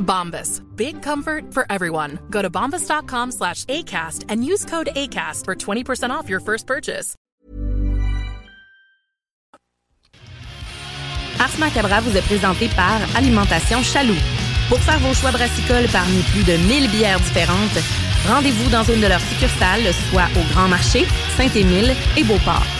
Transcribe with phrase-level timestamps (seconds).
[0.00, 0.60] Bombas.
[0.76, 2.18] Big comfort for everyone.
[2.30, 7.14] Go to bombas.com slash ACAST and use code ACAST for 20% off your first purchase.
[11.40, 14.20] Ars Macabra vous est présenté par Alimentation Chaloux.
[14.68, 17.78] Pour faire vos choix brassicoles parmi plus de 1000 bières différentes,
[18.28, 21.06] rendez-vous dans une de leurs succursales, soit au Grand Marché,
[21.36, 22.79] Saint-Émile et Beauport.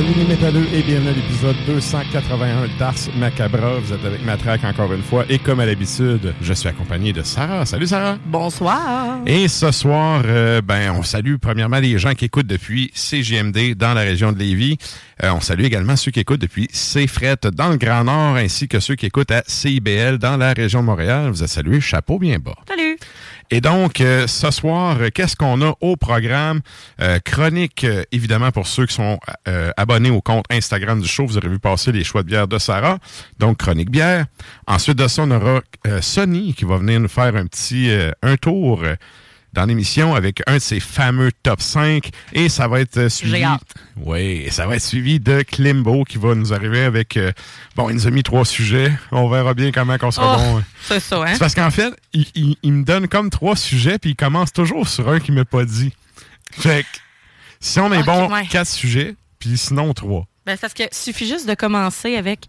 [0.00, 3.80] Salut les métalleux et bienvenue à l'épisode 281 d'Ars Macabra.
[3.80, 7.22] Vous êtes avec Matraque encore une fois et comme à l'habitude, je suis accompagné de
[7.22, 7.66] Sarah.
[7.66, 8.16] Salut Sarah.
[8.24, 9.18] Bonsoir.
[9.26, 13.92] Et ce soir, euh, ben on salue premièrement les gens qui écoutent depuis CGMD dans
[13.92, 14.78] la région de Lévis.
[15.22, 18.80] Euh, on salue également ceux qui écoutent depuis CFRET dans le Grand Nord ainsi que
[18.80, 21.28] ceux qui écoutent à CIBL dans la région de Montréal.
[21.28, 22.56] Vous êtes salués, chapeau bien bas.
[22.66, 22.96] Salut.
[23.52, 26.60] Et donc, euh, ce soir, euh, qu'est-ce qu'on a au programme?
[27.00, 29.18] Euh, chronique, euh, évidemment, pour ceux qui sont
[29.48, 32.46] euh, abonnés au compte Instagram du show, vous aurez vu passer les choix de bière
[32.46, 32.98] de Sarah.
[33.40, 34.26] Donc, chronique bière.
[34.68, 37.90] Ensuite de ça, on aura euh, Sonny qui va venir nous faire un petit
[38.22, 38.84] un tour
[39.52, 43.44] dans l'émission avec un de ses fameux top 5 et ça va être euh, suivi
[43.96, 47.32] oui, ça va être suivi de Klimbo qui va nous arriver avec euh,
[47.76, 50.62] bon, il nous a mis trois sujets, on verra bien comment qu'on sera Oh, bon.
[50.82, 51.26] c'est ça, hein?
[51.32, 54.52] C'est parce qu'en fait, il, il- il me donne comme trois sujets, puis il commence
[54.52, 55.92] toujours sur un qu'il m'a pas dit.
[56.52, 56.98] Fait que,
[57.60, 58.46] si on est bon, ouais.
[58.46, 60.26] quatre sujets, puis sinon trois.
[60.46, 62.46] Ben, parce que suffit juste de commencer avec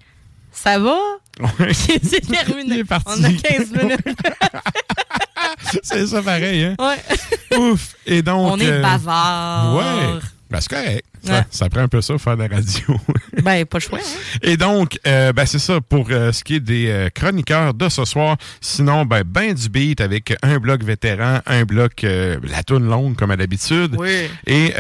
[0.52, 0.98] Ça va?
[1.60, 1.74] Ouais.
[1.74, 2.76] c'est terminé.
[2.76, 3.06] Il est parti.
[3.08, 4.00] On a 15 minutes.
[5.82, 6.76] C'est ça pareil, hein?
[6.78, 7.58] Ouais.
[7.58, 7.96] Ouf!
[8.06, 8.52] Et donc.
[8.52, 9.76] On est euh, bavard.
[9.76, 10.20] Ouais.
[10.50, 11.06] Ben, c'est correct.
[11.24, 11.44] Ça, Ouais.
[11.52, 13.00] ça prend un peu ça, faire de la radio.
[13.44, 14.00] Ben, pas le choix.
[14.00, 14.38] Hein?
[14.44, 17.90] Et donc, euh, ben c'est ça pour euh, ce qui est des euh, chroniqueurs de
[17.90, 18.38] ce soir.
[18.60, 23.32] Sinon, ben, ben du beat avec un bloc vétéran, un bloc la toune longue comme
[23.32, 23.96] à l'habitude.
[23.98, 24.30] Oui.
[24.46, 24.74] Et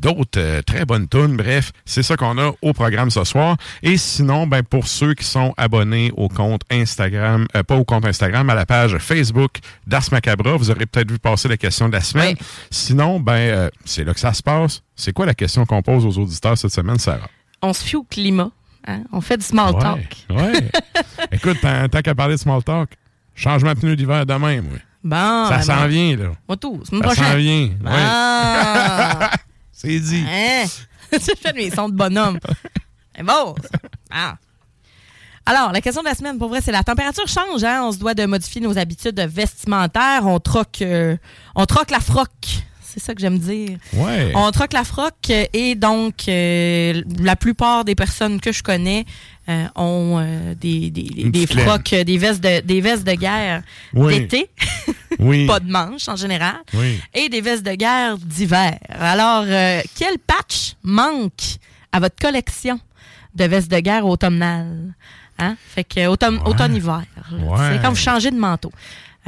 [0.00, 1.36] d'autres très bonnes tunes.
[1.36, 3.56] Bref, c'est ça qu'on a au programme ce soir.
[3.82, 8.48] Et sinon, ben pour ceux qui sont abonnés au compte Instagram, pas au compte Instagram,
[8.50, 12.00] à la page Facebook d'Ars Macabra, vous aurez peut-être vu passer la question de la
[12.00, 12.36] semaine.
[12.38, 12.46] Oui.
[12.70, 14.82] Sinon, ben c'est là que ça se passe.
[14.94, 15.64] C'est quoi la question?
[15.68, 17.28] Qu'on pose aux auditeurs cette semaine, Sarah?
[17.62, 18.50] On se fie au climat.
[18.86, 19.02] hein?
[19.12, 20.26] On fait du small talk.
[20.30, 20.36] Ouais.
[20.36, 20.70] ouais.
[21.32, 22.90] Écoute, tant, qu'à parler de small talk,
[23.34, 24.78] changement de pneu d'hiver demain, moi.
[25.04, 25.48] Bon.
[25.48, 26.30] ça ben s'en vient, là.
[26.48, 26.80] Moi, tout.
[26.84, 27.70] Semaine Ça s'en vient.
[27.86, 29.30] Ah!
[29.72, 30.24] C'est dit.
[30.28, 30.64] Hein?
[31.12, 32.38] Tu fais mes sons de bonhomme.
[33.16, 33.54] C'est bon.
[34.10, 34.34] Ah.
[35.46, 37.64] Alors, la question de la semaine, pour vrai, c'est la température change.
[37.64, 37.82] Hein?
[37.84, 40.26] On se doit de modifier nos habitudes vestimentaires.
[40.26, 41.16] On troque, euh,
[41.54, 42.28] on troque la froc.
[42.98, 43.78] C'est ça que j'aime dire.
[43.94, 44.32] Ouais.
[44.34, 49.04] On troque la froc euh, et donc euh, la plupart des personnes que je connais
[49.48, 53.62] euh, ont euh, des, des, des, frocs, euh, des vestes de, des vestes de guerre
[53.94, 54.18] Oui.
[54.20, 54.50] d'été,
[55.20, 55.46] Oui.
[55.46, 56.98] pas de manches en général, Oui.
[57.14, 58.78] et des vestes de guerre d'hiver.
[58.88, 59.44] Alors,
[59.96, 61.58] quel patch manque
[61.92, 62.78] à votre collection
[63.34, 64.92] de vestes de guerre automnales?
[65.38, 65.56] Hein?
[65.68, 67.04] Fait que automne- automne-hiver.
[67.30, 67.38] là.
[67.38, 67.58] Ouais.
[67.76, 68.72] C'est quand vous changez de manteau.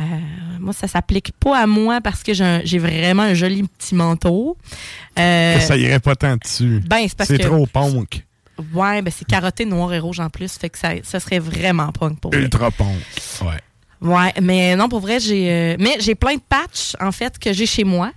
[0.01, 0.03] Euh,
[0.59, 4.57] moi, ça s'applique pas à moi parce que j'ai vraiment un joli petit manteau.
[5.19, 6.81] Euh, Que ça irait pas tant dessus.
[6.87, 7.43] ben, c'est parce C'est que.
[7.47, 8.25] trop punk.
[8.75, 10.53] Ouais, ben c'est carotté noir et rouge en plus.
[10.59, 12.43] Fait que ça, ça serait vraiment punk pour vrai.
[12.43, 12.97] Ultra punk.
[13.43, 13.61] Ouais.
[14.03, 15.51] Ouais, mais non, pour vrai, j'ai.
[15.51, 18.13] euh, mais j'ai plein de patchs, en fait, que j'ai chez moi,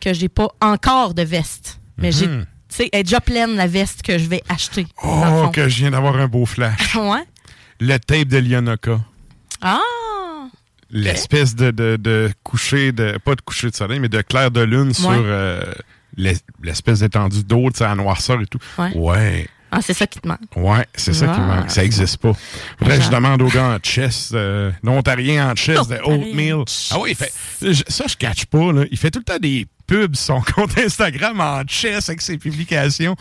[0.00, 1.80] que j'ai pas encore de veste.
[1.96, 2.26] Mais j'ai.
[2.28, 2.44] Mhm.
[2.68, 4.86] Tu sais, elle est déjà pleine, la veste que je vais acheter.
[5.02, 6.94] Oh, que je viens d'avoir un beau flash.
[6.96, 7.24] ouais.
[7.80, 9.00] Le tape de Lyonoka.
[9.62, 9.80] Ah!
[10.96, 14.60] L'espèce de, de, de coucher, de, pas de coucher de soleil, mais de clair de
[14.62, 15.62] lune sur euh,
[16.16, 18.60] l'es- l'espèce d'étendue d'eau, tu sais, à noirceur et tout.
[18.78, 18.92] Ouais.
[18.94, 19.48] Ouais.
[19.72, 20.38] Ah, c'est ça qui te manque.
[20.54, 21.56] Ouais, c'est ça qui Ah.
[21.56, 21.70] manque.
[21.70, 22.32] Ça existe pas.
[22.78, 26.54] Que je demande au gars en chess, euh, l'Ontarien en chess de Oatmeal.
[26.60, 27.32] en Ah oui, il fait,
[27.90, 28.84] ça, je catch pas, là.
[28.92, 32.38] Il fait tout le temps des pubs sur son compte Instagram en chess avec ses
[32.38, 33.16] publications.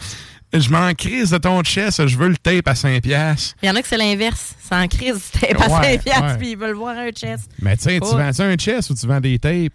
[0.53, 3.55] Je m'en crise de ton chess, je veux le tape à 5 piastres.
[3.63, 4.53] Il y en a que c'est l'inverse.
[4.61, 6.37] C'est en crise, c'était pas Ouais, 5 piastres, ouais.
[6.37, 7.49] puis ils veulent voir un chest.
[7.59, 8.15] Mais tu sais, tu Oh.
[8.17, 9.73] vends un chess ou tu vends des tapes?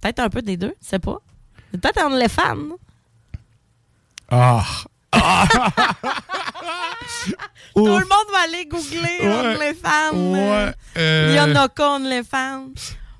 [0.00, 1.18] Peut-être un peu des deux, je sais pas.
[1.72, 2.56] Peut-être un éléphant.
[4.30, 4.64] Ah!
[7.74, 8.00] Tout Ouf.
[8.00, 9.56] le monde va aller googler Ouais.
[9.56, 10.32] OnlyFans.
[10.32, 10.72] Ouais.
[10.96, 12.68] euh, Il y en a qu'un OnlyFans.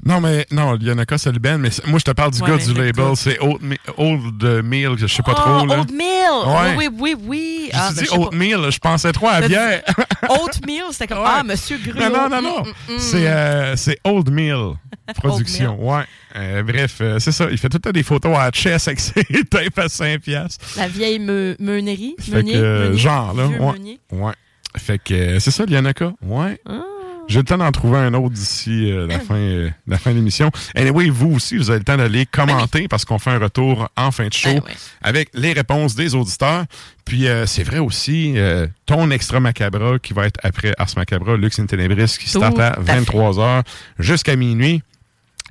[0.07, 2.65] Non, mais non, Lyonoka, c'est le Ben, mais moi, je te parle du Ouais, gars
[2.65, 3.17] du label.
[3.17, 5.67] C'est Oatmeal, Old Meal, je sais pas oh, trop.
[5.67, 5.81] Là.
[5.81, 6.47] Oatmeal!
[6.47, 6.77] Ouais.
[6.77, 7.71] Oui, oui, oui.
[7.73, 8.23] Ah, ben, dit je sais pas.
[8.23, 9.83] Oatmeal, je pensais trop à bière.
[10.29, 11.25] Oatmeal, c'était comme, Ouais.
[11.27, 11.99] ah, Monsieur Gruau.
[11.99, 12.63] Non, non, non, non.
[12.63, 12.99] Mm, mm, mm.
[12.99, 14.75] C'est euh, c'est Old Meal
[15.17, 15.77] Production.
[15.85, 16.05] ouais.
[16.37, 17.49] Euh, bref, euh, c'est ça.
[17.51, 20.65] Il fait tout le temps des photos à chess avec ses tapes à 5 piastres.
[20.77, 22.15] La vieille me meunerie.
[22.29, 23.47] Meunier, que, euh, meunier, genre, là.
[23.47, 23.99] Ouais.
[24.13, 24.33] ouais.
[24.77, 26.13] Fait que euh, c'est ça, Lyanaka.
[26.23, 26.61] Ouais.
[26.69, 26.83] Ah.
[27.29, 30.17] J'ai le temps d'en trouver un autre d'ici euh, la, fin, euh, la fin de
[30.17, 30.51] l'émission.
[30.75, 34.11] Anyway, vous aussi, vous avez le temps d'aller commenter parce qu'on fait un retour en
[34.13, 34.73] fin de show Ben oui.
[35.03, 36.65] avec les réponses des auditeurs.
[37.05, 41.37] Puis euh, c'est vrai aussi, euh, ton extra macabra qui va être après Ars Macabra,
[41.37, 43.01] Lux in Tenebris, qui Tout start à à fait.
[43.01, 43.63] 23h
[43.99, 44.83] jusqu'à minuit.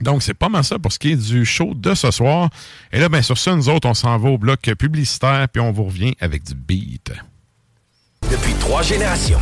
[0.01, 2.49] Donc, c'est pas mal ça pour ce qui est du show de ce soir.
[2.91, 5.71] Et là, bien, sur ça, nous autres, on s'en va au bloc publicitaire, puis on
[5.71, 7.13] vous revient avec du beat.
[8.29, 9.39] Depuis trois générations.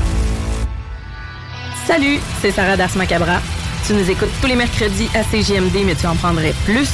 [1.85, 3.41] Salut, c'est Sarah Das Macabra.
[3.85, 6.89] Tu nous écoutes tous les mercredis à CGMD, mais tu en prendrais plus.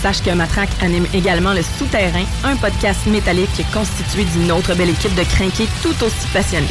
[0.00, 5.14] Sache que Matraque anime également Le Souterrain, un podcast métallique constitué d'une autre belle équipe
[5.16, 6.68] de crinqués tout aussi passionnés.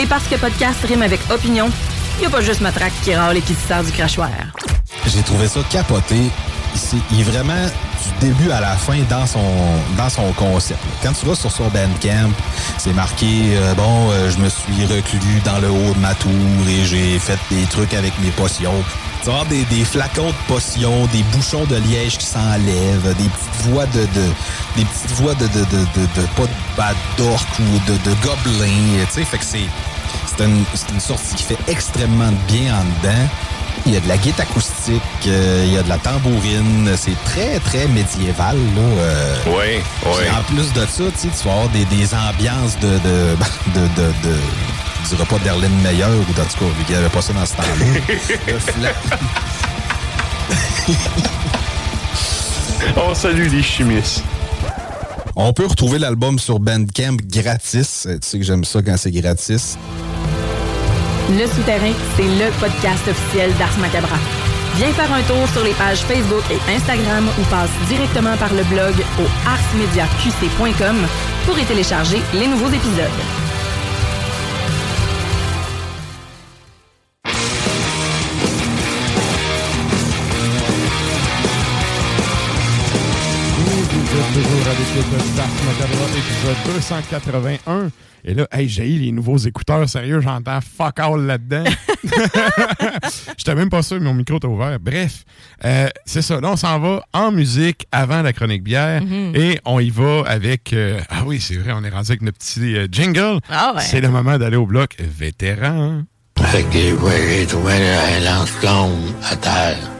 [0.00, 1.70] Et parce que podcast rime avec opinion,
[2.20, 4.30] n'y a pas juste Matraque qui râle et qui se sert du crachoir.
[5.06, 6.16] J'ai trouvé ça capoté.
[7.10, 7.54] Il est vraiment
[8.20, 9.40] du début à la fin dans son
[9.96, 10.78] dans son concept.
[11.02, 12.30] Quand tu vas sur son Bandcamp,
[12.76, 13.26] c'est marqué
[13.56, 16.30] euh, bon, euh, je me suis reclus dans le haut de ma tour
[16.68, 18.74] et j'ai fait des trucs avec mes potions.
[19.22, 23.86] Tu vas des, flacons de potions, des bouchons de liège qui s'enlèvent, des petites voix
[23.86, 24.26] de, de
[24.76, 26.46] des petites voix de de, de, de, de-
[26.76, 29.04] pas de d'orc ou de, de gobelins.
[29.06, 29.66] Tu sais, fait que c'est
[30.26, 33.28] c'est une, sortie qui fait extrêmement bien en dedans.
[33.84, 36.90] Il y a de la guitare acoustique, euh, il y a de la tambourine.
[36.96, 38.56] C'est très, très médiéval.
[38.56, 39.36] Là, euh.
[39.46, 43.36] Oui, Puis En plus de ça, tu vas avoir des, des ambiances de, de,
[43.74, 44.36] de, de, de
[45.04, 46.44] je dirais pas d'Erlin Meyer ou en tout cas,
[46.76, 48.88] vu qu'il n'y avait pas ça dans ce temps-là.
[52.96, 54.24] On salue les chimistes.
[55.38, 58.06] On peut retrouver l'album sur Bandcamp gratis.
[58.06, 59.76] Euh, Tu sais que j'aime ça quand c'est gratis.
[61.30, 64.16] Le Souterrain, c'est le podcast officiel d'Ars Macabra.
[64.76, 68.62] Viens faire un tour sur les pages Facebook et Instagram ou passe directement par le
[68.64, 70.96] blog au arsmediaqc.com
[71.44, 73.45] pour y télécharger les nouveaux épisodes.
[84.36, 87.90] Toujours avec l'épisode d'Ars Macabra, épisode 281.
[88.22, 91.64] Et là, hey, j'ai eu les nouveaux écouteurs, sérieux, j'entends fuck all là-dedans.
[93.38, 94.78] J'étais même pas sûr, mon micro était ouvert.
[94.78, 95.24] Bref,
[95.64, 96.38] euh, c'est ça.
[96.42, 99.00] Là, on s'en va en musique avant la chronique bière
[99.34, 100.74] et on y va avec...
[100.74, 103.40] euh, ah oui, c'est vrai, on est rendu avec notre petit euh, jingle.
[103.48, 103.80] Ah ouais.
[103.80, 106.02] C'est le moment d'aller au bloc vétéran.
[106.38, 109.90] Fait que ouais, j'ai trouvé un lance-flamme à terre.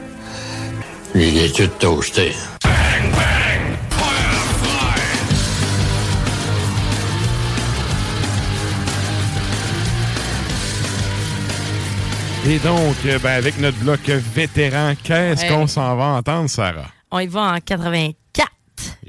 [1.14, 2.32] Il est tout toasté.
[12.48, 15.48] Et donc, euh, ben, avec notre bloc vétéran, qu'est-ce Ouais.
[15.48, 16.86] qu'on s'en va entendre, Sarah?
[17.10, 18.16] On y va en 84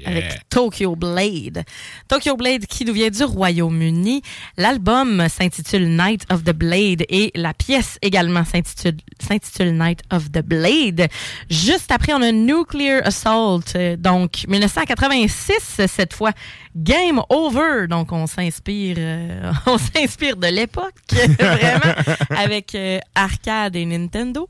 [0.04, 1.62] avec Tokyo Blade.
[2.08, 4.22] Tokyo Blade qui nous vient du Royaume-Uni.
[4.56, 10.42] L'album s'intitule Night of the Blade et la pièce également s'intitule s'intitule Night of the
[10.42, 11.08] Blade.
[11.50, 16.32] Juste après, on a Nuclear Assault, euh, donc 1986 cette fois.
[16.78, 20.94] Game Over, donc on s'inspire, euh, on s'inspire de l'époque
[21.38, 21.94] vraiment
[22.30, 24.48] avec euh, arcade et Nintendo.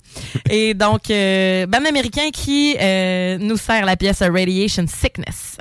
[0.51, 5.57] Et donc euh, band américain qui euh, nous sert la pièce Radiation Sickness.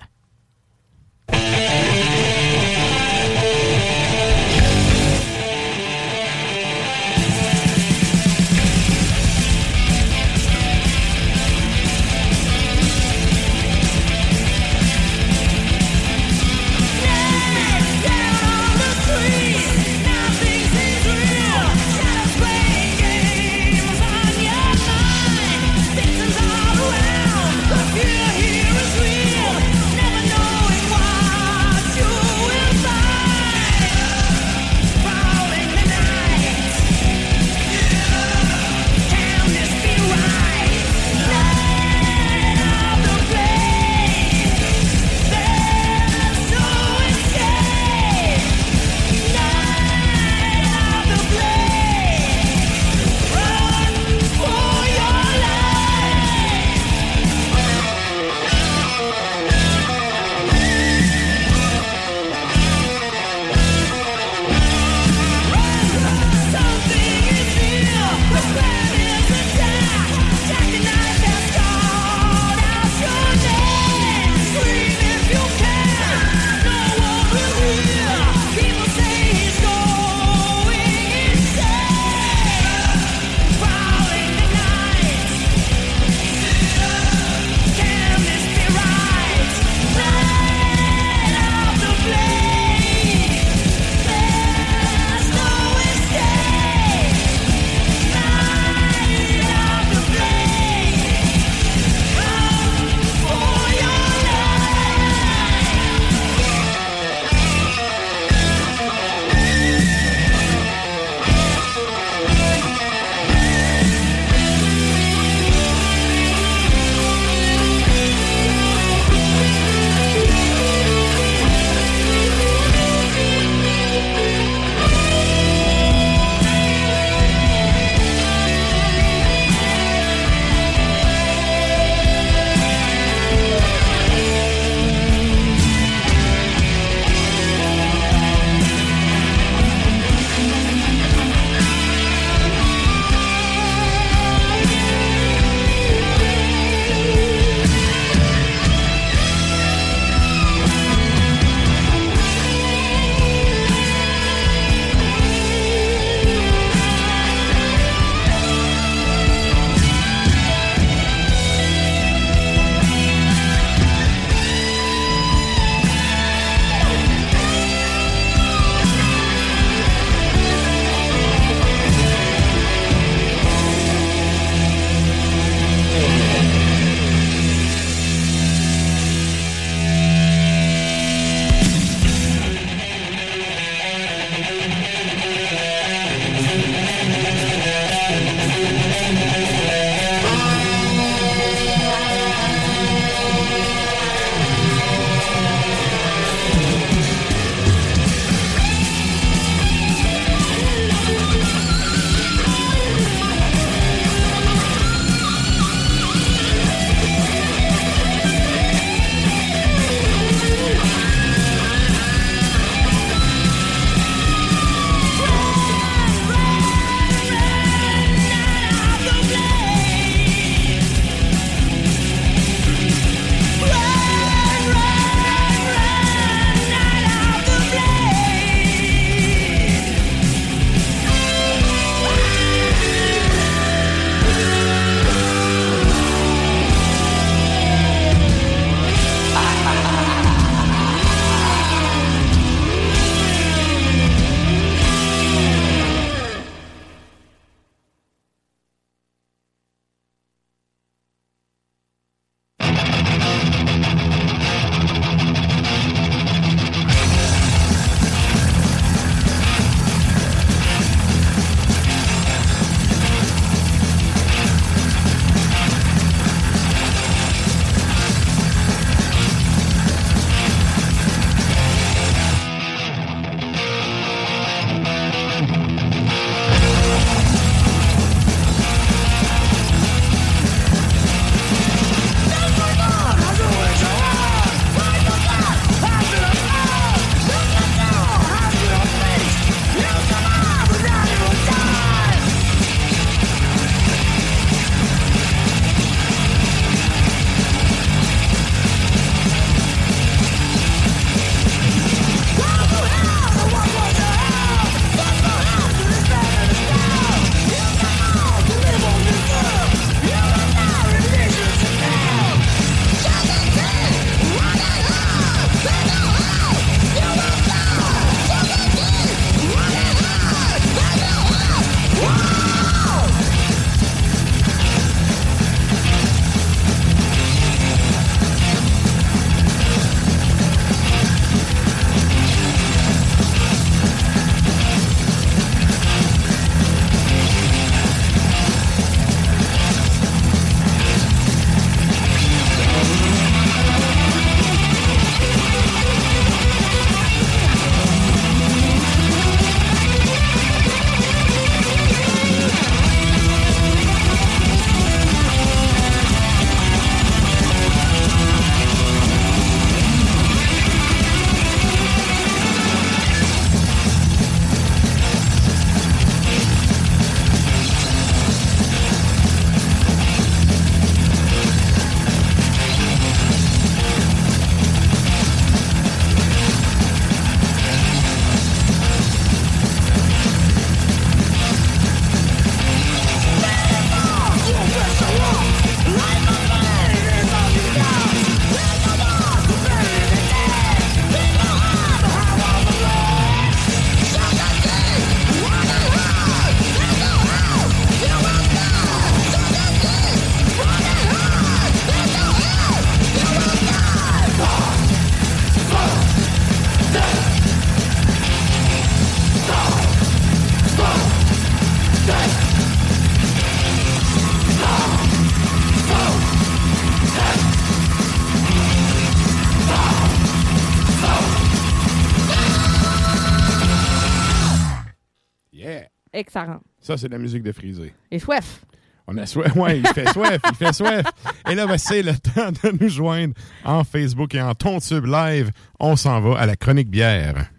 [426.38, 426.64] Ça rentre.
[426.80, 427.94] Ça, c'est de la musique de frisée.
[428.12, 428.64] Et soif.
[429.08, 429.52] On a soif.
[429.56, 430.40] Oui, il fait soif.
[430.50, 431.06] Il fait soif.
[431.50, 435.06] Et là, ben, c'est le temps de nous joindre en Facebook et en ton tube
[435.06, 435.52] live.
[435.80, 437.50] On s'en va à la chronique bière.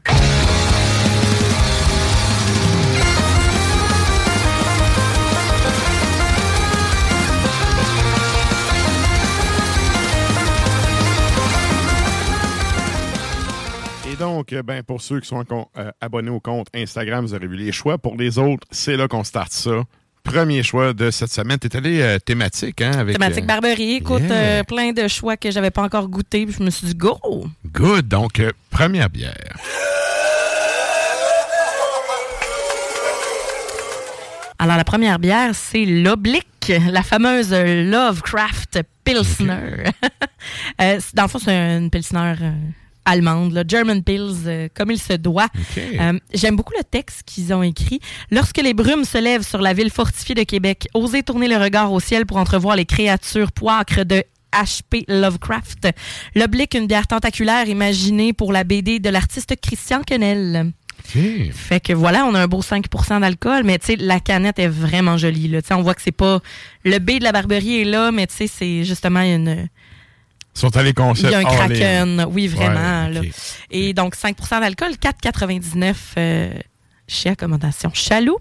[14.18, 15.44] Donc, ben, pour ceux qui sont
[15.76, 17.98] euh, abonnés au compte Instagram, vous aurez vu les choix.
[17.98, 19.82] Pour les autres, c'est là qu'on starte ça.
[20.22, 21.58] Premier choix de cette semaine.
[21.58, 22.92] T'es allé euh, thématique, hein?
[22.98, 23.94] Avec, Thématique euh, Barberie.
[23.94, 24.32] Écoute, yeah.
[24.32, 26.44] euh, plein de choix que j'avais pas encore goûté.
[26.44, 27.18] Puis je me suis dit, go!
[27.72, 28.08] Good.
[28.08, 29.56] Donc, première bière.
[34.58, 39.84] Alors, la première bière, c'est l'Oblique, la fameuse Lovecraft Pilsner.
[41.14, 42.34] Dans le fond, c'est une Pilsner
[43.08, 45.48] allemande, là, German Pils, euh, comme il se doit.
[45.78, 48.00] Euh, J'aime beaucoup le texte qu'ils ont écrit.
[48.30, 51.92] Lorsque les brumes se lèvent sur la ville fortifiée de Québec, osez tourner le regard
[51.92, 55.04] au ciel pour entrevoir les créatures poâcres de H.P.
[55.08, 55.88] Lovecraft.
[56.34, 60.72] L'Oblique, une bière tentaculaire imaginée pour la BD de l'artiste Christian Quenel.
[61.52, 64.68] Fait que voilà, on a un beau 5% d'alcool, mais tu sais, la canette est
[64.68, 65.48] vraiment jolie.
[65.48, 65.62] Là.
[65.62, 66.40] Tu sais, On voit que c'est pas.
[66.84, 69.68] Le B de la Barberie est là, mais tu sais, c'est justement une.
[70.58, 73.04] Sont allés Il y a un kraken, oui, vraiment.
[73.06, 73.20] Ouais, là.
[73.20, 73.30] ok.
[73.70, 76.50] Et donc, 5% d'alcool, 4,99 euh,
[77.06, 78.38] chez Accommodation Chaloux.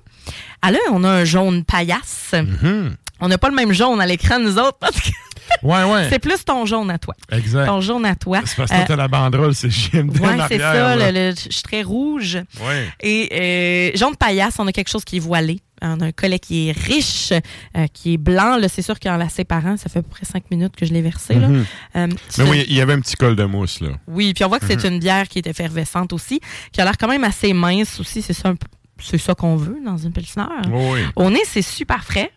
[0.63, 2.33] Là, on a un jaune paillasse.
[2.33, 2.95] Mhm.
[3.19, 5.09] On n'a pas le même jaune à l'écran, nous autres, parce que
[5.63, 6.07] Ouais, ouais.
[6.09, 7.15] c'est plus ton jaune à toi.
[7.31, 7.65] Exact.
[7.65, 8.41] Ton jaune à toi.
[8.45, 10.95] C'est parce que Euh, t'as la banderole, c'est JMD Ouais, c'est ça.
[10.95, 12.37] le- le- je suis très rouge.
[12.61, 12.87] Ouais.
[13.01, 15.59] Et euh, jaune paillasse, on a quelque chose qui est voilé.
[15.81, 18.57] On a un collet qui est riche, euh, qui est blanc.
[18.57, 20.93] Là, c'est sûr qu'en la séparant, ça fait à peu près cinq minutes que je
[20.93, 21.35] l'ai versé.
[21.35, 21.47] là.
[21.49, 21.65] Mhm.
[21.95, 22.07] Euh,
[22.39, 23.89] Mais oui, il y avait un petit col de mousse, là.
[24.07, 24.93] oui, puis on voit que c'est Mhm.
[24.93, 26.39] une bière qui est effervescente aussi,
[26.71, 28.21] qui a l'air quand même assez mince aussi.
[28.23, 28.53] C'est ça,
[28.99, 30.43] c'est ça qu'on veut dans une pilsner.
[30.71, 31.01] Oui.
[31.15, 32.31] Au nez, c'est super frais.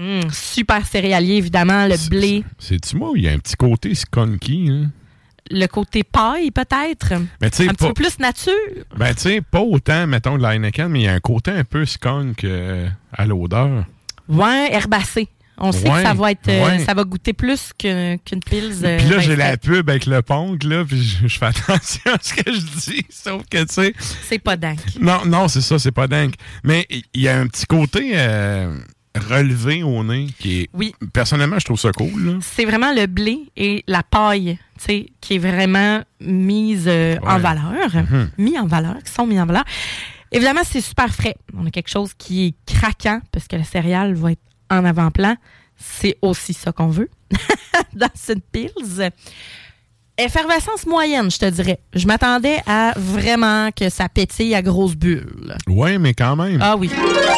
[0.00, 1.86] Hum, super céréalier, évidemment.
[1.86, 4.90] Le blé, C'est-tu moi, il y a un petit côté skunky, hein?
[5.50, 7.12] le côté paille, peut-être?
[7.40, 8.52] Mais sais, un petit peu plus nature?
[8.96, 11.50] Ben, tu sais, pas autant, mettons, de la Heineken, mais il y a un côté
[11.50, 13.84] un peu skunk euh, à l'odeur.
[14.28, 15.28] Ouais, herbacé.
[15.58, 16.78] On sait Ouais, que ça va être, euh, ouais.
[16.78, 18.76] ça va goûter plus qu'une qu'une pils.
[18.84, 21.46] euh, Puis là, ben j'ai la pub avec le punk, là, puis je, je fais
[21.46, 22.60] attention à ce que je
[22.90, 23.92] dis, sauf que, tu sais...
[24.26, 24.78] C'est pas dingue.
[25.00, 26.32] Non, non, c'est ça, c'est pas dingue.
[26.64, 28.74] Mais il y a un petit côté euh,
[29.16, 30.68] relevé au nez qui est...
[30.72, 30.94] Oui.
[31.12, 32.38] Personnellement, je trouve ça cool.
[32.42, 37.38] C'est vraiment le blé et la paille, tu sais, qui est vraiment mise euh, en
[37.38, 38.30] valeur, Mhm.
[38.38, 39.64] mis en valeur, qui sont mis en valeur.
[40.32, 41.34] Évidemment, c'est super frais.
[41.56, 45.36] On a quelque chose qui est craquant parce que le céréale va être en avant-plan.
[45.76, 47.08] C'est aussi ça qu'on veut
[47.94, 48.70] dans cette pils.
[50.24, 51.80] Effervescence moyenne, je te dirais.
[51.94, 55.56] Je m'attendais à vraiment que ça pétille à grosses bulles.
[55.66, 56.58] Ouais, mais quand même.
[56.60, 56.90] Ah oui.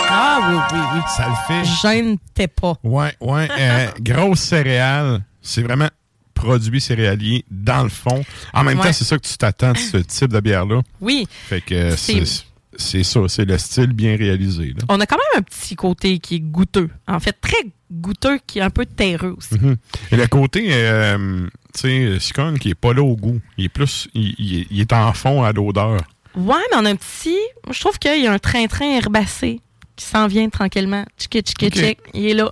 [0.09, 1.01] Ah oui, oui, oui.
[1.16, 1.71] Ça le fait.
[1.83, 2.75] Gêne t'es pas.
[2.83, 3.49] Ouais, ouais.
[3.59, 5.88] euh, grosse céréale, c'est vraiment
[6.35, 8.25] produit céréalier dans le fond.
[8.53, 8.87] En même Ouais.
[8.87, 10.81] temps, c'est ça que tu t'attends de ce type de bière-là.
[11.01, 11.29] Oui.
[11.31, 12.45] Fait que euh, C'est-
[12.77, 14.75] c'est ça, c'est le style bien réalisé.
[14.77, 14.85] Là.
[14.88, 16.88] On a quand même un petit côté qui est goûteux.
[17.07, 19.55] En fait, très goûteux, qui est un peu terreux aussi.
[19.62, 19.77] Mhm.
[20.11, 23.40] Et le côté, euh, tu sais, scone qui est pas là au goût.
[23.58, 25.96] Il est plus, il, il est- il est en fond à l'odeur.
[26.35, 27.37] Ouais, mais on a un petit.
[27.70, 29.61] Je trouve qu'il y a un train-train herbacé
[29.96, 31.04] qui s'en vient tranquillement.
[31.18, 31.72] Tchic, tchic, Ok.
[31.74, 31.98] tchic.
[32.14, 32.50] Il est là.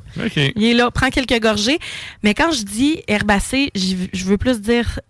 [0.57, 0.91] Il est là.
[0.91, 1.79] Prends quelques gorgées.
[2.23, 5.01] Mais quand je dis herbacé, je veux plus dire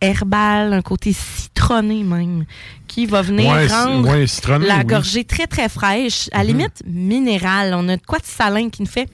[0.00, 2.44] herbal, un côté citronné même,
[2.88, 4.84] qui va venir Ouais, rendre ouais, citronné, la oui.
[4.84, 6.28] gorgée très, très fraîche.
[6.32, 6.58] À la Mhm.
[6.58, 7.74] limite, minérale.
[7.74, 9.08] On a de quoi de salin qui nous fait,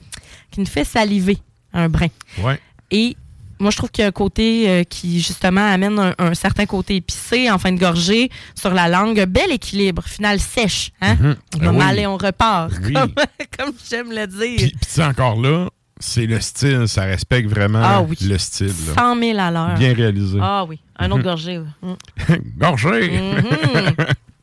[0.51, 1.37] qui nous fait saliver
[1.73, 2.07] un brin.
[2.41, 2.59] Ouais.
[2.91, 3.17] Et
[3.59, 6.65] moi, je trouve qu'il y a un côté euh, qui, justement, amène un, un certain
[6.65, 9.25] côté épicé en fin de gorgée sur la langue.
[9.25, 10.91] Bel équilibre, final sèche.
[11.01, 11.15] Hein?
[11.19, 11.35] Mhm.
[11.55, 11.77] On Ah va oui.
[11.77, 12.93] mal et on repart, Oui.
[12.93, 13.13] comme,
[13.57, 14.69] comme j'aime le dire.
[14.81, 15.67] Puis, encore là,
[15.99, 16.87] c'est le style.
[16.87, 18.15] Ça respecte vraiment Ah oui.
[18.21, 18.67] le style.
[18.67, 18.93] là.
[18.95, 19.75] 100 000 à l'heure.
[19.77, 20.37] Bien réalisé.
[20.41, 21.23] Ah oui, un autre Mhm.
[21.23, 21.57] gorgée.
[21.81, 21.93] Mm.
[22.57, 23.09] Gorgé!
[23.11, 23.95] Mhm.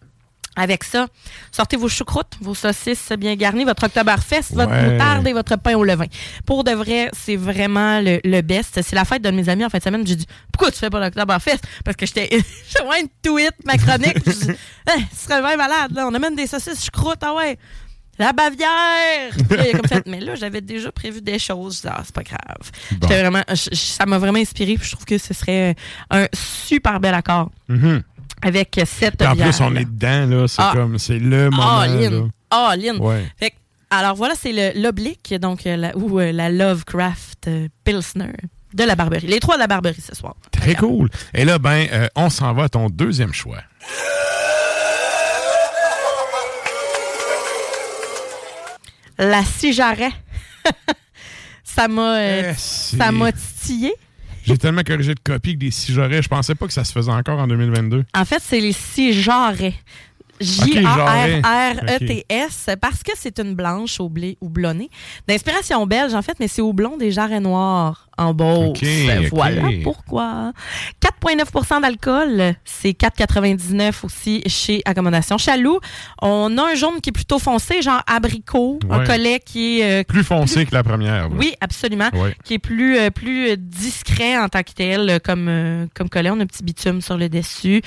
[0.57, 1.09] Avec ça,
[1.51, 4.93] sortez vos choucroutes, vos saucisses bien garnies, votre Oktoberfest, votre Ouais.
[4.93, 6.07] moutarde et votre pain au levain.
[6.47, 8.81] Pour de vrai, c'est vraiment le, le best.
[8.83, 10.07] C'est la fête de mes amis en fin de semaine.
[10.07, 11.59] J'ai dit, pourquoi tu fais pas l'Oktoberfest?
[11.85, 14.23] Parce que j'étais, j'ai moins de tweet ma chronique.
[14.25, 14.51] Dit,
[14.87, 16.07] Hey, ce serait bien malade, là.
[16.07, 17.59] On amène des saucisses choucroutes, ah ouais.
[18.17, 19.33] La Bavière!
[19.49, 21.79] Puis là, il a comme fait, mais là, j'avais déjà prévu des choses.
[21.79, 22.71] Je dis, ah, c'est pas grave.
[22.93, 22.99] Bon.
[23.09, 24.77] J'étais vraiment, je- je- ça m'a vraiment inspiré.
[24.77, 25.75] Puis je trouve que ce serait
[26.11, 28.03] un super bel accord Mhm.
[28.45, 30.49] Avec cette en plus, on est dedans, là.
[30.49, 30.71] C'est Ah.
[30.75, 31.79] comme, c'est le moment.
[31.79, 32.11] All in.
[32.11, 32.23] là.
[32.51, 32.99] All in.
[32.99, 33.25] Ouais.
[33.39, 33.57] Fait que,
[33.91, 38.33] alors voilà, c'est l'oblique, donc, euh, la, ou euh, la Lovecraft euh, Pilsner
[38.73, 39.27] de la Barberie.
[39.29, 40.35] Les trois de la Barberie ce soir.
[40.51, 41.09] Très cool.
[41.33, 43.59] Et là, ben, euh, on s'en va à ton deuxième choix.
[49.19, 50.13] La cigarette.
[51.65, 53.95] ça m'a Eh, ça m'a titillé.
[54.47, 57.11] J'ai tellement corrigé de copies que des cigarets, je pensais pas que ça se faisait
[57.11, 58.05] encore en 2022.
[58.15, 59.75] En fait, c'est les cigarets.
[60.41, 61.41] J-A-R-R-E-T-S,
[62.81, 64.91] parce que c'est une blanche au blé houblonnée.
[65.29, 68.85] D'inspiration belge, en fait, mais c'est houblon des jarrets noirs en ok.
[69.31, 70.53] Voilà pourquoi.
[71.03, 72.55] 4,9% d'alcool.
[72.65, 75.81] C'est 4,99 aussi chez Accommodation Chaloux.
[76.23, 78.79] On a un jaune qui est plutôt foncé, genre abricot.
[78.91, 80.01] Un collet qui est...
[80.01, 81.29] euh, Plus foncé que la première.
[81.33, 82.11] oui, absolument.
[82.15, 82.35] Ouais.
[82.45, 86.31] Qui est plus, euh, plus euh, discret en tant que tel, comme, euh, comme collet.
[86.31, 87.83] On a un petit bitume sur le dessus.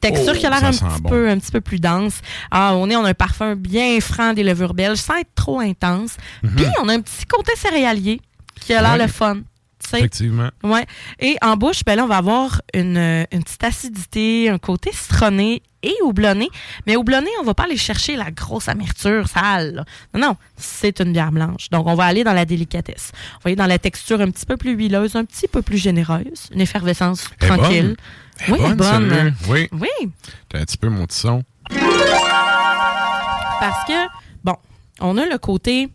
[0.00, 1.08] Texture Oh, qui a l'air un petit, bon.
[1.08, 2.20] peu, un petit peu plus dense.
[2.50, 5.60] Ah, on est, on a un parfum bien franc des levures belges, sans être trop
[5.60, 6.16] intense.
[6.56, 8.20] Puis, on a un petit côté céréalier
[8.60, 8.92] qui a l'air.
[8.92, 8.98] Ouais.
[8.98, 9.40] le fun.
[9.94, 10.50] Effectivement.
[10.64, 10.84] Ouais.
[11.20, 12.98] Et en bouche, ben là, on va avoir une,
[13.30, 16.48] une petite acidité, un côté citronné et houblonné.
[16.86, 19.74] Mais houblonné, on va pas aller chercher la grosse amertume sale.
[19.76, 19.84] là.
[20.12, 21.70] Non, non, c'est une bière blanche.
[21.70, 23.12] Donc, on va aller dans la délicatesse.
[23.14, 25.78] On va aller dans la texture un petit peu plus huileuse, un petit peu plus
[25.78, 26.48] généreuse.
[26.52, 27.96] Une effervescence Elle tranquille.
[28.48, 28.58] bonne.
[28.60, 29.34] Oui, bonne, bonne.
[29.48, 29.68] Oui.
[29.72, 30.10] Oui,
[30.48, 31.44] T'as un petit peu mon petit son.
[33.60, 34.06] parce que,
[34.44, 34.56] bon,
[35.00, 35.88] on a le côté...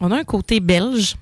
[0.00, 1.16] On a un côté belge.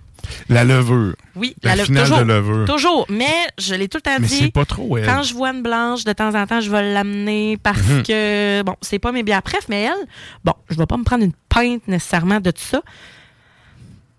[0.48, 1.14] La levure.
[1.34, 2.64] Oui, La le- finale toujours, de levure.
[2.66, 3.26] Toujours, mais
[3.58, 4.34] je l'ai tout le temps Mais dit.
[4.36, 5.04] c'est pas trop, elle.
[5.06, 8.02] Quand je vois une blanche, de temps en temps, je vais l'amener parce Mhm.
[8.02, 10.06] que, bon, c'est pas mes bières préf, mais elle,
[10.44, 12.80] bon, je vais pas me prendre une pinte nécessairement de tout ça.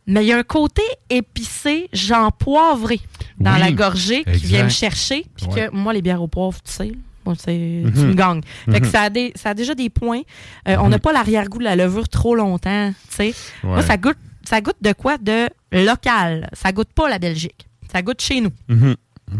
[0.09, 2.99] Mais il y a un côté épicé, genre poivré,
[3.39, 5.25] dans Oui, la gorgée qui vient me chercher.
[5.35, 5.67] Puis Ouais.
[5.69, 6.91] que moi, les bières au poivre, tu sais,
[7.37, 8.15] c'est, tu Mhm.
[8.15, 8.41] gagnes.
[8.71, 8.91] Fait que Mhm.
[8.91, 10.21] ça a, des, ça a déjà des points.
[10.69, 13.33] Euh, On n'a pas l'arrière-goût de la levure trop longtemps, tu sais.
[13.63, 13.81] Moi, Ouais.
[13.83, 14.15] ça goûte,
[14.47, 15.17] ça goûte de quoi?
[15.17, 16.49] De local?
[16.53, 17.67] Ça goûte pas la Belgique.
[17.91, 18.51] Ça goûte chez nous.
[18.67, 18.95] Mhm.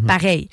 [0.07, 0.49] Pareil.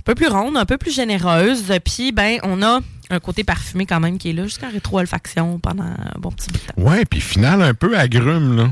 [0.00, 1.72] Un peu plus ronde, un peu plus généreuse.
[1.84, 5.84] Puis, ben, on a un côté parfumé quand même qui est là jusqu'à rétro-olfaction pendant
[5.84, 6.90] un bon petit bout de temps.
[6.90, 8.70] Ouais, puis final un peu agrume, là.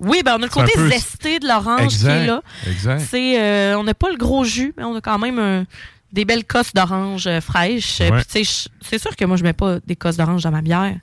[0.00, 2.42] Oui, ben, on a le côté peu- zesté de l'orange qui est là.
[2.66, 3.08] exact.
[3.14, 5.64] Euh, on n'a pas le gros jus, mais on a quand même un-
[6.12, 8.00] des belles cosses d'orange euh, fraîches.
[8.00, 8.10] Ouais.
[8.10, 10.50] Puis, tu sais, je- c'est sûr que moi, je mets pas des cosses d'orange dans
[10.50, 10.96] ma bière.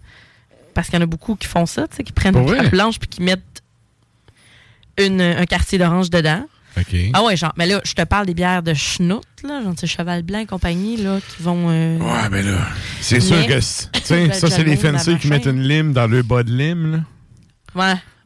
[0.73, 2.69] Parce qu'il y en a beaucoup qui font ça, tu sais, qui prennent une bière
[2.69, 3.41] blanche puis qui mettent
[5.07, 6.45] une- un quartier d'orange dedans.
[7.13, 10.23] Ah ouais, genre, mais là, je te parle des bières de schnout, là, genre, Cheval
[10.23, 11.67] Blanc et compagnie, là, qui vont...
[11.69, 12.57] euh, Ouais, ben là,
[13.01, 15.91] c'est sûr que, c'est- tu sais, Ben, ça, c'est les fancy qui mettent une lime
[15.93, 16.99] dans le bas de lime, là.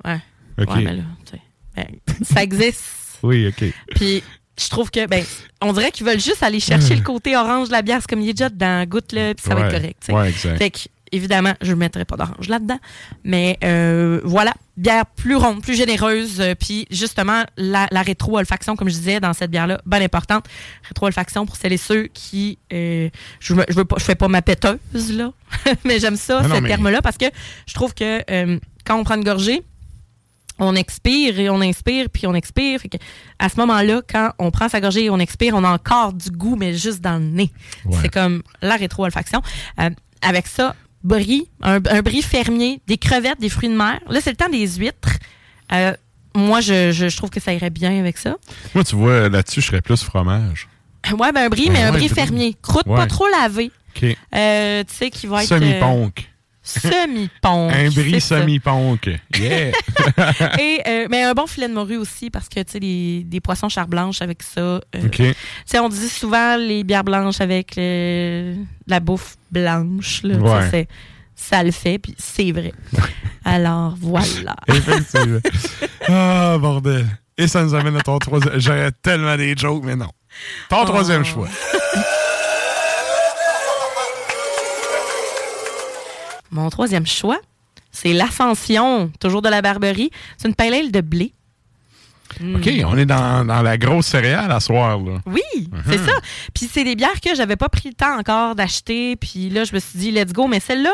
[0.05, 0.19] Ouais, ouais.
[0.61, 0.75] OK.
[0.75, 1.37] Ouais, mais là, tu
[1.75, 1.85] ben,
[2.23, 2.83] ça existe.
[3.23, 3.63] Oui, OK.
[3.95, 4.21] Puis,
[4.61, 5.23] je trouve que, ben,
[5.61, 7.99] on dirait qu'ils veulent juste aller chercher le côté orange de la bière.
[8.01, 10.13] C'est comme il est déjà dedans, goûte-le, puis ça va être correct, tu sais.
[10.13, 10.57] Ouais, exact.
[10.57, 10.79] Fait que,
[11.13, 12.79] évidemment, je ne mettrai pas d'orange là-dedans.
[13.23, 16.41] Mais euh, voilà, bière plus ronde, plus généreuse.
[16.41, 20.45] euh, Puis justement, la, la rétro-olfaction, comme je disais, dans cette bière-là, bonne importante.
[20.89, 22.57] Rétro-olfaction pour celles et ceux qui...
[22.73, 24.79] euh, je ne je je fais pas ma péteuse,
[25.11, 25.31] là.
[25.85, 27.25] mais j'aime ça, Non, ce mais- terme-là, parce que
[27.67, 28.19] je trouve que
[28.85, 29.63] quand on prend une gorgée,
[30.59, 32.79] on expire et on inspire, puis on expire.
[32.79, 32.97] Fait que
[33.39, 36.29] à ce moment-là, quand on prend sa gorgée et on expire, on a encore du
[36.29, 37.51] goût, mais juste dans le nez.
[37.85, 37.97] Ouais.
[38.01, 39.41] C'est comme la rétro-olfaction.
[39.79, 39.89] Euh,
[40.21, 43.99] avec ça, brie, un, un brie fermier, des crevettes, des fruits de mer.
[44.09, 45.09] Là, c'est le temps des huîtres.
[45.71, 45.93] Euh,
[46.35, 48.35] moi, je, je- je trouve que ça irait bien avec ça.
[48.73, 50.67] Moi, tu vois, là-dessus, je serais plus fromage.
[51.11, 52.15] Ouais, ben un brie, Ouais, mais un brie brie.
[52.15, 52.55] fermier.
[52.61, 52.95] Croûte Ouais.
[52.95, 53.71] pas trop lavée.
[53.95, 54.15] OK.
[54.35, 55.49] Euh, tu sais, qui va être...
[55.49, 56.29] Semi-ponk.
[56.63, 57.71] Semi-ponk.
[57.73, 59.09] Un bris semi-ponk.
[59.37, 59.71] Yeah!
[60.59, 63.41] Et, euh, mais un bon filet de morue aussi, parce que, tu sais, des, des
[63.41, 64.59] poissons char blanche avec ça.
[64.61, 65.11] euh, OK.
[65.17, 65.33] Tu
[65.65, 68.55] sais, on dit souvent les bières blanches avec le-
[68.87, 70.21] la bouffe blanche.
[70.23, 70.69] Là, Ouais.
[70.71, 70.87] c'est-
[71.35, 72.71] ça le fait, puis c'est vrai.
[73.43, 74.55] Alors, voilà.
[74.69, 75.39] Effectivement.
[76.07, 77.05] Ah, bordel.
[77.37, 78.59] Et ça nous amène à ton troisième.
[78.59, 80.09] J'aurais tellement des jokes, mais non.
[80.69, 80.85] Ton Oh.
[80.85, 81.47] troisième choix.
[86.53, 87.39] Mon troisième choix,
[87.91, 90.09] c'est l'Ascension, toujours de la Barberie.
[90.37, 91.33] C'est une pale ale de blé.
[92.39, 92.55] Mm.
[92.55, 95.19] OK, on est dans, dans la grosse céréale à soir, là.
[95.25, 95.41] Oui,
[95.87, 96.05] c'est Mhm.
[96.05, 96.13] ça.
[96.53, 99.15] Puis c'est des bières que j'avais pas pris le temps encore d'acheter.
[99.17, 100.47] Puis là, je me suis dit, let's go.
[100.47, 100.93] Mais celle-là,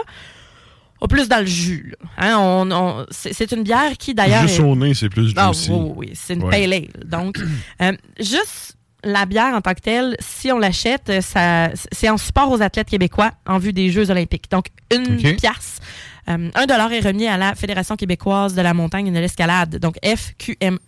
[1.00, 1.94] au plus dans le jus.
[2.18, 4.42] Hein, on- on- c'est c'est une bière qui, d'ailleurs...
[4.48, 5.72] Juste est- au nez, c'est plus Ah, juicy.
[5.72, 6.50] oui, oui, oui, c'est une Ouais.
[6.62, 6.88] pale ale.
[7.06, 7.38] Donc,
[7.82, 12.52] euh, juste la bière en tant que telle, si on l'achète, ça, c'est en support
[12.52, 14.50] aux athlètes québécois en vue des Jeux olympiques.
[14.52, 15.80] Donc, une pièce.
[16.28, 19.78] Euh, un dollar est remis à la Fédération québécoise de la montagne et de l'escalade,
[19.78, 20.80] donc FQME.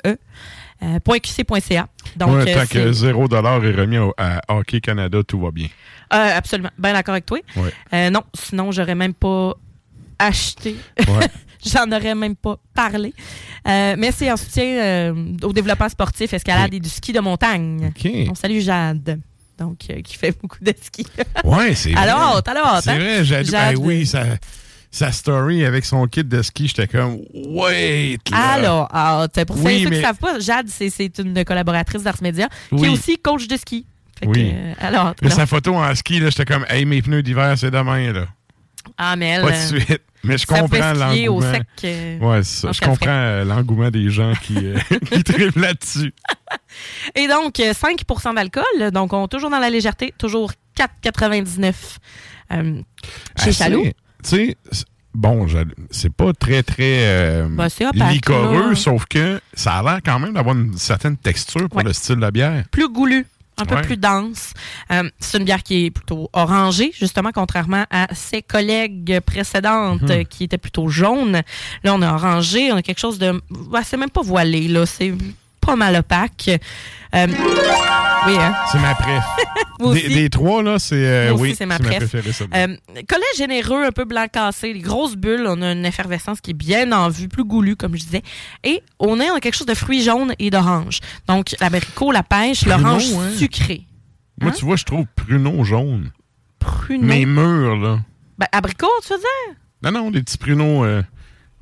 [0.83, 1.87] euh, .qc.ca.
[2.15, 5.67] Donc, ouais, euh, tant que 0 est remis à Hockey Canada, tout va bien.
[6.13, 6.69] euh, absolument.
[6.77, 7.39] Bien d'accord avec toi.
[7.55, 8.09] Ouais.
[8.09, 9.53] Non, sinon, j'aurais même pas
[10.19, 10.75] acheté.
[10.99, 11.27] Ouais.
[11.73, 13.13] J'en aurais même pas parlé.
[13.67, 17.91] Euh, mais c'est en soutien euh, au développement sportif, escalade et du ski de montagne.
[18.29, 19.19] On salue Jade,
[19.57, 21.05] donc euh, qui fait beaucoup de ski.
[21.43, 22.41] Ouais, c'est Alors, vrai.
[22.47, 22.97] alors hâte, C'est hein?
[23.23, 23.75] vrai, Jade.
[23.77, 24.23] oui, ça,
[24.89, 28.17] sa story avec son kit de ski, j'étais comme, wait!
[28.31, 28.53] Là.
[28.91, 32.47] Alors, t'sais, pour Oui, ceux qui ne savent pas, Jade, c'est- une collaboratrice d'Ars Media
[32.69, 32.87] qui Oui.
[32.87, 33.85] est aussi coach de ski.
[34.19, 34.53] Fait Oui.
[34.79, 38.25] alors, sa photo en ski, j'étais comme, hey, mes pneus d'hiver, c'est demain, là.
[38.97, 40.01] ah, mais elle, Pas de suite.
[40.23, 41.51] Mais je comprends l'engouement.
[41.83, 42.71] euh, Ouais, c'est ça.
[42.71, 44.77] Je comprends euh, l'engouement des gens qui, euh,
[45.11, 46.13] qui triment là-dessus.
[47.15, 48.91] Et donc, euh, 5% d'alcool.
[48.91, 51.73] Donc, on toujours dans la légèreté, toujours 4,99
[52.53, 52.81] euh,
[53.43, 53.83] chez Chaloux.
[53.83, 53.91] Tu
[54.23, 54.57] sais,
[55.13, 55.47] bon,
[55.89, 58.75] c'est pas très, très euh, Ben, opaque, liquoreux, là.
[58.75, 61.83] sauf que ça a l'air quand même d'avoir une certaine texture pour Ouais.
[61.83, 62.63] le style de la bière.
[62.71, 63.25] Plus goulu,
[63.57, 63.81] un peu Ouais.
[63.81, 64.53] plus dense.
[64.91, 70.25] Euh, c'est une bière qui est plutôt orangée, justement, contrairement à ses collègues précédentes Mhm.
[70.25, 71.41] qui étaient plutôt jaunes.
[71.83, 73.39] Là, on a orangé, on a quelque chose de...
[73.83, 74.85] c'est même pas voilé, là.
[74.85, 75.13] C'est
[75.59, 76.49] pas mal opaque.
[77.13, 77.27] Euh,
[78.27, 78.53] oui, hein?
[78.71, 79.23] C'est ma préf.
[79.79, 81.97] Moi des, des trois, là, c'est euh, oui, c'est ma préf.
[81.97, 82.45] préférée, ça.
[82.53, 82.67] Euh,
[83.09, 85.45] collet généreux, un peu blanc cassé, les grosses bulles.
[85.47, 88.21] On a une effervescence qui est bien en vue, plus goulue, comme je disais.
[88.63, 90.99] Et on a, on a quelque chose de fruits jaunes et d'orange.
[91.27, 93.31] Donc, l'abricot, la pêche, Pruneau, l'orange hein?
[93.37, 93.85] sucré.
[94.39, 94.55] Moi, hein?
[94.57, 96.11] tu vois, je trouve pruneaux jaunes.
[96.59, 97.03] Pruneau?
[97.05, 97.99] Mes murs, là.
[98.37, 99.55] Ben, abricot, tu veux dire?
[99.83, 101.01] Non, non, des petits pruneaux euh,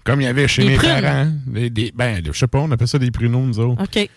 [0.04, 1.02] comme il y avait chez Des mes prunes?
[1.02, 1.32] parents.
[1.48, 3.82] Des, des- ben, je sais pas, on appelle ça des pruneaux, nous autres.
[3.82, 4.10] OK.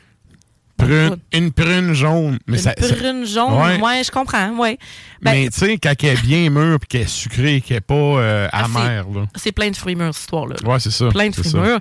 [0.78, 2.38] Prune- une prune jaune.
[2.46, 3.80] Mais Une ça, ça- prune jaune, Ouais.
[3.80, 4.02] ouais.
[4.04, 4.78] je comprends, ouais.
[5.20, 7.80] Ben, mais tu sais, quand elle est bien mûre et qu'elle est sucrée, qu'elle n'est
[7.80, 9.26] pas euh, Ah, amère, là.
[9.36, 10.56] c'est plein de fruits mûrs, cette histoire-là.
[10.64, 11.08] Ouais, c'est ça.
[11.10, 11.78] Plein de fruits mûrs.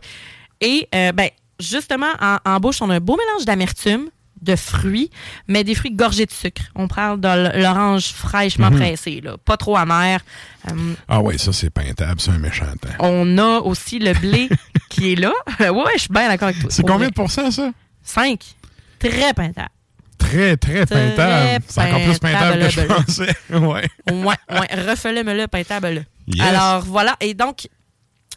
[0.59, 4.09] Et, euh, ben, justement, en, en bouche, on a un beau mélange d'amertume,
[4.41, 5.09] de fruits,
[5.47, 6.63] mais des fruits gorgés de sucre.
[6.75, 8.77] On parle de l'orange fraîchement Mhm.
[8.77, 9.37] pressée, là.
[9.43, 10.19] Pas trop amer.
[10.69, 10.73] Euh,
[11.07, 12.89] Ah ouais, ça, c'est peintable, c'est un méchant temps.
[12.99, 14.49] on a aussi le blé
[14.89, 15.31] qui est là.
[15.59, 16.69] ouais, je suis bien d'accord avec toi.
[16.71, 17.71] C'est combien de pourcents, ça?
[18.03, 18.39] 5.
[19.09, 19.69] Très peintable.
[20.17, 21.63] Très, très Très peintable.
[21.67, 23.35] C'est encore plus peintable que je pensais.
[23.49, 23.87] ouais.
[24.11, 24.89] Ouais, ouais.
[24.89, 26.05] Refais-le-me le peintable.
[26.27, 26.41] Yes.
[26.47, 27.15] Alors, voilà.
[27.19, 27.67] Et donc,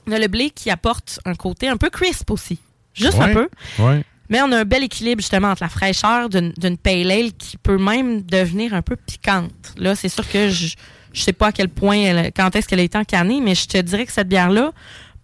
[0.06, 2.58] on a le blé qui apporte un côté un peu crisp aussi.
[2.94, 3.48] Juste un peu.
[3.78, 4.02] Ouais.
[4.30, 7.76] Mais on a un bel équilibre justement entre la fraîcheur d'une pale ale qui peut
[7.78, 9.52] même devenir un peu piquante.
[9.76, 10.74] Là, c'est sûr que je
[11.12, 13.68] je sais pas à quel point, elle- quand est-ce qu'elle a été encanée, mais je
[13.68, 14.72] te dirais que cette bière-là,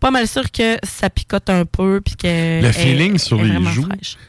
[0.00, 2.00] pas mal sûr que ça picote un peu.
[2.04, 3.86] Puis que Le feeling sur est les joues,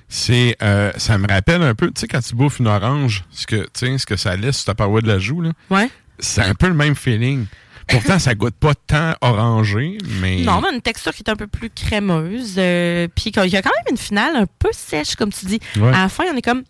[0.10, 3.48] c'est, euh, ça me rappelle un peu, tu sais, quand tu bouffes une orange, ce
[3.48, 5.90] que, ce que ça laisse sur ta paroi de la joue, là, Ouais.
[6.20, 7.46] c'est un peu le même feeling.
[7.88, 10.44] Pourtant, ça goûte pas tant orangé, mais.
[10.44, 12.56] Non, mais une texture qui est un peu plus crémeuse.
[12.58, 15.60] euh, puis qu'il y a quand même une finale un peu sèche, comme tu dis.
[15.78, 15.90] Ouais.
[15.90, 16.64] À la fin, on est comme.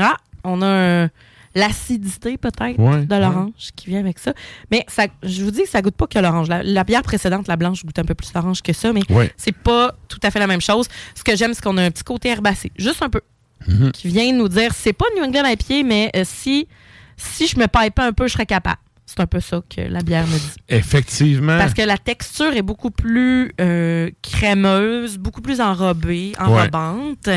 [0.00, 1.08] Ah, on a un-
[1.54, 4.32] l'acidité peut-être Ouais, de l'orange qui vient avec ça.
[4.70, 6.48] Mais ça, je vous dis que ça goûte pas que l'orange.
[6.48, 9.32] La, la bière précédente, la blanche, goûte un peu plus l'orange que ça, mais Ouais.
[9.36, 10.86] c'est pas tout à fait la même chose.
[11.14, 13.20] Ce que j'aime, c'est qu'on a un petit côté herbacé, juste un peu,
[13.68, 13.92] Mhm.
[13.92, 16.66] qui vient nous dire c'est pas New England à pied, mais euh, si,
[17.16, 18.78] si je me paille pas un peu, je serais capable.
[19.14, 20.52] C'est un peu ça que la bière me dit.
[20.70, 21.58] Effectivement.
[21.58, 27.28] Parce que la texture est beaucoup plus euh, crémeuse, beaucoup plus enrobée, enrobante.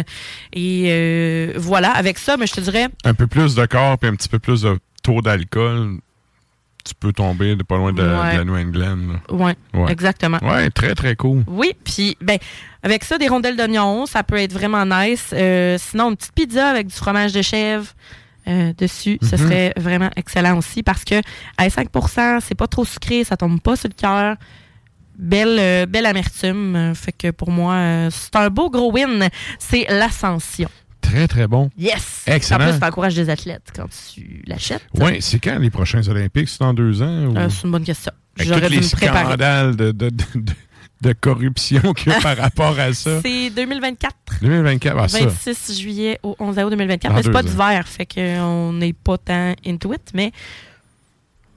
[0.53, 4.09] Et euh, voilà, avec ça, mais je te dirais, Un peu plus de corps puis
[4.09, 5.97] un petit peu plus de taux d'alcool,
[6.85, 8.33] tu peux tomber de pas loin de, la- Ouais.
[8.33, 8.97] de la New England.
[9.29, 9.35] là.
[9.35, 10.37] ouais, exactement.
[10.43, 11.43] Ouais, très, très cool.
[11.47, 12.37] Oui, puis ben
[12.83, 15.31] avec ça, des rondelles d'oignon, ça peut être vraiment nice.
[15.33, 17.87] Euh, sinon, une petite pizza avec du fromage de chèvre
[18.47, 19.41] euh, dessus, ce Mhm.
[19.41, 21.15] serait vraiment excellent aussi parce que
[21.57, 24.35] à 5% c'est pas trop sucré, ça tombe pas sur le cœur.
[25.17, 26.75] Belle, euh, belle amertume.
[26.75, 29.29] Euh, fait que pour moi, euh, c'est un beau gros win.
[29.59, 30.69] C'est l'ascension.
[30.99, 31.69] Très, très bon.
[31.77, 32.23] Yes!
[32.27, 32.65] Excellent.
[32.65, 34.85] En plus, ça encourage des athlètes quand tu l'achètes.
[34.95, 36.49] Oui, c'est quand les prochains Olympiques?
[36.49, 37.27] C'est dans deux ans?
[37.27, 38.11] ou- c'est une bonne question.
[38.37, 39.25] J'aurais dû les me préparer.
[39.25, 40.53] scandales de, de, de, de-
[41.05, 43.21] de corruption qu'il y a par rapport à ça.
[43.21, 44.15] C'est 2024.
[44.41, 45.25] 2024, ah, ça.
[45.25, 47.11] 26 juillet au 11 août 2024.
[47.11, 50.31] Dans Mais c'est pas d'hiver, fait qu'on n'est pas tant into it, mais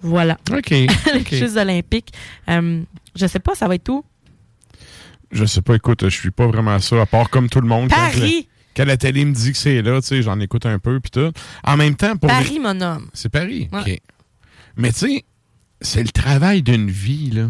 [0.03, 0.39] voilà.
[0.53, 0.71] OK.
[0.71, 0.87] Les
[1.21, 1.35] OK.
[1.35, 2.13] Jeux olympiques.
[2.49, 2.83] Euh,
[3.17, 4.05] je sais pas, ça va être tout.
[5.33, 7.89] Je sais pas, écoute, je suis pas vraiment ça, à part comme tout le monde.
[7.91, 8.49] Paris!
[8.77, 11.11] Quand la télé me dit que c'est là, tu sais, j'en écoute un peu, puis
[11.11, 11.33] tout.
[11.65, 12.29] En même temps, pour...
[12.31, 13.09] les- Paris, mon homme.
[13.13, 13.81] C'est Paris, Ouais.
[13.81, 13.99] OK.
[14.77, 15.25] Mais tu sais,
[15.81, 17.49] c'est le travail d'une vie, là.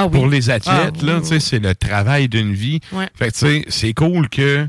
[0.00, 0.12] Ah oui.
[0.12, 2.80] Pour les athlètes, Ah, là, oui, tu sais, c'est le travail d'une vie.
[2.92, 3.08] Ouais.
[3.14, 4.68] Fait que, tu sais, c'est cool que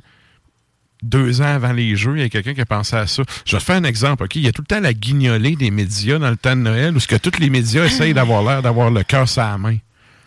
[1.01, 3.23] deux ans avant les Jeux, il y a quelqu'un qui a pensé à ça.
[3.45, 4.35] Je vais te faire un exemple, OK?
[4.35, 6.95] Il y a tout le temps la guignolée des médias dans le temps de Noël
[6.95, 9.77] où ce que tous les médias essayent d'avoir l'air d'avoir le cœur sur la main.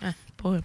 [0.02, 0.06] Ah,
[0.42, 0.58] pas-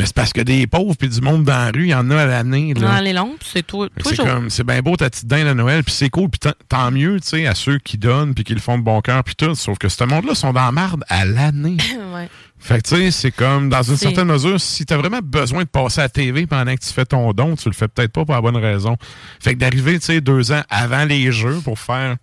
[0.00, 2.10] Mais c'est parce que des pauvres puis du monde dans la rue, il y en
[2.10, 2.72] a à l'année.
[2.74, 2.96] là.
[2.96, 3.86] Dans les longues, c'est tout.
[3.86, 4.26] Que C'est Toujours.
[4.26, 6.90] comme c'est bien beau ta petite dinde à Noël, puis c'est cool, puis tant, tant
[6.90, 9.34] mieux, tu sais, à ceux qui donnent puis qui le font de bon cœur puis
[9.34, 9.54] tout.
[9.54, 11.76] Sauf que ce monde-là sont dans la marde à l'année.
[12.14, 12.28] ouais.
[12.58, 15.64] Fait que tu sais, c'est comme dans une C'est- certaine mesure, si t'as vraiment besoin
[15.64, 18.12] de passer à la TV pendant que tu fais ton don, tu le fais peut-être
[18.12, 18.96] pas pour la bonne raison.
[19.38, 22.16] Fait que d'arriver, tu sais, deux ans avant les Jeux pour faire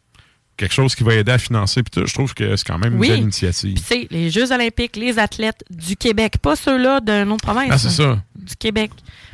[0.57, 1.83] quelque chose qui va aider à financer.
[1.83, 3.07] Puis tout, je trouve que c'est quand même Oui.
[3.07, 3.77] une belle initiative.
[3.77, 7.69] Sais, les Jeux olympiques, les athlètes du Québec, pas ceux-là d'une autre province.
[7.71, 8.19] Ah, c'est ça.
[8.35, 8.91] Du Québec.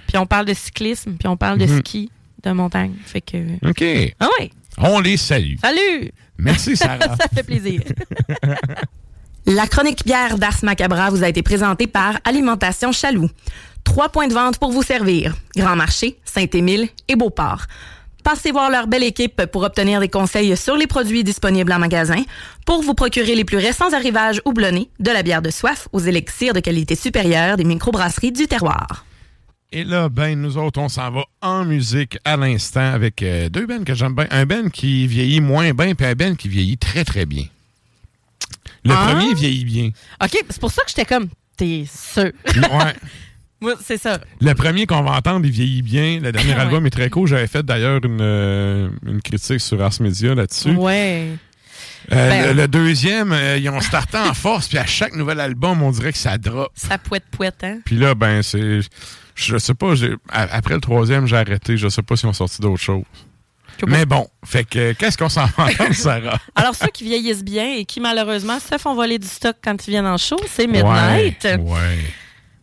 [0.08, 1.80] Puis on parle de cyclisme, puis on parle de Mhm.
[1.80, 2.12] ski,
[2.44, 2.94] de montagne.
[3.06, 3.38] Fait que...
[3.68, 4.14] OK.
[4.20, 4.52] Ah ouais.
[4.78, 5.56] On les salue.
[5.62, 6.12] Salut!
[6.38, 7.16] Merci, Sarah.
[7.20, 7.82] Ça fait plaisir.
[9.46, 13.30] La chronique bière d'Ars Macabra vous a été présentée par Alimentation Chaloux.
[13.84, 15.36] Trois points de vente pour vous servir.
[15.58, 17.66] Grand Marché, Saint-Émile et Beauport.
[18.24, 22.24] Passez voir leur belle équipe pour obtenir des conseils sur les produits disponibles en magasin,
[22.66, 26.54] pour vous procurer les plus récents arrivages houblonnés, de la bière de soif aux élixirs
[26.54, 29.06] de qualité supérieure des microbrasseries du terroir.
[29.74, 33.66] Et là, ben, nous autres, on s'en va en musique à l'instant avec euh, deux
[33.66, 34.28] bennes que j'aime bien.
[34.30, 37.46] Un ben qui vieillit moins bien, puis un ben qui vieillit très, très bien.
[38.86, 39.08] Le Ah.
[39.12, 39.90] premier vieillit bien.
[40.24, 42.32] OK, c'est pour ça que j'étais comme, t'es sûr?
[42.56, 42.94] Ouais.
[43.64, 44.20] Moi, c'est ça.
[44.42, 46.20] Le premier qu'on va entendre, il vieillit bien.
[46.22, 46.60] Le dernier Ouais.
[46.60, 47.28] album est très cool.
[47.28, 50.72] J'avais fait d'ailleurs une, euh, une critique sur Ars Media là-dessus.
[50.72, 51.30] Ouais.
[52.12, 55.40] Euh, Ben, le, le deuxième, euh, ils ont starté en force, puis à chaque nouvel
[55.40, 56.70] album, on dirait que ça drop.
[56.76, 57.80] Ça pouette pouette, hein?
[57.86, 58.82] Puis là, ben, c'est.
[59.36, 59.94] Je sais pas,
[60.30, 61.78] après le troisième, j'ai arrêté.
[61.78, 63.04] Je sais pas si on sorti d'autres choses.
[63.88, 66.38] Mais bon, fait que qu'est-ce qu'on s'en va entendre, Sarah?
[66.56, 69.92] Alors, ceux qui vieillissent bien et qui, malheureusement, se font voler du stock quand ils
[69.92, 71.44] viennent en show, c'est Midnight.
[71.46, 71.56] Ouais.
[71.58, 71.98] ouais.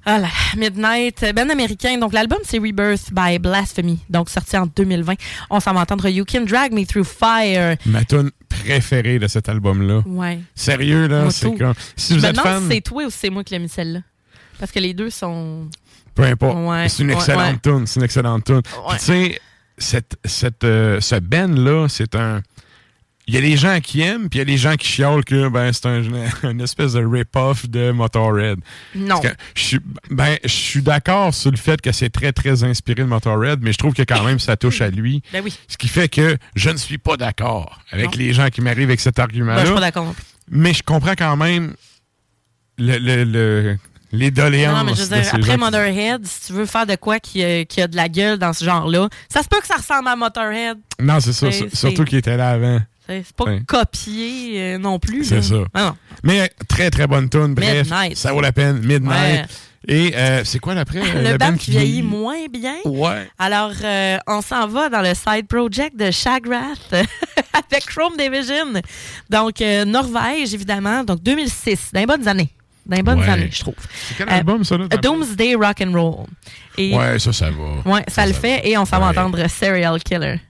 [0.06, 1.98] Ah là, Midnight, ben américain.
[1.98, 5.14] Donc, l'album, c'est Rebirth by Blasphemy, donc sorti en 2020.
[5.50, 7.76] On s'en va entendre You Can Drag Me Through Fire.
[7.84, 10.02] Ma tune préférée de cet album-là.
[10.06, 10.40] Ouais.
[10.54, 11.74] Sérieux, là, c'est comme.
[11.96, 14.00] Si vous me êtes demande fan, c'est toi ou c'est moi qui l'ai mis celle-là.
[14.58, 15.68] Parce que les deux sont.
[16.14, 16.56] peu importe.
[16.56, 17.72] Ouais, c'est une excellente ouais.
[17.72, 17.86] tune.
[17.86, 18.62] C'est une excellente tune.
[18.62, 19.40] Tu sais,
[19.76, 22.42] cette, cette, euh, ce band-là, c'est un.
[23.30, 25.24] Il y a des gens qui aiment, puis il y a des gens qui chiolent
[25.24, 26.02] que ben, c'est un,
[26.50, 28.58] une espèce de rip-off de Motorhead.
[28.96, 29.20] Non.
[29.54, 29.76] Je
[30.10, 33.72] ben, je suis d'accord sur le fait que c'est très, très inspiré de Motorhead, mais
[33.72, 35.22] je trouve que quand même ça touche à lui.
[35.32, 35.56] Ben oui.
[35.68, 38.18] Ce qui fait que je ne suis pas d'accord avec Non.
[38.18, 39.60] les gens qui m'arrivent avec cet Ben, argument-là.
[39.60, 40.12] je suis pas d'accord.
[40.50, 41.74] mais je comprends quand même
[42.78, 43.78] le, le, le-
[44.12, 44.76] les doléances.
[44.76, 47.44] Non, mais je veux dire, après qui- Motherhead, si tu veux faire de quoi qui,
[47.44, 50.08] euh, qui a de la gueule dans ce genre-là, ça se peut que ça ressemble
[50.08, 50.78] à Motorhead.
[51.00, 51.46] Non, c'est ça.
[51.72, 52.80] Surtout qu'il était là avant.
[53.24, 53.62] C'est pas Ouais.
[53.66, 55.24] copié euh, non plus.
[55.24, 55.56] C'est ça.
[55.74, 55.96] Ah non.
[56.22, 57.54] Mais euh, très, très bonne tune.
[57.54, 58.16] Bref, Midnight.
[58.16, 58.78] ça vaut la peine.
[58.78, 59.10] Midnight.
[59.12, 59.44] Ouais.
[59.88, 61.00] Et euh, c'est quoi l'après?
[61.14, 62.02] Le band qui vieillit?
[62.02, 62.74] moins bien.
[62.84, 63.28] Ouais.
[63.38, 68.80] Alors, euh, on s'en va dans le side project de Shagrath avec Chrome Division.
[69.30, 71.02] Donc, euh, Norvège, évidemment.
[71.02, 72.50] Donc, 2006, dans les bonnes années.
[72.84, 73.28] Dans les bonnes Ouais.
[73.28, 73.74] années, je trouve.
[74.08, 74.76] C'est quel album, ça?
[74.76, 76.26] Là, Doomsday Rock and Roll.
[76.76, 77.90] Et, Ouais, ça, ça va.
[77.90, 78.68] ouais, ça, le fait.
[78.68, 79.18] Et on s'en va Ouais.
[79.18, 80.40] entendre Serial Killer.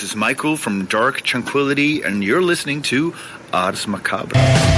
[0.00, 3.14] This is Michael from Dark Tranquility, and you're listening to
[3.52, 4.69] Ars Macabre.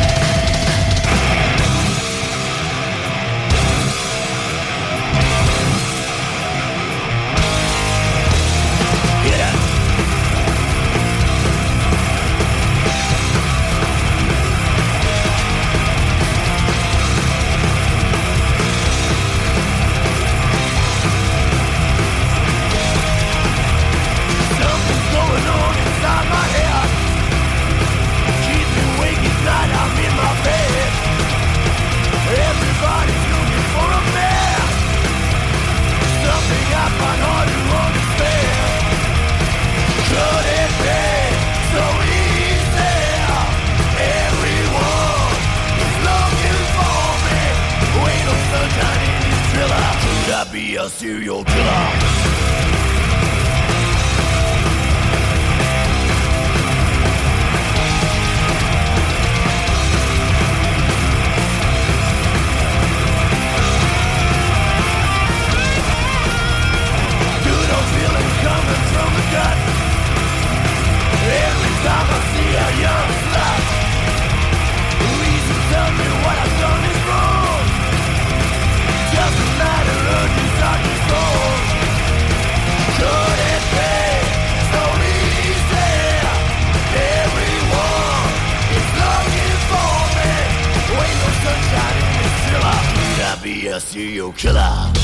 [93.82, 95.01] Serial killer?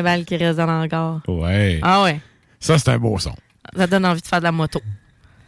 [0.00, 1.20] 20 balles qui résonnent encore.
[1.28, 1.80] Ouais.
[1.82, 2.20] Ah ouais.
[2.60, 3.34] Ça, c'est un beau son.
[3.76, 4.80] Ça donne envie de faire de la moto.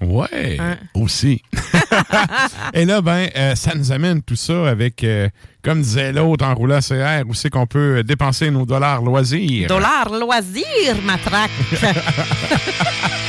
[0.01, 0.79] Ouais, hein?
[0.95, 1.43] aussi.
[2.73, 5.29] Et là, ben, euh, ça nous amène tout ça avec, euh,
[5.63, 9.69] comme disait l'autre en roulant CR, où c'est qu'on peut dépenser nos dollars loisirs.
[9.69, 11.51] Dollars loisirs, matraque.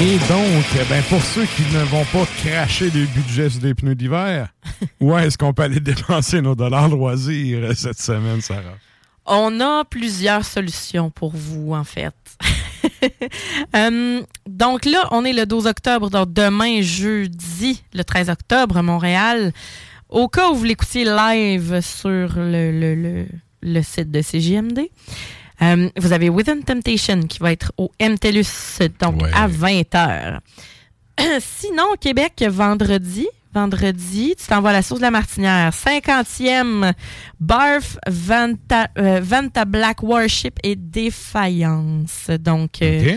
[0.00, 3.94] Et donc, ben, pour ceux qui ne vont pas cracher des budgets sur des pneus
[3.94, 4.48] d'hiver,
[5.00, 8.78] où est-ce qu'on peut aller dépenser nos dollars loisirs cette semaine, Sarah?
[9.26, 12.14] On a plusieurs solutions pour vous, en fait.
[13.76, 19.52] Euh, donc là, on est le 12 octobre, donc demain, jeudi, le 13 octobre, Montréal.
[20.10, 23.26] Au cas où vous l'écoutiez live sur le, le- le-
[23.62, 24.80] le site de CJMD,
[25.62, 30.40] Euh, vous avez Within Temptation qui va être au MTLUS, donc à 20h.
[31.40, 35.70] Sinon, au Québec, vendredi, vendredi, tu t'envoies à la source de la Martinière.
[35.70, 36.92] 50e
[37.40, 42.30] Barf, Vanta, euh, Vanta Black Worship et Défaillance.
[42.40, 43.16] Donc, euh,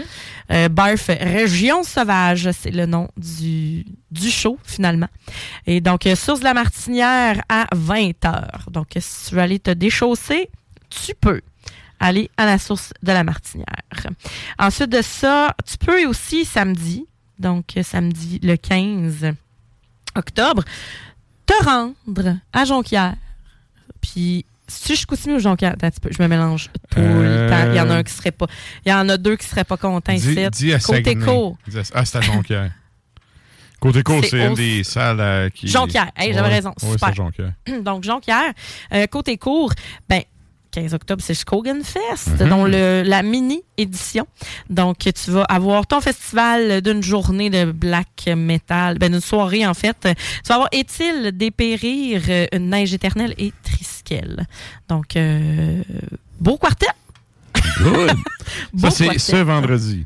[0.51, 5.09] euh, Barf Région Sauvage, c'est le nom du, du show, finalement.
[5.65, 8.71] Et donc, source de la Martinière à 20h.
[8.71, 10.49] Donc, si tu veux aller te déchausser,
[10.89, 11.41] tu peux
[11.99, 13.65] aller à la source de la Martinière.
[14.59, 17.05] Ensuite de ça, tu peux aussi samedi,
[17.39, 19.33] donc samedi le 15
[20.15, 20.63] octobre,
[21.45, 23.15] te rendre à Jonquière.
[24.01, 27.71] Puis, si je continue au Jonquière, attends je me mélange tout le temps.
[27.71, 28.47] Il y en a un qui serait pas.
[28.85, 30.49] Il y en a deux qui seraient pas contents Dis, ici.
[30.51, 31.57] dis à Côté court.
[31.93, 32.71] Ah, c'est à Jonquière.
[33.79, 35.67] Côté court, C'est une des salles euh, qui.
[35.67, 36.09] Jonquière.
[36.15, 36.55] Hey, j'avais Ouais.
[36.55, 36.73] raison.
[36.81, 37.09] Ouais, Super.
[37.09, 37.51] c'est Jonquière.
[37.83, 38.53] Donc, Jonquière.
[38.93, 39.73] Euh, côté court,
[40.07, 40.21] ben,
[40.73, 44.25] 15 octobre, c'est Skogan Fest, donc le- la mini-édition.
[44.69, 49.75] Donc, tu vas avoir ton festival d'une journée de black metal, ben, d'une soirée, en
[49.75, 49.95] fait.
[50.01, 54.47] Tu vas avoir Est-il dépérir, euh, une neige éternelle et Triskel?
[54.89, 55.83] Donc, euh,
[56.39, 56.87] beau quartet.
[57.79, 58.11] Good.
[58.73, 60.05] Beau Ça, c'est ce vendredi.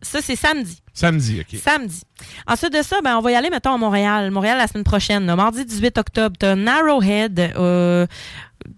[0.00, 0.80] Ça, c'est samedi.
[0.92, 1.58] Samedi, OK.
[1.60, 2.02] Samedi.
[2.46, 4.30] Ensuite de ça, ben, on va y aller, mettons, à Montréal.
[4.30, 5.26] Montréal la semaine prochaine.
[5.26, 5.34] là.
[5.34, 8.06] mardi 18 octobre, tu as Narrowhead, euh,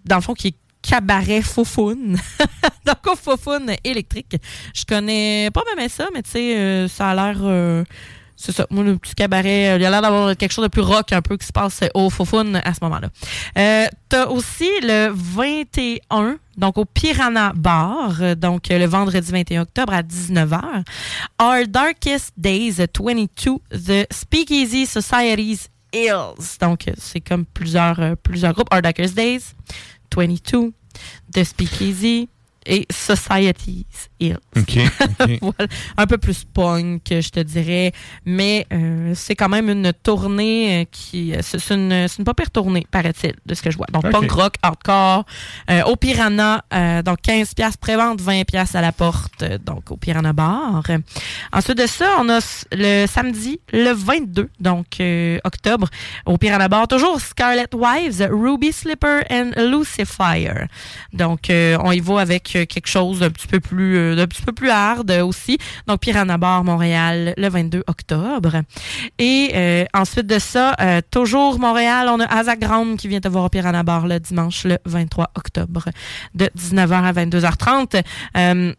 [0.05, 0.55] dans le fond, qui est
[0.87, 2.17] cabaret foufoune.
[2.85, 4.37] Donc, au foufoune électrique.
[4.73, 7.37] Je connais pas même ça, mais tu sais, euh, ça a l'air...
[7.41, 7.83] euh,
[8.39, 10.83] c'est ça, moi, le petit cabaret, euh, il a l'air d'avoir quelque chose de plus
[10.83, 13.09] rock un peu qui se passe au Foufoune à ce moment-là.
[14.09, 20.83] T'as aussi le 21, donc au Piranha Bar, donc le vendredi 21 octobre à 19h.
[21.41, 23.27] Our Darkest Days 22,
[23.71, 26.59] The Speakeasy Society's Hills.
[26.61, 28.71] Donc, c'est comme plusieurs, plusieurs groupes.
[28.71, 29.55] Our Darkest Days,
[30.09, 30.73] 22,
[31.31, 32.29] The Speakeasy
[32.65, 34.37] et Society's Hills.
[35.41, 35.71] Voilà.
[35.97, 37.91] Un peu plus punk, je te dirais.
[38.25, 41.33] Mais euh, c'est quand même une tournée euh, qui.
[41.41, 43.87] C'est c'est une, une pas pire tournée, paraît-il, de ce que je vois.
[43.91, 45.25] Donc, punk rock, hardcore,
[45.69, 49.91] euh, au Piranha, euh, donc 15$ piastres pré-vente, 20$ piastres à la porte, euh, donc
[49.91, 50.83] au Piranha Bar.
[50.89, 50.97] Euh,
[51.51, 52.39] Ensuite de ça, on a
[52.71, 55.87] le samedi, le 22, donc euh, octobre,
[56.25, 60.67] au Piranha Bar, toujours Scarlet Wives, Ruby Slipper and Lucifer.
[61.13, 64.41] Donc, euh, on y va avec euh, quelque chose d'un petit peu plus, d'un petit
[64.41, 65.57] peu plus hard aussi.
[65.87, 68.61] Donc, Piranha Bar Montréal, le 22 octobre.
[69.19, 73.45] Et euh, ensuite de ça, euh, toujours Montréal, on a Azagram qui vient te voir
[73.45, 75.85] au Piranha Bar le dimanche, le 23 octobre,
[76.35, 78.03] de 19h à 22h30.
[78.37, 78.73] Euh,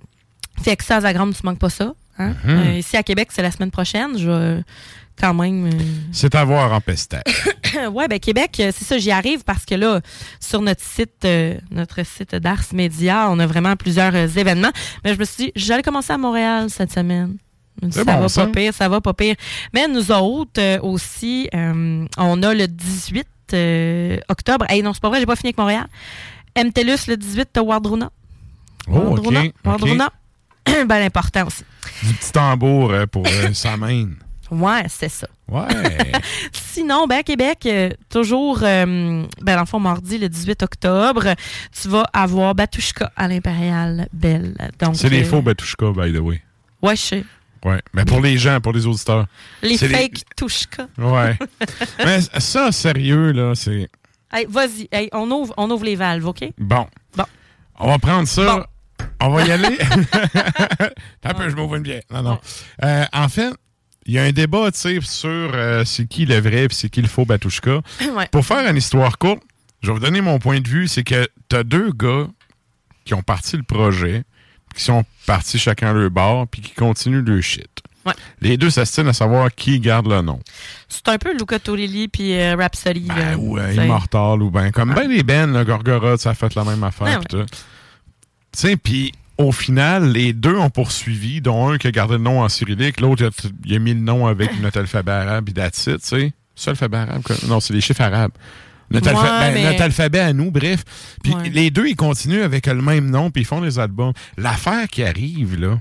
[0.63, 1.93] fait que ça, Azagram, tu manques pas ça.
[2.19, 2.35] Hein?
[2.45, 2.51] Mhm.
[2.51, 4.19] Euh, ici à Québec, c'est la semaine prochaine.
[4.19, 4.61] Je
[5.19, 5.67] quand même...
[5.67, 5.71] euh,
[6.13, 7.27] C'est à voir en pestac.
[7.93, 10.01] ouais, ben Québec, euh, c'est ça, j'y arrive parce que là,
[10.41, 14.71] sur notre site, euh, notre site d'Ars Media, on a vraiment plusieurs euh, événements.
[15.05, 17.37] Mais je me suis dit, j'allais commencer à Montréal cette semaine.
[17.91, 18.47] Ça bon, va ça.
[18.47, 19.37] pas pire, ça va pas pire.
[19.73, 24.67] Mais nous autres euh, aussi, on a le 18 euh, octobre.
[24.69, 25.87] Hey, non, c'est pas vrai, j'ai pas fini avec Montréal.
[26.57, 28.11] MTLUS le 18 de Wardruna.
[28.89, 28.99] Oh.
[28.99, 29.43] Wardruna.
[29.65, 30.11] Wardruna.
[30.67, 31.63] ben, l'important aussi.
[32.03, 34.09] Du petit tambour pour sa main.
[34.51, 35.29] Ouais, c'est ça.
[35.49, 35.67] Ouais.
[36.53, 41.35] Sinon, ben, à Québec, euh, toujours, euh, ben, dans le fond, mardi, le 18 octobre,
[41.81, 44.55] tu vas avoir Batushka à l'Impérial Belle.
[44.79, 46.43] Donc, C'est des euh, faux Batushka, by the way.
[46.83, 47.25] Ouais, je sais.
[47.65, 47.81] Ouais.
[47.93, 49.27] Mais pour les gens, pour les auditeurs.
[49.63, 50.87] Les fake Tushka.
[50.97, 51.37] Ouais.
[52.05, 53.89] Mais ça, sérieux, là, c'est.
[54.33, 56.45] Hey, vas-y, hey, on, ouvre, on ouvre les valves, OK?
[56.59, 56.87] Bon.
[57.17, 57.25] Bon.
[57.81, 58.45] On va prendre ça.
[58.45, 58.65] Bon.
[59.21, 59.77] On va y aller.
[61.21, 62.03] T'as un peu, je m'ouvre une bière.
[62.11, 62.39] Non, non.
[63.13, 63.53] En fait,
[64.09, 67.03] il y a un débat, tu sur euh, c'est qui le vrai et c'est qui
[67.03, 67.83] le faux Batushka.
[68.17, 68.27] Ouais.
[68.33, 69.43] Pour faire une histoire courte,
[69.83, 70.89] je vais vous donner mon point de vue.
[70.89, 72.27] C'est que t'as deux gars
[73.05, 74.25] qui ont parti le projet,
[74.75, 77.69] qui sont partis chacun leur bord, puis qui continuent le shit.
[78.07, 78.15] Ouais.
[78.41, 80.41] Les deux s'astinent à savoir qui garde le nom.
[80.89, 83.09] C'est un peu Luca Tolili puis euh, Rhapsody.
[83.09, 83.85] Ben, ou euh, tu sais.
[83.85, 87.21] Immortal, ou ben comme ben les Ben, Gorgoroth, ça a fait la même affaire.
[87.29, 87.37] Tu
[88.53, 92.43] sais, puis au final, les deux ont poursuivi, dont un qui a gardé le nom
[92.43, 95.55] en cyrillique, l'autre, il a, il a mis le nom avec notre alphabet arabe, puis
[95.55, 96.33] that's it, tu sais.
[96.57, 97.23] C'est l'alphabet arabe?
[97.23, 97.37] quoi?
[97.47, 98.33] Non, c'est les chiffres arabes.
[98.91, 100.83] Notre, Ouais, alpha- ben, mais- notre alphabet à nous, bref.
[101.23, 101.51] Puis Ouais.
[101.51, 104.13] les deux, ils continuent avec le même nom, puis ils font des albums.
[104.37, 105.79] L'affaire qui arrive, là,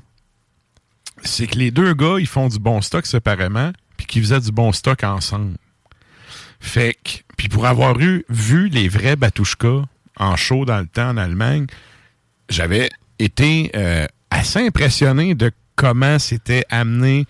[1.24, 4.52] c'est que les deux gars, ils font du bon stock séparément, puis qu'ils faisaient du
[4.52, 5.56] bon stock ensemble.
[6.60, 9.84] Fait que, puis pour avoir eu, vu les vrais Batushka
[10.18, 11.66] en show dans le temps en Allemagne,
[12.50, 12.90] j'avais
[13.20, 17.26] été euh, assez impressionné de comment c'était amené.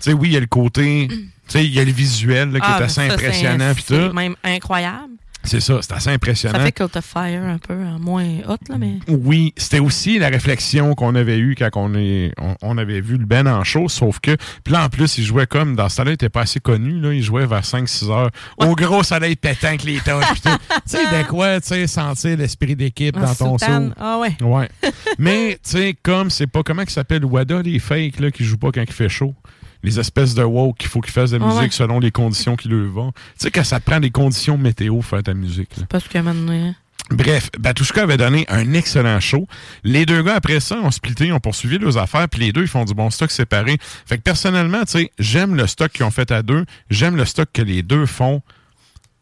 [0.00, 1.18] Tu sais, oui, il y a le côté, tu
[1.48, 3.72] sais, il y a le visuel là, qui Ah, est assez impressionnant.
[3.76, 5.14] C'est même incroyable.
[5.44, 6.58] C'est ça, c'est assez impressionnant.
[6.58, 8.98] Ça fait Cult of Fire un peu en moins hot, là, mais.
[9.08, 13.16] Oui, c'était aussi la réflexion qu'on avait eue quand on, est, on, on avait vu
[13.16, 15.96] le Ben en show, sauf que, puis là, en plus, il jouait comme, dans ce
[15.96, 19.36] temps-là, il était pas assez connu, là, il jouait vers 5-6 heures, au gros soleil
[19.36, 20.48] pétant avec les toches, pis tout.
[20.90, 23.92] Tu sais, de quoi, tu sais, sentir l'esprit d'équipe En dans ton saut.
[23.98, 24.36] Ah ouais.
[24.40, 24.68] Ouais.
[25.18, 28.58] Mais, tu sais, comme c'est pas, comment il s'appelle, Wada, les fakes, là, qui jouent
[28.58, 29.34] pas quand il fait chaud.
[29.82, 31.70] Les espèces de woke qu'il faut qu'ils fassent de la musique ouais.
[31.70, 33.12] selon les conditions qui leur vont.
[33.12, 35.76] Tu sais, que ça te prend des conditions météo pour faire ta musique.
[35.76, 35.84] là.
[35.88, 36.74] Parce que maintenant.
[37.10, 39.48] Bref, Batushka avait donné un excellent show.
[39.82, 42.68] Les deux gars, après ça, ont splitté, ont poursuivi leurs affaires, puis les deux, ils
[42.68, 43.78] font du bon stock séparé.
[44.06, 47.24] Fait que personnellement, tu sais, j'aime le stock qu'ils ont fait à deux, j'aime le
[47.24, 48.42] stock que les deux font.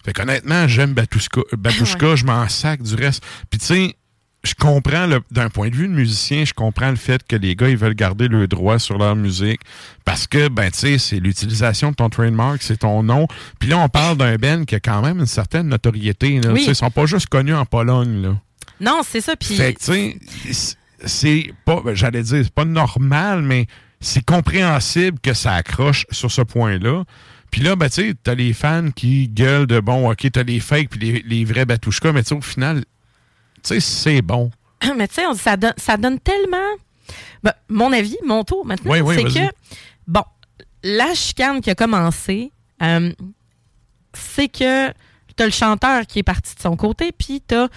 [0.04, 3.24] Fait qu'honnêtement, j'aime Batushka, Batushka je m'en sac du reste.
[3.50, 3.96] Puis tu sais,
[4.48, 7.68] je comprends, d'un point de vue de musicien, je comprends le fait que les gars,
[7.68, 9.60] ils veulent garder le droit sur leur musique
[10.04, 13.26] parce que, ben, tu sais, c'est l'utilisation de ton trademark, c'est ton nom.
[13.58, 16.40] Puis là, on parle d'un Ben qui a quand même une certaine notoriété.
[16.40, 16.52] Là.
[16.52, 16.64] Oui.
[16.66, 18.36] Ils sont pas juste connus en Pologne, là.
[18.80, 19.36] Non, c'est ça.
[19.36, 19.54] Puis.
[19.54, 23.66] Fait que, tu sais, c'est pas, ben, j'allais dire, c'est pas normal, mais
[24.00, 27.04] c'est compréhensible que ça accroche sur ce point-là.
[27.50, 30.60] Puis là, ben, tu sais, t'as les fans qui gueulent de bon, OK, t'as les
[30.60, 32.84] fakes puis les, les vrais Batushka, mais tu sais, au final,
[33.62, 34.50] tu sais, c'est bon.
[34.96, 36.56] Mais tu sais, ça, donne, ça donne tellement.
[37.42, 39.46] Ben, mon avis, mon tour maintenant, Oui, oui, c'est que,
[40.06, 40.22] bon,
[40.82, 42.50] la chicane qui a commencé,
[42.82, 43.12] euh,
[44.12, 44.88] c'est que
[45.36, 47.68] t'as le chanteur qui est parti de son côté, puis t'as,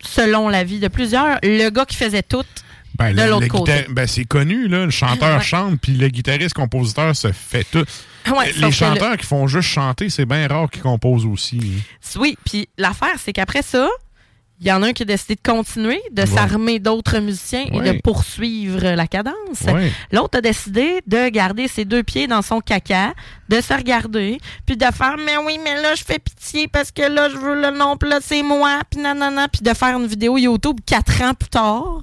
[0.00, 2.44] selon l'avis de plusieurs, le gars qui faisait tout
[2.96, 3.86] Ben, de le- l'autre côté.
[3.90, 4.84] ben, c'est connu, là.
[4.84, 5.44] Le chanteur Ouais.
[5.44, 7.84] chante, puis le guitariste-compositeur se fait tout.
[8.28, 11.60] Ouais, sauf les chanteurs qui font juste chanter, c'est bien rare qu'ils composent aussi.
[12.16, 13.88] Oui, puis l'affaire, c'est qu'après ça,
[14.60, 16.26] il y en a un qui a décidé de continuer, de Ouais.
[16.26, 19.62] s'armer d'autres musiciens et de poursuivre la cadence.
[19.66, 19.92] Ouais.
[20.10, 23.14] L'autre a décidé de garder ses deux pieds dans son caca,
[23.48, 27.02] de se regarder, puis de faire Mais oui, mais là, je fais pitié parce que
[27.02, 30.06] là, je veux le nom, puis là, c'est moi, puis nanana, puis de faire une
[30.06, 32.02] vidéo YouTube quatre ans plus tard,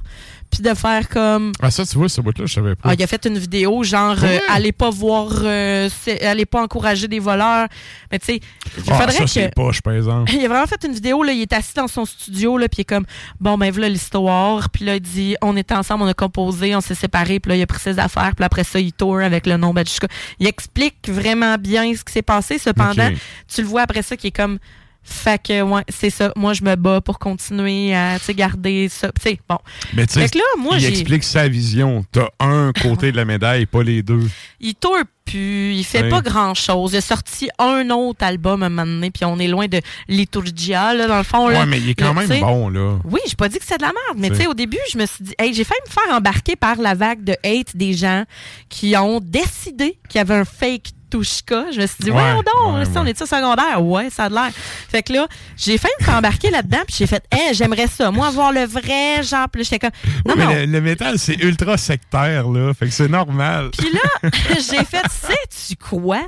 [0.56, 1.51] puis de faire comme.
[1.62, 2.89] Ah, ça, tu vois, ce bout-là, je savais pas.
[2.89, 4.38] Ah, il a fait une vidéo genre Ouais.
[4.38, 5.89] euh, allez pas voir euh,
[6.22, 7.68] allez pas encourager des voleurs
[8.12, 8.39] mais tu sais
[8.78, 10.32] il Ah, faudrait ça, que c'est poche, par exemple.
[10.34, 12.78] il a vraiment fait une vidéo, là, il est assis dans son studio, là, puis
[12.80, 13.06] il est comme,
[13.39, 14.70] bon, ben voilà l'histoire.
[14.70, 17.56] Puis là, il dit, on était ensemble, on a composé, on s'est séparés, puis là,
[17.58, 20.08] il a pris ses affaires, puis après ça, il tourne avec le nom Badushka.
[20.39, 22.58] Il explique vraiment bien ce qui s'est passé.
[22.58, 23.10] Cependant,
[23.53, 24.60] tu le vois après ça qui est comme,
[25.08, 26.34] fait que, ouais, c'est ça.
[26.36, 29.10] Moi, je me bats pour continuer à, garder ça.
[29.10, 29.60] Tu sais, bon.
[29.93, 32.03] Mais tu sais, là, il explique sa vision.
[32.12, 34.28] T'as un côté de la médaille, pas les deux.
[34.60, 36.10] Il tourne plus, il fait Ouais.
[36.10, 36.93] pas grand chose.
[36.93, 39.80] Il a sorti un autre album à un moment donné, puis on est loin de
[40.08, 41.49] Liturgia, là, dans le fond.
[41.49, 41.60] là.
[41.60, 42.97] Ouais, mais il est quand Là, même bon, là.
[43.06, 44.97] Oui, j'ai pas dit que c'est de la merde, mais tu sais, au début, je
[44.97, 47.93] me suis dit, hey, j'ai failli me faire embarquer par la vague de hate des
[47.93, 48.24] gens
[48.70, 51.66] qui ont décidé qu'il y avait un fake Touchka.
[51.72, 53.84] Je me suis dit, Ouais, ouais, donc, ouais, si on est ça secondaire?
[53.84, 54.51] Ouais, ça a de l'air.
[54.89, 55.28] Fait que là,
[55.58, 58.12] j'ai failli me embarquer là-dedans, puis j'ai fait, hey, j'aimerais ça.
[58.12, 59.91] Moi, voir le vrai, genre, puis j'étais comme,
[60.26, 60.47] non, non.
[60.47, 62.74] mais le, le métal, c'est ultra sectaire, là.
[62.74, 63.72] Fait que c'est normal.
[63.78, 66.22] Puis là, j'ai fait, sais-tu quoi?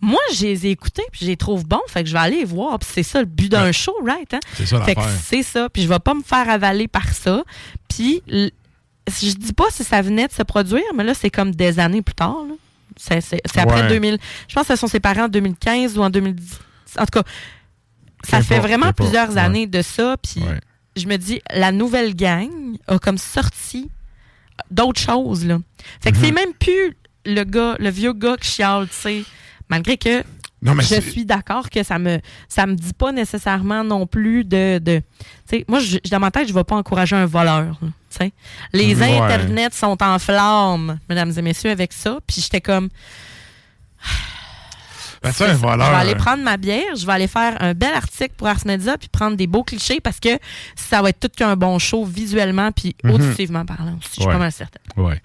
[0.00, 2.38] Moi, je les ai écoutés, puis je les trouve bons, fait que je vais aller
[2.38, 2.78] les voir.
[2.78, 4.32] Puis c'est ça le but d'un show, right?
[4.34, 4.40] Hein?
[4.54, 5.68] C'est ça Fait que c'est ça.
[5.68, 7.42] Puis je vais pas me faire avaler par ça.
[7.88, 11.78] Puis je dis pas si ça venait de se produire, mais là, c'est comme des
[11.78, 12.44] années plus tard.
[12.48, 12.54] là.
[12.98, 13.22] C'est
[13.56, 13.88] après Ouais.
[13.88, 14.18] 2000.
[14.48, 16.58] Je pense que ce sont ses parents en 2015 ou en 2010.
[16.98, 17.22] En tout cas,
[18.24, 19.38] ça fait vraiment plusieurs ouais.
[19.38, 20.16] années de ça.
[20.22, 20.60] Puis Ouais.
[20.96, 22.50] je me dis, la nouvelle gang
[22.86, 23.90] a comme sorti
[24.70, 25.46] d'autres choses.
[25.46, 25.58] Là.
[26.02, 29.24] Fait que c'est même plus le gars, le vieux gars qui chiale, tu sais.
[29.68, 30.22] Malgré que
[30.62, 32.18] Non, mais je suis d'accord que ça me
[32.48, 34.78] ça me dit pas nécessairement non plus de.
[34.78, 34.98] de
[35.48, 37.78] tu sais, moi, je, dans ma tête, je vais pas encourager un voleur.
[37.80, 37.88] là,
[38.72, 39.18] Les Ouais.
[39.18, 42.18] internets sont en flammes, mesdames et messieurs, avec ça.
[42.26, 42.88] Puis j'étais comme.
[45.20, 48.34] Ben, un Je vais aller prendre ma bière, je vais aller faire un bel article
[48.36, 50.28] pour Ars Media puis prendre des beaux clichés parce que
[50.76, 53.10] ça va être tout qu'un bon show visuellement puis Mhm.
[53.10, 54.08] auditivement parlant aussi.
[54.10, 54.32] Je suis Ouais.
[54.32, 54.82] pas mal certaine.
[54.96, 55.20] Ouais.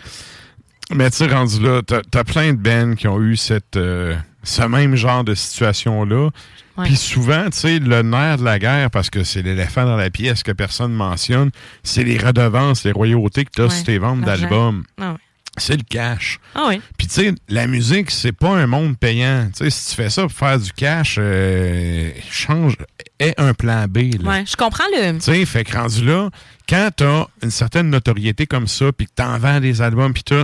[0.90, 4.16] Mais tu sais, rendu là, t'as as plein de bands qui ont eu cette, euh,
[4.44, 6.30] ce même genre de situation-là.
[6.78, 6.86] Ouais.
[6.86, 10.10] Puis souvent, tu sais, le nerf de la guerre, parce que c'est l'éléphant dans la
[10.10, 11.52] pièce que personne mentionne,
[11.84, 14.84] c'est les redevances, les royautés que tu as Ouais, sur tes ventes d'albums.
[15.00, 15.18] Ah ouais.
[15.58, 16.40] C'est le cash.
[16.56, 16.82] Ah oui.
[16.98, 19.50] Puis tu sais, la musique, c'est pas un monde payant.
[19.56, 22.76] Tu sais, si tu fais ça pour faire du cash, euh, change,
[23.20, 24.16] est un plan B.
[24.20, 24.30] Là.
[24.30, 25.14] Ouais, je comprends le.
[25.14, 26.32] Tu sais, fait que rendu là,
[26.68, 30.44] quand t'as une certaine notoriété comme ça, puis que t'en vends des albums, puis tout,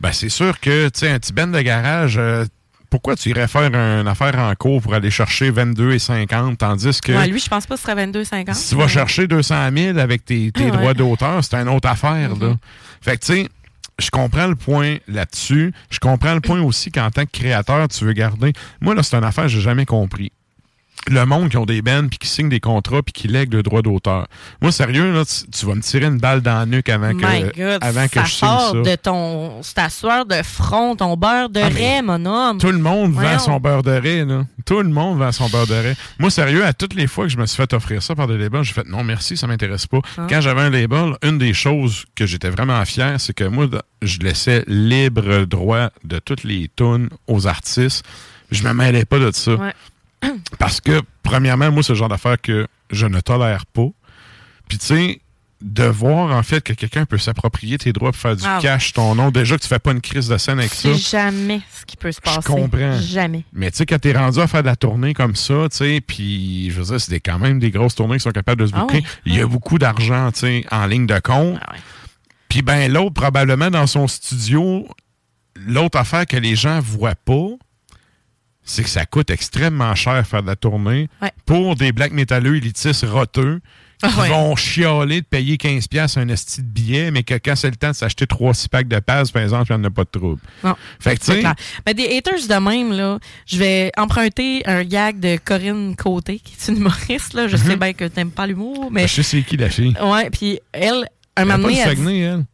[0.00, 2.44] ben c'est sûr que, tu sais, un petit ben de garage, euh,
[2.90, 7.00] pourquoi tu irais faire une affaire en cours pour aller chercher 22 et 50, tandis
[7.00, 8.54] que Ouais, lui, je pense pas que ce serait 22,50.
[8.54, 10.70] si tu vas chercher 200 000 avec tes, tes Ah ouais.
[10.72, 12.48] droits d'auteur, c'est une autre affaire, là.
[12.48, 12.56] Mhm.
[13.00, 13.48] Fait que, tu sais,
[13.98, 15.72] je comprends le point là-dessus.
[15.90, 18.52] Je comprends le point aussi qu'en tant que créateur, tu veux garder.
[18.80, 20.32] Moi, là, c'est une affaire que j'ai jamais compris.
[21.08, 23.62] Le monde qui ont des bands puis qui signent des contrats puis qui lèguent le
[23.62, 24.26] droit d'auteur.
[24.60, 27.56] Moi, sérieux, là, tu, tu vas me tirer une balle dans la nuque avant que,
[27.56, 28.72] God, avant que je signe ça.
[28.72, 29.62] de ton...
[29.62, 32.58] C'est ta sueur de front, ton beurre de Ah, raie, mon homme.
[32.58, 34.44] Tout le monde vend son beurre de raie, là.
[34.64, 35.96] Tout le monde vend son beurre de raie.
[36.18, 38.36] Moi, sérieux, à toutes les fois que je me suis fait offrir ça par des
[38.36, 40.00] labels, j'ai fait non, merci, ça m'intéresse pas.
[40.18, 40.26] Ah.
[40.28, 43.66] Quand j'avais un label, une des choses que j'étais vraiment fier, c'est que moi,
[44.02, 48.04] je laissais libre droit de toutes les tunes aux artistes.
[48.50, 49.54] Je me mêlais pas de ça.
[49.54, 49.72] Ouais.
[50.58, 53.88] Parce que, premièrement, moi, c'est le genre d'affaire que je ne tolère pas.
[54.68, 55.20] Puis, tu sais,
[55.62, 58.92] de voir, en fait, que quelqu'un peut s'approprier tes droits pour faire du Ah cash,
[58.92, 60.90] ton nom, déjà que tu fais pas une crise de scène avec ça.
[60.92, 62.42] C'est jamais ce qui peut se passer.
[62.42, 63.00] comprends.
[63.00, 63.44] Jamais.
[63.52, 66.00] Mais tu sais, quand t'es rendu à faire de la tournée comme ça, tu sais,
[66.06, 68.72] puis je veux dire, c'est quand même des grosses tournées qui sont capables de se
[68.74, 69.02] Ah boucler.
[69.24, 71.58] Il y a beaucoup d'argent, tu sais, en ligne de compte.
[71.66, 71.72] Ah.
[72.48, 74.86] Puis ben l'autre, probablement dans son studio,
[75.66, 77.48] l'autre affaire que les gens voient pas,
[78.66, 81.30] c'est que ça coûte extrêmement cher faire de la tournée Ouais.
[81.46, 83.60] pour des black métalleux élitistes roteux
[84.02, 84.28] qui Ah ouais.
[84.28, 87.76] vont chialer de payer 15$ piastres un esti de billet, mais que quand c'est le
[87.76, 90.10] temps de s'acheter 3-6 packs de passes, par exemple, il n'y en a pas de
[90.10, 90.40] trouble.
[90.62, 90.74] Non.
[91.00, 91.46] Fait que tu.
[91.86, 96.52] Mais des haters de même, là, je vais emprunter un gag de Corinne Côté, qui
[96.54, 97.32] est une humoriste.
[97.32, 97.48] Là.
[97.48, 99.06] Je sais bien que t'aimes pas l'humour, mais.
[99.08, 99.94] je sais c'est qui la fille.
[100.02, 101.06] Ouais, puis elle,
[101.36, 102.44] un moment donné, le elle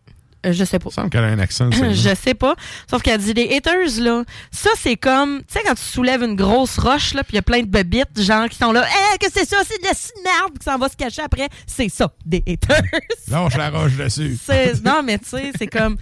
[0.45, 0.88] je sais pas.
[0.90, 1.70] Il semble qu'elle a un accent.
[1.93, 2.55] je sais pas.
[2.88, 4.24] Sauf qu'elle dit des haters, là.
[4.51, 7.38] Ça, c'est comme, tu sais, quand tu soulèves une grosse roche, là, puis il y
[7.38, 8.84] a plein de bebites, genre, qui sont là,
[9.14, 9.93] eh, que c'est ça, c'est de la
[10.24, 11.49] merde, qui s'en va se cacher après.
[11.66, 12.82] C'est ça, des haters.
[13.28, 14.38] Lâche la roche dessus.
[14.84, 15.97] Non, mais tu sais, c'est comme,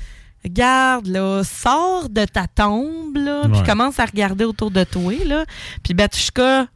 [0.45, 5.45] regarde, là, sors de ta tombe, là, puis commence à regarder autour de toi, là.
[5.83, 6.67] Puis Batushka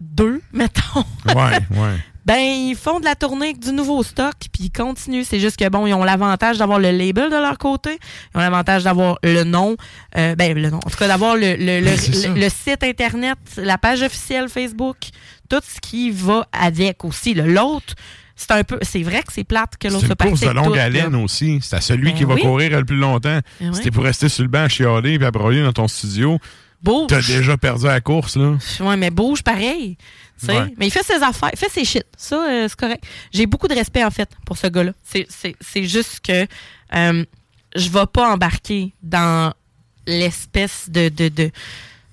[0.00, 1.04] 2, mettons.
[1.26, 1.96] Ouais, ouais.
[2.26, 5.24] Ben, ils font de la tournée avec du nouveau stock, puis ils continuent.
[5.24, 7.98] C'est juste que, bon, ils ont l'avantage d'avoir le label de leur côté.
[8.34, 9.76] Ils ont l'avantage d'avoir le nom.
[10.16, 10.78] euh, ben, le nom.
[10.84, 14.02] En tout cas, d'avoir le, le, le- Ben, c'est le- le site Internet, la page
[14.02, 14.96] officielle Facebook,
[15.50, 17.34] tout ce qui va avec aussi.
[17.34, 17.44] là.
[17.46, 17.94] L'autre,
[18.36, 18.78] c'est un peu.
[18.82, 20.84] C'est vrai que c'est plate que l'autre C'est soit une course de longue là.
[20.84, 21.58] haleine aussi.
[21.62, 22.40] C'est à celui Ben qui va oui.
[22.40, 23.38] courir le plus longtemps.
[23.60, 23.80] Ben oui.
[23.82, 26.38] T'es pour rester sur le banc à chialer et à broyer dans ton studio,
[26.82, 27.06] Bouge.
[27.08, 28.54] t'as déjà perdu la course, là.
[28.80, 29.96] Ouais, mais bouge pareil.
[30.46, 30.74] Ouais.
[30.76, 32.04] Mais il fait ses affaires, il fait ses shit.
[32.16, 33.04] Ça, euh, c'est correct.
[33.32, 34.92] J'ai beaucoup de respect, en fait, pour ce gars-là.
[35.04, 36.46] C'est- juste que
[36.94, 37.24] euh,
[37.76, 39.52] je vais pas embarquer dans
[40.06, 41.50] l'espèce de, de, de,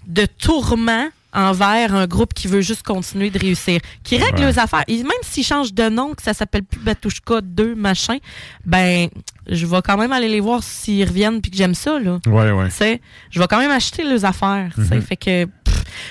[0.08, 4.46] de tourment envers un groupe qui veut juste continuer de réussir, qui règle Ouais.
[4.46, 4.84] leurs affaires.
[4.88, 8.18] Et même s'ils changent de nom, que ça s'appelle plus Batushka 2, machin,
[8.66, 9.08] ben,
[9.48, 12.20] je vais quand même aller les voir s'ils reviennent puis que j'aime ça, là.
[12.26, 12.68] Ouais, ouais.
[12.70, 14.72] Tu sais, je vais quand même acheter leurs affaires.
[14.78, 15.02] Mhm.
[15.02, 15.46] Fait que.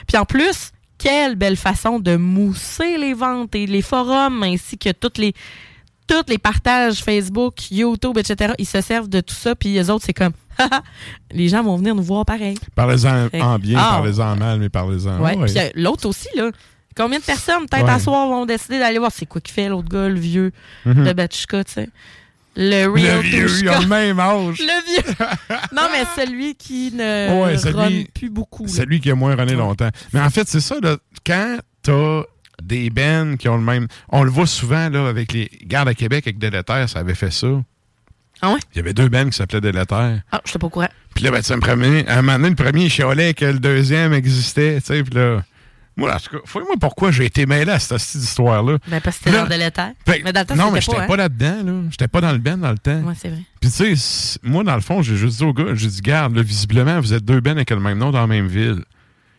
[0.07, 0.73] Puis en plus,
[1.03, 5.33] quelle belle façon de mousser les ventes et les forums ainsi que toutes les
[6.07, 8.53] tous les partages Facebook, YouTube, etc.
[8.59, 10.33] Ils se servent de tout ça, puis les autres, c'est comme,
[11.31, 12.59] les gens vont venir nous voir pareil.
[12.75, 13.91] Parlez-en en bien, Ah.
[13.93, 15.21] parlez-en en mal, mais parlez-en.
[15.21, 15.37] Ouais.
[15.37, 15.47] Ouais.
[15.47, 16.51] Puis euh, l'autre aussi, là.
[16.97, 17.91] Combien de personnes, peut-être Ouais.
[17.93, 20.51] à soir, vont décider d'aller voir c'est quoi qu'il fait, l'autre gars, le vieux
[20.85, 21.05] Mhm.
[21.05, 21.89] de Batchka, tu sais?
[22.57, 24.59] Le Le real vieux, il a le même âge.
[24.61, 25.15] Le vieux.
[25.73, 28.65] non, mais celui qui ne Ouais, celui- run plus beaucoup.
[28.67, 28.73] là.
[28.73, 29.89] Celui qui a moins runné longtemps.
[30.13, 32.23] Mais en fait, c'est ça, là, quand t'as
[32.63, 33.87] des bands qui ont le même.
[34.11, 37.33] On le voit souvent là, avec les gardes à Québec avec Délétère, ça avait fait
[37.33, 37.47] ça.
[38.43, 38.59] Ah ouais?
[38.75, 40.21] Il y avait deux bands qui s'appelaient Délétère.
[40.33, 40.89] Ah, je pas au courant.
[41.15, 43.33] Puis là, ben, tu sais, le premier, à un moment donné, le premier, il chialait
[43.35, 45.43] que le deuxième existait, tu sais, puis là...
[46.01, 48.79] Moi, en tout cas, fouille-moi pourquoi j'ai été mêlé à cette, histoire-là.
[48.89, 49.93] Ben, parce que c'était délétère.
[50.07, 51.17] Fait- Mais dans le temps, non, mais j'étais pas, pas, hein?
[51.19, 51.73] là-dedans, là.
[51.91, 53.01] J'étais pas dans le band dans le temps.
[53.03, 53.43] Ouais, c'est vrai.
[53.61, 56.35] Puis tu sais, moi, dans le fond, j'ai juste dit au gars, j'ai dit, garde,
[56.35, 58.83] là, visiblement, vous êtes deux bands avec le même nom dans la même ville.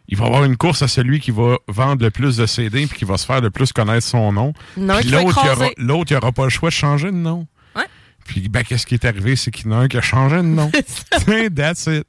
[0.07, 2.85] Il va y avoir une course à celui qui va vendre le plus de CD
[2.85, 4.53] puis qui va se faire le plus connaître son nom.
[4.77, 5.73] Non, Puis l'autre, il écraser.
[5.87, 7.47] aura- n'aura pas le choix de changer de nom.
[7.75, 7.85] Ouais.
[8.25, 9.35] Puis, ben, qu'est-ce qui est arrivé?
[9.35, 10.69] C'est qu'il y en a un qui a changé de nom.
[11.55, 12.05] That's it.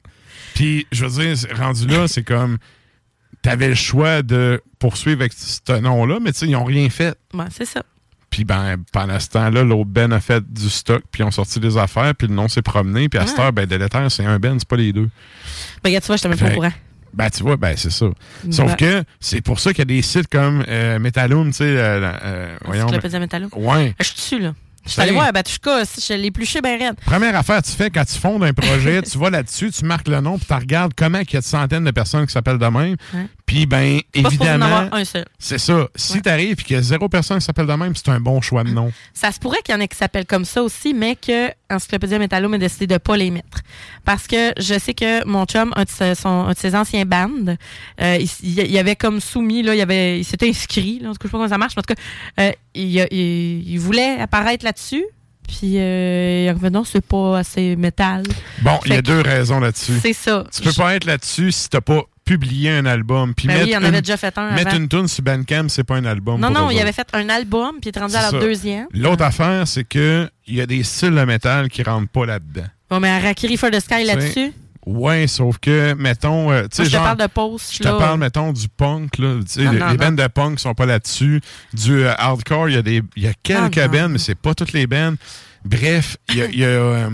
[0.53, 2.57] Puis, je veux dire, rendu là, c'est comme,
[3.43, 7.15] t'avais le choix de poursuivre avec ce nom-là, mais tu sais, ils n'ont rien fait.
[7.33, 7.83] Ouais, c'est ça.
[8.31, 11.59] Puis ben, pendant ce temps-là, l'autre Ben a fait du stock, puis ils ont sorti
[11.59, 13.43] des affaires, puis le nom s'est promené, puis à cette Ouais.
[13.43, 15.09] heure, ben, Délétère, c'est un Ben, c'est pas les deux.
[15.83, 16.73] Ben, regarde, tu vois, je même pas au courant.
[17.13, 18.07] Ben, tu vois, ben, c'est ça.
[18.49, 21.63] Sauf que c'est pour ça qu'il y a des sites comme euh, Metallum, tu sais,
[21.65, 22.87] euh, euh, voyons.
[23.55, 23.93] Ouais.
[23.99, 24.53] Je suis dessus, là.
[24.85, 26.95] Je suis allé voir Batushka, si je l'ai épluché ben raide.
[27.05, 30.19] Première affaire, tu fais quand tu fondes un projet, tu vas là-dessus, tu marques le
[30.19, 32.65] nom, puis tu regardes comment il y a de centaines de personnes qui s'appellent de
[32.67, 32.95] même.
[33.45, 34.65] Puis, ben, évidemment.
[35.37, 35.87] C'est ça.
[35.95, 38.39] Si t'arrives et qu'il y a zéro personne qui s'appelle de même, c'est un bon
[38.41, 38.91] choix de nom.
[39.13, 42.19] Ça se pourrait qu'il y en ait qui s'appellent comme ça aussi, mais que Encyclopédia
[42.19, 43.59] Métallo a décidé de pas les mettre.
[44.05, 47.05] Parce que je sais que mon chum, un de ses, son- un de ses anciens
[47.05, 47.29] bands,
[48.01, 51.23] euh, il, avait comme soumis, là, il, avait, il s'était inscrit, là, en tout cas,
[51.23, 53.77] je sais pas comment ça marche, mais en tout cas, euh, il, a- il- il
[53.79, 55.03] voulait apparaître là-dessus,
[55.47, 58.23] puis euh, non, c'est pas assez métal.
[58.61, 59.93] Bon, il y a deux raisons là-dessus.
[60.01, 60.45] C'est ça.
[60.53, 63.33] Tu peux pas être là-dessus si t'as pas publier un album.
[63.35, 64.77] Puis Ben mettre oui, il en avait déjà fait un Mettre avant.
[64.77, 66.39] une tune sur Bandcamp, c'est pas un album.
[66.39, 68.39] Non, non, il avait fait un album, puis il est rendu à leur ça.
[68.39, 68.87] deuxième.
[68.93, 72.65] L'autre affaire, c'est que il y a des styles de métal qui rentrent pas là-dedans.
[72.89, 74.53] Bon, mais Harakiri for the Sky là-dessus?
[74.85, 77.73] Ouais, sauf que, mettons, euh, tu sais, je te parle de post.
[77.73, 79.35] je te parle, mettons, du punk, là.
[79.35, 81.41] Non, les, non, les de punk sont pas là-dessus.
[81.73, 83.93] Du euh, hardcore, il y a des, il y a quelques Ah, non.
[83.93, 85.15] bandes, mais c'est pas toutes les bandes.
[85.63, 87.09] Bref, il y a, y a, euh,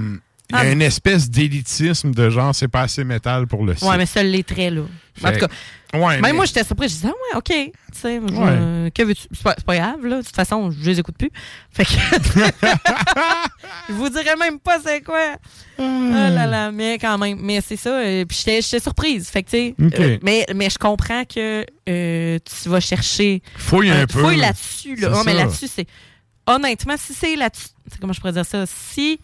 [0.51, 3.75] il y a Ah, une espèce d'élitisme de genre, c'est pas assez métal pour le
[3.75, 3.87] site.
[3.87, 4.81] Ouais, mais ça l'est là.
[5.23, 5.47] En tout cas,
[5.93, 6.91] Ouais, même mais- moi, j'étais surprise.
[6.91, 7.71] Je disais, ah ouais, OK.
[7.93, 8.29] Tu sais, Ouais.
[8.31, 9.23] euh, que veux-tu?
[9.31, 10.17] C'est pas, grave, là.
[10.17, 11.31] De toute façon, je les écoute plus.
[11.71, 11.91] Fait que.
[13.89, 15.35] je vous dirais même pas c'est quoi.
[15.77, 17.39] Oh là là, mais quand même.
[17.41, 17.89] Mais c'est ça.
[17.99, 19.27] euh, puis j'étais surprise.
[19.29, 19.75] Fait que, tu sais.
[19.99, 23.41] Euh, mais, mais je comprends que euh, tu vas chercher.
[23.57, 24.19] Fouille un peu.
[24.21, 25.09] Fouille là-dessus, là.
[25.09, 25.87] Non, mais là-dessus, c'est.
[26.45, 27.67] Honnêtement, si c'est là-dessus.
[27.91, 28.65] c'est Comment je pourrais dire ça?
[28.65, 29.19] Si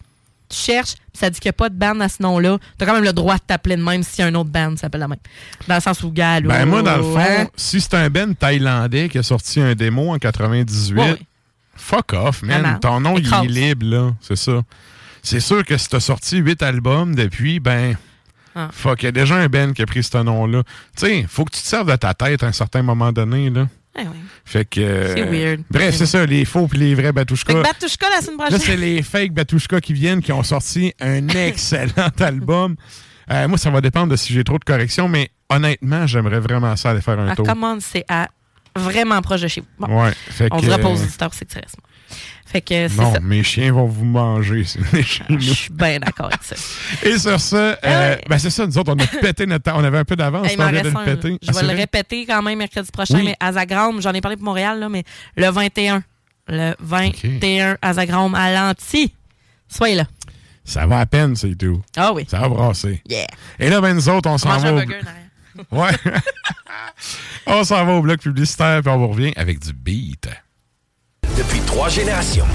[0.48, 2.94] tu cherches, ça dit qu'il n'y a pas de band à ce nom-là, t'as quand
[2.94, 5.00] même le droit de t'appeler de même s'il y a un autre band qui s'appelle
[5.00, 5.18] la même.
[5.66, 7.46] Dans le sens où, gars, Ben, moi, dans le fond, hein?
[7.56, 11.18] si c'est un band thaïlandais qui a sorti un démo en 98, Ouais, ouais.
[11.74, 12.60] fuck off, man.
[12.62, 12.78] Vraiment.
[12.78, 14.14] Ton nom, il est libre, là.
[14.20, 14.62] C'est ça.
[15.22, 17.96] C'est sûr que si t'as sorti 8 albums depuis, ben.
[18.54, 18.68] Ah.
[18.72, 20.62] Fuck, il y a déjà un band qui a pris ce nom-là.
[20.96, 23.50] Tu sais, faut que tu te serves de ta tête à un certain moment donné,
[23.50, 23.66] là.
[24.02, 24.06] Ouais.
[24.44, 24.80] Fait que.
[24.80, 25.62] euh, C'est weird.
[25.70, 27.52] Bref, c'est ça, les faux puis les vrais Fait Batushka.
[27.54, 28.60] que Batushka la semaine Là, prochaine.
[28.60, 32.76] c'est les fake Batushka qui viennent, qui ont sorti un excellent album.
[33.30, 36.76] Euh, moi, ça va dépendre de si j'ai trop de corrections, mais honnêtement, j'aimerais vraiment
[36.76, 37.46] ça aller faire un La tour.
[37.46, 38.28] commande, c'est à
[38.76, 39.86] vraiment proche de chez vous.
[39.86, 40.02] Bon.
[40.04, 41.48] Ouais, fait On que, euh, auditeurs, c'est.
[42.46, 43.20] Fait que c'est Non, ça.
[43.20, 44.64] mes chiens vont vous manger.
[44.92, 46.54] Je suis bien d'accord avec ça.
[47.02, 47.76] Et sur ça, euh,
[48.14, 48.20] ouais.
[48.28, 49.78] ben c'est ça, nous autres, on a pété notre temps.
[49.78, 51.38] On avait un peu d'avance, Hey, il on m'en vient de le péter.
[51.42, 51.76] Ah, Je vais le vrai?
[51.76, 53.24] répéter quand même mercredi prochain, Oui.
[53.24, 55.02] mais à Zagram, j'en ai parlé pour Montréal, là, mais
[55.36, 56.02] le 21.
[56.48, 59.12] Le 21 à Zagram à l'anti.
[59.68, 60.04] Soyez là.
[60.64, 61.82] Ça va à peine, c'est tout.
[61.96, 62.24] Ah oui.
[62.28, 63.02] Ça va brasser.
[63.08, 63.26] Yeah.
[63.58, 64.72] Et là, ben nous autres, on s'en va.
[64.72, 64.78] Au...
[65.72, 65.90] Ouais.
[67.46, 70.28] on s'en va au bloc publicitaire, puis on vous revient avec du beat.
[71.76, 72.46] Trois générations.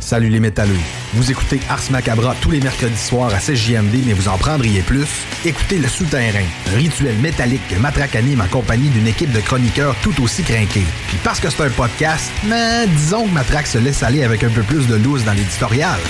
[0.00, 0.80] Salut les métalleux.
[1.12, 5.06] Vous écoutez Ars Macabra tous les mercredis soirs à 16JMD, mais vous en prendriez plus?
[5.44, 6.42] Écoutez Le Souterrain,
[6.74, 10.82] rituel métallique que Matraque anime en compagnie d'une équipe de chroniqueurs tout aussi crinqués.
[11.06, 14.50] Puis parce que c'est un podcast, mais disons que Matraque se laisse aller avec un
[14.50, 16.00] peu plus de loose dans l'éditorial.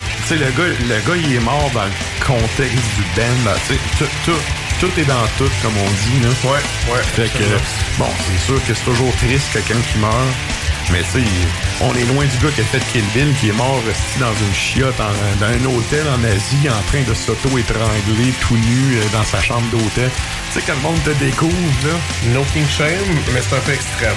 [0.00, 3.44] Tu sais, le gars, le gars, il est mort dans le contexte du band.
[3.44, 4.40] là, tu sais, tout, tout,
[4.80, 6.24] tout est dans tout, comme on dit.
[6.24, 6.50] Là.
[6.50, 7.02] Ouais, ouais.
[7.04, 7.44] Fait que,
[8.00, 10.65] bon, c'est sûr que c'est toujours triste quelqu'un qui meurt.
[10.92, 11.24] Mais tu sais,
[11.80, 14.32] on est loin du gars qui a fait Kill Bill, qui est mort resté dans
[14.32, 19.02] une chiotte, en- dans un hôtel en Asie, en train de s'auto-étrangler tout nu euh,
[19.12, 20.10] dans sa chambre d'hôtel.
[20.52, 21.52] Tu sais, quand le monde te découvre,
[21.84, 21.92] là.
[22.34, 22.88] No King Shame,
[23.34, 24.14] mais c'est un peu extrême.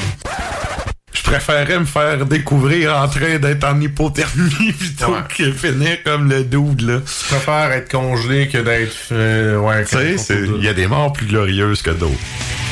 [1.12, 5.20] Je préférerais me faire découvrir en train d'être en hypothermie plutôt Ouais.
[5.36, 7.00] que finir comme le dude, là.
[7.06, 8.96] Je préfère être congelé que d'être.
[9.12, 12.14] euh, ouais, Tu sais, il y a des morts plus glorieuses que d'autres.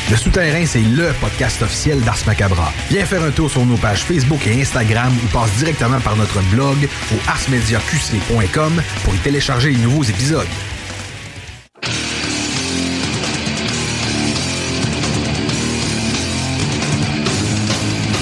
[0.09, 2.71] Le Souterrain, c'est LE podcast officiel d'Ars Macabra.
[2.89, 6.41] Viens faire un tour sur nos pages Facebook et Instagram ou passe directement par notre
[6.43, 6.77] blog
[7.13, 10.47] au arsmediaqc.com pour y télécharger les nouveaux épisodes.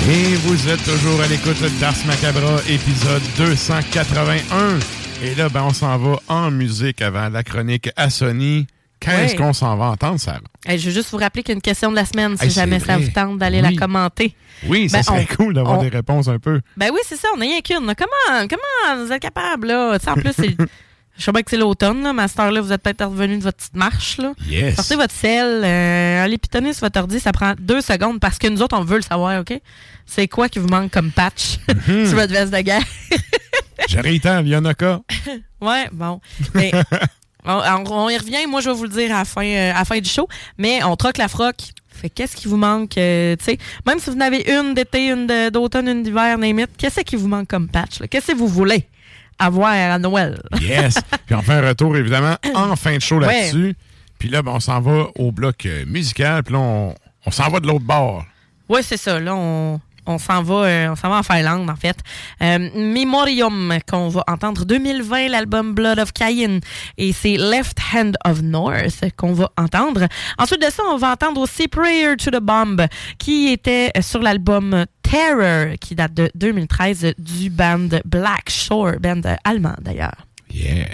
[0.09, 4.79] Et vous êtes toujours à l'écoute d'Ars Macabra, épisode 281.
[5.21, 8.65] Et là, ben, on s'en va en musique avant la chronique à Sony.
[9.05, 10.39] Qu'est-ce qu'on s'en va entendre, Sarah?
[10.65, 12.45] Hey, je veux juste vous rappeler qu'il y a une question de la semaine, si
[12.45, 13.73] Hey, jamais ça vous tente d'aller Oui.
[13.73, 14.35] la commenter.
[14.67, 16.61] Oui, ça Ben, serait on- cool d'avoir on- des réponses un peu.
[16.77, 17.93] Ben oui, c'est ça, on n'a rien qu'une.
[17.95, 19.97] Comment, comment vous êtes capable, là?
[19.99, 20.55] Tu sais, en plus, c'est.
[21.17, 23.37] Je sais bien que c'est l'automne, là, mais à cette heure-là, vous êtes peut-être revenu
[23.37, 24.17] de votre petite marche.
[24.17, 24.33] Là.
[24.49, 24.75] Yes.
[24.75, 28.47] Sortez votre sel, euh, allez pitonner sur votre ordi, ça prend deux secondes parce que
[28.49, 29.53] nous autres, on veut le savoir, OK?
[30.05, 32.05] C'est quoi qui vous manque comme patch Mhm.
[32.05, 32.83] sur votre veste de guerre?
[33.87, 34.99] J'arrive temps, Lionaka.
[35.61, 36.19] ouais, bon.
[36.53, 36.71] Mais
[37.45, 39.85] on, y revient, moi, je vais vous le dire à la fin, euh, à la
[39.85, 40.27] fin du show,
[40.57, 41.55] mais on troque la froc.
[41.89, 43.57] Fait que qu'est-ce qui vous manque, euh, tu sais?
[43.85, 46.37] Même si vous en avez une d'été, une d'automne, une d'hiver,
[46.77, 47.99] qu'est-ce qui vous manque comme patch?
[48.09, 48.85] Qu'est-ce que vous voulez
[49.39, 50.41] avoir à Noël?
[50.61, 50.95] Yes.
[51.25, 53.27] Puis on fait un retour, évidemment, en fin de show Ouais.
[53.27, 53.75] là-dessus.
[54.19, 56.43] Puis là, ben, on s'en va au bloc euh, musical.
[56.43, 58.25] Puis là, on, on s'en va de l'autre bord.
[58.69, 59.19] Oui, c'est ça.
[59.19, 61.97] Là, on, on s'en va, euh, on s'en va en Finlande, en fait.
[62.41, 66.59] Euh, Memorium, qu'on va entendre 2020, l'album Blood of Cain.
[66.97, 70.07] Et c'est Left Hand of North qu'on va entendre.
[70.37, 72.87] Ensuite de ça, on va entendre aussi Prayer to the Bomb,
[73.17, 79.75] qui était sur l'album Terror, qui date de 2013 du band Black Shore, band allemand
[79.81, 80.25] d'ailleurs.
[80.51, 80.87] Yeah.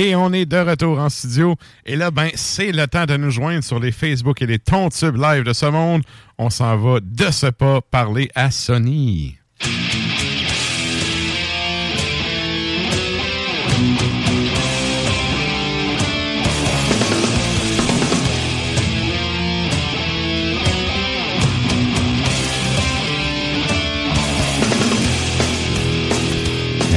[0.00, 1.56] Et on est de retour en studio.
[1.84, 5.16] Et là, ben, c'est le temps de nous joindre sur les Facebook et les Tontubes
[5.16, 6.02] live de ce monde.
[6.38, 9.36] On s'en va de ce pas parler à Sony.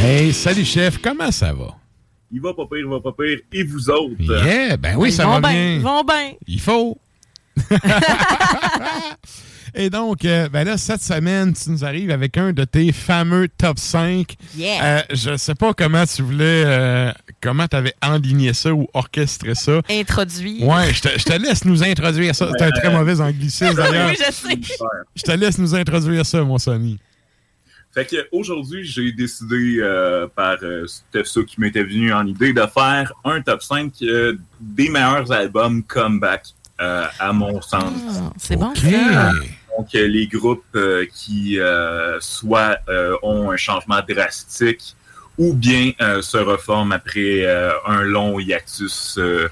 [0.04, 1.81] Hey, salut chef, comment ça va?
[2.34, 3.40] Il va pas pire, il va pas pire.
[3.52, 4.16] Et vous autres?
[4.20, 5.74] Yeah, ben oui, Ils ça vont va bien, bien.
[5.76, 6.32] Ils vont bien.
[6.48, 6.98] Il faut.
[9.74, 13.48] Et donc, euh, ben là, cette semaine, tu nous arrives avec un de tes fameux
[13.48, 14.36] top 5.
[14.58, 14.84] Yeah.
[14.84, 19.56] Euh, je sais pas comment tu voulais, euh, comment tu avais enligné ça ou orchestré
[19.56, 19.80] ça.
[19.90, 20.64] Introduit.
[20.64, 22.50] Ouais, je te, je te laisse nous introduire ça.
[22.58, 24.10] C'est un très mauvais anglicisme d'ailleurs.
[24.10, 24.60] oui, je sais.
[25.16, 27.00] Je te laisse nous introduire ça, mon Sonny.
[27.94, 32.66] Fait que aujourd'hui, j'ai décidé euh, par euh, ça qui m'était venu en idée de
[32.74, 36.46] faire un top 5 euh, des meilleurs albums comeback
[36.80, 37.84] euh, à mon sens.
[38.10, 38.78] Ah, c'est bon, OK.
[38.78, 39.34] ça.
[39.78, 44.96] Donc euh, les groupes euh, qui euh, soit euh, ont un changement drastique
[45.38, 49.50] ou bien euh, se reforment après euh, un long hiatus euh,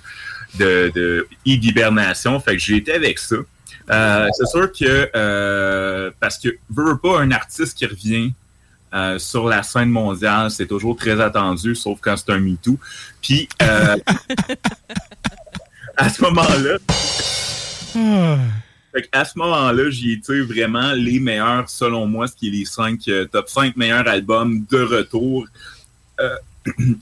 [0.57, 2.39] de, de et d'hibernation.
[2.39, 3.37] Fait que j'ai été avec ça.
[3.91, 8.33] Euh, c'est sûr que euh, parce que veux, veux pas un artiste qui revient
[8.93, 12.77] euh, sur la scène mondiale, c'est toujours très attendu, sauf quand c'est un MeToo.
[13.21, 13.97] Puis euh,
[15.97, 16.77] à ce moment-là,
[18.91, 22.51] fait à ce moment-là, j'y ai tiré vraiment les meilleurs, selon moi, ce qui est
[22.51, 25.45] les cinq euh, top 5 meilleurs albums de retour.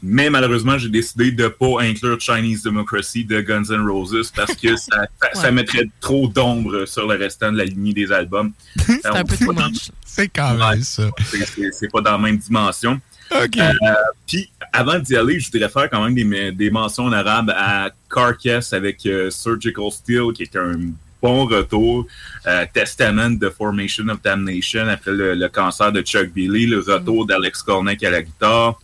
[0.04, 4.56] Mais malheureusement, j'ai décidé de ne pas inclure Chinese Democracy de Guns N' Roses parce
[4.56, 8.52] que ça, ça- ça mettrait trop d'ombre sur le restant de la lignée des albums.
[8.86, 9.90] C'est un peu too much.
[10.06, 11.10] C'est quand même ça.
[11.72, 13.00] C'est pas dans la même dimension.
[13.82, 13.94] Euh,
[14.26, 18.72] Puis, avant d'y aller, je voudrais faire quand même des, des mentions honorables à Carcass
[18.74, 20.74] avec euh, Surgical Steel, qui est un
[21.22, 22.08] bon retour.
[22.46, 27.26] Euh, Testament de Formation of Damnation après le, le cancer de Chuck Billy, le retour
[27.26, 28.80] d'Alex Corneck à la guitare.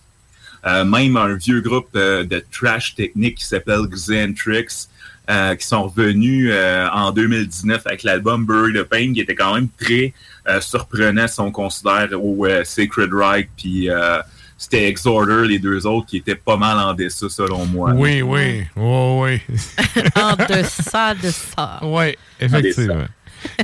[0.65, 4.87] Euh, même un vieux groupe euh, de trash technique qui s'appelle Xentrix,
[5.29, 9.55] euh, qui sont revenus euh, en 2019 avec l'album Bury the Pain, qui était quand
[9.55, 10.13] même très
[10.47, 14.19] euh, surprenant si on considère au euh, Sacred Right, puis euh,
[14.57, 17.91] c'était Exorder, les deux autres, qui étaient pas mal en dessus selon moi.
[17.93, 18.63] Oui, oui.
[18.77, 19.41] Oh, oui.
[20.15, 21.79] En deçà de ça.
[21.81, 23.05] Oui, effectivement.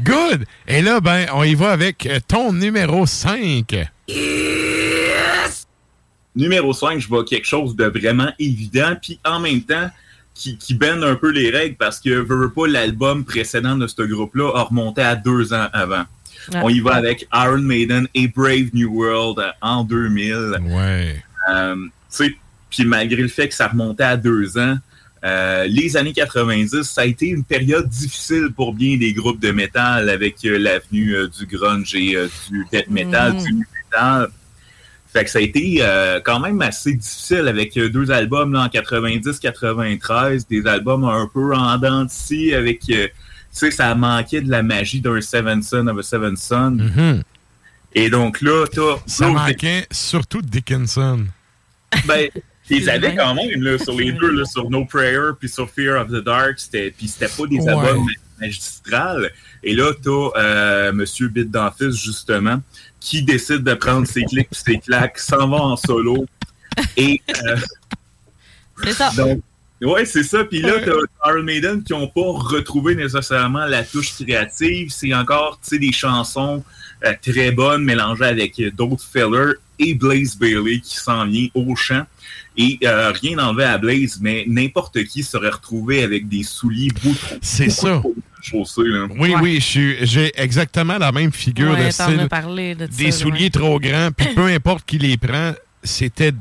[0.01, 0.45] Good!
[0.67, 3.87] Et là, ben, on y va avec ton numéro 5.
[6.35, 9.89] Numéro 5, je vois quelque chose de vraiment évident, puis en même temps,
[10.35, 13.87] qui, qui bende un peu les règles parce que veux, veux pas l'album précédent de
[13.87, 16.05] ce groupe-là a remonté à deux ans avant.
[16.53, 16.59] Ouais.
[16.63, 20.55] On y va avec Iron Maiden et Brave New World euh, en 2000.
[20.61, 21.21] Ouais.
[21.51, 22.35] Euh, tu sais,
[22.69, 24.77] puis malgré le fait que ça remontait à deux ans,
[25.25, 29.51] euh, les années 90, ça a été une période difficile pour bien des groupes de
[29.51, 33.43] métal avec euh, l'avenue euh, du grunge et euh, du death metal, Mhm.
[33.43, 34.29] du nu metal.
[35.19, 38.61] Fait que ça a été euh, quand même assez difficile avec euh, deux albums là,
[38.61, 43.11] en 90-93, des albums un peu en dents de avec, euh, tu
[43.51, 46.71] sais, ça manquait de la magie d'un Seven Son of a Seven Son.
[46.71, 47.23] Mhm.
[47.95, 48.95] Et donc là, t'as...
[49.07, 51.25] Ça manquait surtout de Dickinson.
[52.07, 52.29] ben,
[52.69, 56.01] ils avaient quand même là, sur les deux, là, sur No Prayer puis sur Fear
[56.01, 57.71] of the Dark, c'était puis c'était pas des Ouais.
[57.71, 58.07] albums
[58.39, 59.31] magistrales.
[59.63, 62.61] Et là, t'as euh, Monsieur Bit d'Office, justement,
[62.99, 66.25] qui décide de prendre ses clics puis ses claques, s'en va en solo.
[66.97, 67.57] Et euh,
[68.83, 69.11] C'est ça.
[69.15, 69.41] donc,
[69.81, 70.43] ouais, c'est ça.
[70.43, 74.89] Puis là, t'as Iron Maiden qui n'ont pas retrouvé nécessairement la touche créative.
[74.91, 76.63] C'est encore, tu sais, des chansons
[77.05, 82.05] euh, très bonnes mélangées avec d'autres fillers et Blaze Bailey qui s'en vient au chant.
[82.57, 87.15] Et euh, rien n'enlevait à Blaze, mais n'importe qui serait retrouvé avec des souliers beaucoup
[87.41, 88.01] C'est ça.
[88.41, 88.81] Chaussée.
[88.85, 89.07] Là.
[89.17, 92.19] Oui, oui, j'ai exactement la même figure Ouais, de style.
[92.19, 93.49] as parlé de des ça, souliers ouais.
[93.49, 95.53] trop grands, puis peu importe qui les prend,
[95.83, 96.33] c'était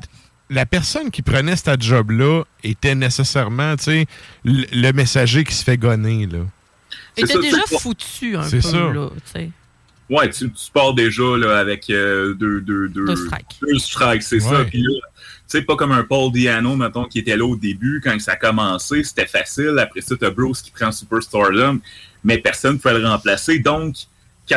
[0.50, 4.06] la personne qui prenait cette job-là était nécessairement, tu sais,
[4.44, 6.38] le, le messager qui se fait gonner, là.
[7.16, 8.76] Il était déjà foutu un peu, C'est ça.
[8.78, 9.50] là, tu sais.
[10.08, 13.56] Ouais, tu, tu pars déjà là, avec euh, deux, deux, deux, Deux strikes.
[13.60, 14.64] deux strikes, c'est ça.
[14.64, 14.88] Puis là,
[15.48, 18.36] sais, pas comme un Paul Diano, mettons, qui était là au début, quand ça a
[18.36, 19.76] commencé, c'était facile.
[19.78, 21.80] Après ça, t'as Bruce qui prend Superstardom,
[22.24, 23.58] mais personne ne pouvait le remplacer.
[23.58, 23.94] Donc,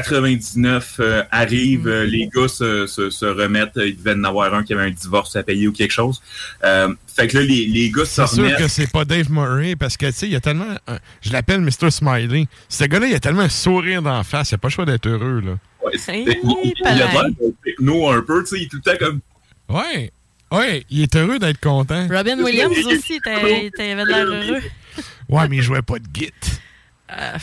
[0.06, 3.74] 99 euh, arrive, euh, les gars se, se, se remettent.
[3.76, 6.22] Il devait en avoir un qui avait un divorce à payer ou quelque chose.
[6.64, 8.58] Euh, fait que là, les, les gars se C'est sûr remettent.
[8.58, 10.78] que c'est pas Dave Murray parce que, tu sais, il y a tellement.
[10.88, 11.92] un- je l'appelle Mr.
[11.92, 12.48] Smiley.
[12.70, 14.52] Ce gars-là, il a tellement un sourire d'en face.
[14.52, 15.58] Il a pas le choix d'être heureux, là.
[15.86, 16.28] Ouais, c'est- il,
[16.64, 17.26] il- il a l'air
[17.64, 19.20] techno un peu, tu sais, il est tout le temps comme.
[19.70, 20.12] Ouais.
[20.52, 22.08] Ouais, il est heureux d'être content.
[22.10, 24.62] Robin Williams aussi, de l'air heureux.
[25.30, 26.32] Ouais, mais il jouait pas de git.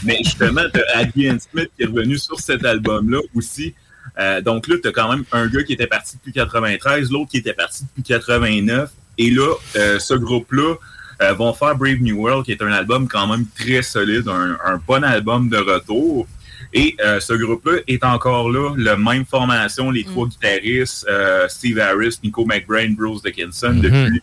[0.05, 3.75] Mais justement, t'as Adrian Smith qui est revenu sur cet album-là aussi.
[4.19, 7.39] Euh, donc là, t'as quand même un gars qui était parti depuis 93, l'autre qui
[7.39, 8.91] était parti depuis 89.
[9.19, 10.75] Et là, euh, ce groupe-là
[11.23, 14.57] euh, vont faire Brave New World, qui est un album quand même très solide, un,
[14.65, 16.27] un bon album de retour.
[16.75, 21.79] Et euh, ce groupe-là est encore là, la même formation, les trois guitaristes, euh, Steve
[21.79, 23.81] Harris, Nico McBrain, Bruce Dickinson, Mhm.
[23.81, 24.23] depuis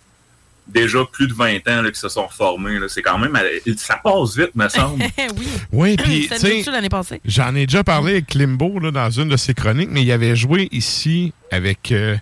[0.67, 2.77] déjà plus de 20 ans là, qui se sont formés.
[2.87, 3.37] C'est quand même...
[3.77, 5.03] Ça passe vite, me semble.
[5.37, 5.47] oui.
[5.71, 6.29] Oui, puis,
[6.71, 7.21] l'année passée?
[7.25, 10.35] J'en ai déjà parlé avec Klimbo là, dans une de ses chroniques, mais il avait
[10.35, 11.91] joué ici avec.
[11.91, 12.15] euh,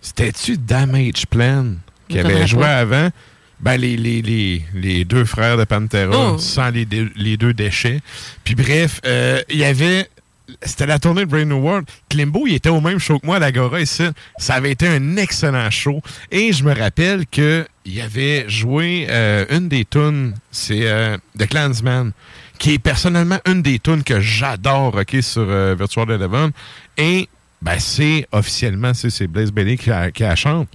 [0.00, 1.74] C'était-tu Damage Plan
[2.08, 2.78] qui avait joué pas.
[2.78, 3.08] avant?
[3.60, 6.38] Ben, les, les, les, les deux frères de Pantera, Oh.
[6.38, 8.00] sans les, les deux déchets.
[8.44, 10.08] Puis bref, euh, il y avait.
[10.62, 11.86] C'était la tournée de Brain New World.
[12.08, 14.04] Klimbo, il était au même show que moi à l'Agora ici.
[14.38, 16.00] Ça avait été un excellent show.
[16.30, 21.48] Et je me rappelle que il avait joué euh, une des tunes, c'est euh, The
[21.48, 22.12] Clansman,
[22.58, 26.50] qui est personnellement une des tunes que j'adore, OK, sur Virtual Eleven.
[26.96, 27.28] Et
[27.62, 30.68] ben, c'est officiellement, c'est Blaze Bailey qui, a- qui la chante.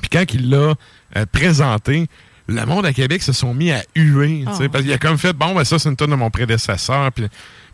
[0.00, 0.74] Puis quand il l'a
[1.16, 2.06] euh, présenté,
[2.46, 4.44] le monde à Québec se sont mis à huer.
[4.46, 4.68] Oh.
[4.72, 7.12] Parce qu'il a comme fait, bon, ben ça, c'est une tonne de mon prédécesseur.
[7.12, 7.26] Puis,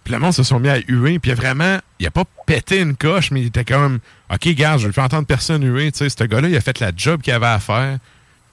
[0.04, 1.18] puis le monde se sont mis à huer.
[1.18, 3.98] Puis vraiment, il a pas pété une coche, mais il était comme,
[4.32, 5.90] OK, gars, je ne faire entendre personne huer.
[5.92, 7.98] Tu sais, ce gars-là, il a fait la job qu'il avait à faire.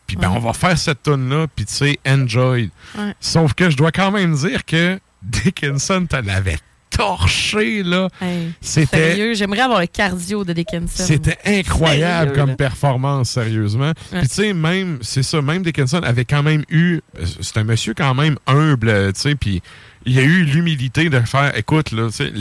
[0.07, 0.35] Puis ben, Ouais.
[0.37, 2.69] on va faire cette tonne-là, puis tu sais, enjoy.
[2.97, 3.13] Ouais.
[3.19, 6.57] Sauf que je dois quand même dire que Dickinson, te l'avait
[6.97, 8.07] torché, là.
[8.21, 11.03] Hey, C'était- Sérieux, j'aimerais avoir le cardio de Dickinson.
[11.05, 12.55] C'était incroyable Sérieux, comme là.
[12.55, 13.93] performance, sérieusement.
[14.11, 14.19] Ouais.
[14.19, 17.01] Puis tu sais, même, c'est ça, même Dickinson avait quand même eu,
[17.41, 19.61] c'est un monsieur quand même humble, tu sais, puis
[20.05, 22.31] il a eu l'humilité de faire, écoute, là, tu sais,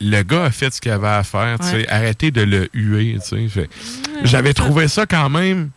[0.00, 1.88] le gars a fait ce qu'il avait à faire, tu sais, Ouais.
[1.88, 3.48] arrêtez de le huer, tu sais.
[3.48, 3.70] Fait-
[4.24, 5.70] J'avais trouvé ça quand même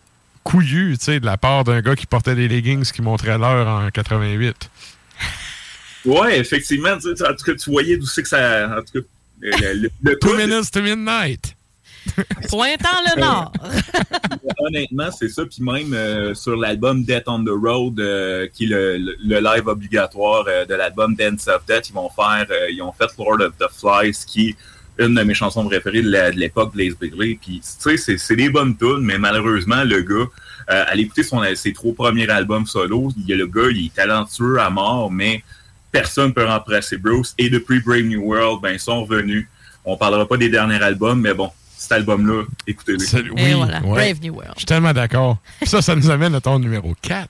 [0.44, 3.68] couillu, tu sais, de la part d'un gars qui portait des leggings qui montraient l'heure
[3.68, 4.70] en 88.
[6.07, 8.77] Ouais, effectivement, tu sais, en tout cas, tu voyais d'où c'est que ça.
[8.77, 9.07] En tout cas,
[9.41, 11.53] le, le, le Two coup, minutes to midnight.
[12.49, 13.51] Pointant le nord.
[14.59, 15.43] honnêtement, c'est ça.
[15.45, 19.39] Puis même euh, sur l'album Death on the Road, euh, qui est le, le- le
[19.39, 23.07] live obligatoire euh, de l'album Dance of Death, ils vont faire, euh, ils ont fait
[23.17, 24.55] Lord of the Flies, qui est
[25.05, 27.38] une de mes chansons préférées de l'époque, Blaze Bailey.
[27.41, 30.25] Puis, tu sais, c'est- c'est des bonnes tunes, mais malheureusement, le gars,
[30.69, 33.85] euh, allez écouter son, ses trois premiers albums solo, il y a le gars, il
[33.88, 35.43] est talentueux à mort, mais
[35.91, 37.34] personne ne peut remplacer Bruce.
[37.38, 39.47] Et depuis Brave New World, ben, ils sont revenus.
[39.85, 43.34] On parlera pas des derniers albums, mais bon, cet album-là, écoutez-le.
[43.34, 44.14] Oui, voilà, ouais.
[44.14, 44.53] Brave New World.
[44.55, 45.38] Je suis tellement d'accord.
[45.64, 47.30] Ça, ça nous amène à ton numéro 4.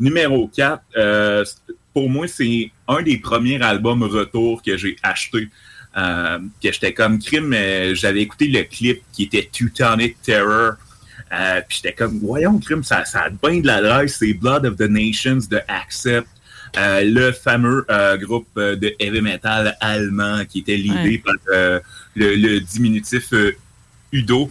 [0.00, 1.44] Numéro 4, euh,
[1.92, 5.48] pour moi, c'est un des premiers albums retour que j'ai acheté.
[5.96, 7.54] Euh, que j'étais comme crime,
[7.92, 10.72] j'avais écouté le clip qui était Teutonic Terror.
[11.32, 14.08] Euh, puis j'étais comme, voyons, crime, ça, ça a bien de la drive.
[14.08, 16.26] C'est Blood of the Nations de Accept.
[16.76, 21.22] Euh, le fameux euh, groupe de heavy metal allemand qui était l'idée Ouais.
[21.24, 21.34] par
[22.16, 23.32] le, le diminutif
[24.12, 24.50] Udo.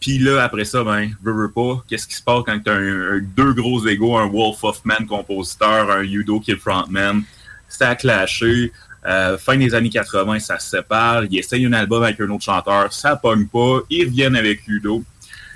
[0.00, 3.16] Puis là, après ça, ben, veux, veux pas, qu'est-ce qui se passe quand t'as un,
[3.16, 7.22] un- deux gros égaux, un Wolf of Man compositeur, un Udo qui est le frontman?
[7.68, 8.72] Ça a clashé.
[9.06, 11.24] Euh, fin des années 80, ça se sépare.
[11.30, 13.80] Ils essayent un album avec un autre chanteur, ça pogne pas.
[13.90, 15.04] Ils reviennent avec Udo.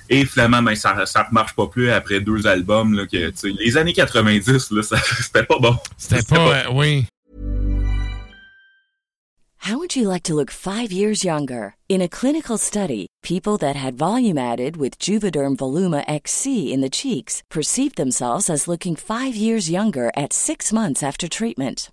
[0.08, 2.94] Et finalement, ben, ça ça marche pas plus après deux albums.
[2.94, 5.76] Là, que, les années 90, là, ça- c'était pas bon.
[5.96, 7.06] C'était pas, euh, oui.
[9.64, 11.76] How would you like to look five years younger?
[11.88, 16.90] In a clinical study, people that had volume added with Juvederm Voluma XC in the
[16.90, 21.92] cheeks perceived themselves as looking five years younger at six months after treatment.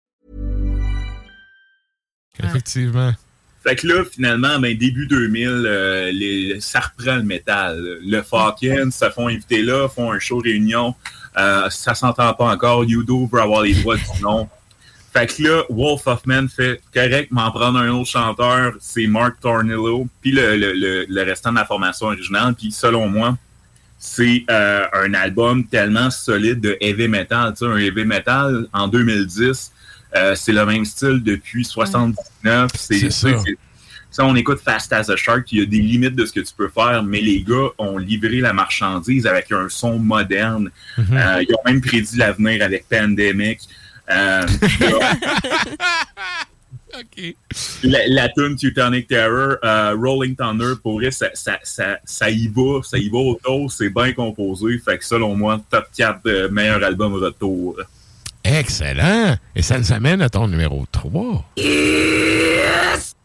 [2.43, 3.13] Effectivement.
[3.63, 7.99] Fait que là, finalement, ben, début 2000, euh, les, ça reprend le métal.
[8.03, 10.95] Le Falcon se font inviter là, font un show réunion.
[11.37, 12.83] Euh, ça s'entend pas encore.
[12.83, 14.49] Udo veut avoir les droits du nom.
[15.13, 19.35] Fait que là, Wolf of Men fait correct, m'en prendre un autre chanteur, c'est Mark
[19.41, 22.55] Tornillo, puis le, le, le, le, restant de la formation originale.
[22.55, 23.37] Puis selon moi,
[23.99, 27.53] c'est euh, un album tellement solide de heavy metal.
[27.53, 29.71] Tu sais, un heavy metal en 2010,
[30.15, 32.71] euh, c'est le même style depuis 79.
[32.75, 33.29] C'est ça.
[34.11, 36.41] Ça, on écoute Fast as a Shark, il y a des limites de ce que
[36.41, 40.69] tu peux faire, mais les gars ont livré la marchandise avec un son moderne.
[40.97, 41.37] Mm -hmm.
[41.37, 43.59] euh, ils ont même prédit l'avenir avec Pandemic.
[44.09, 44.45] Euh,
[46.99, 47.35] OK.
[47.83, 52.47] La, la tune Teutonic Terror, uh, Rolling Thunder, pour vrai, ça, ça, ça, ça, y
[52.47, 54.77] va, ça y va au c'est bien composé.
[54.79, 57.79] Fait que selon moi, top 4 de meilleur album retour.
[58.43, 59.35] Excellent!
[59.55, 61.45] Et ça nous amène à ton numéro 3.
[61.57, 63.15] Yes!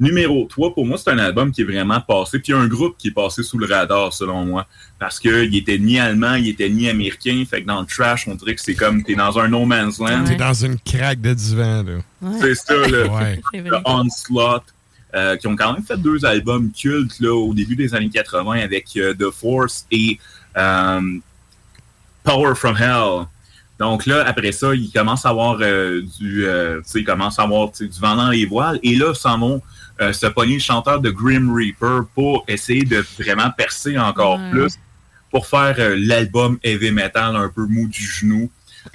[0.00, 3.08] Numéro 3, pour moi, c'est un album qui est vraiment passé, puis un groupe qui
[3.08, 4.66] est passé sous le radar, selon moi.
[4.98, 7.44] Parce qu'il était ni allemand, il était ni américain.
[7.48, 9.98] Fait que dans le trash, on dirait que c'est comme t'es dans un no man's
[9.98, 10.24] land.
[10.24, 11.92] T'es dans une craque de divan, là.
[12.22, 12.38] Ouais.
[12.40, 13.40] C'est ça, le, ouais.
[13.52, 14.64] le Onslaught.
[15.14, 18.58] Euh, qui ont quand même fait deux albums cultes là, au début des années 80
[18.58, 20.18] avec euh, The Force et
[20.56, 21.00] euh,
[22.24, 23.26] Power from Hell.
[23.78, 27.70] Donc là, après ça, ils commencent à avoir euh, du, euh, ils commencent à avoir
[27.72, 28.78] du vent dans les voiles.
[28.82, 29.62] Et là, s'en vont
[30.00, 34.78] euh, se pogner le chanteur de Grim Reaper pour essayer de vraiment percer encore plus,
[35.30, 38.50] pour faire euh, l'album heavy metal un peu mou du genou.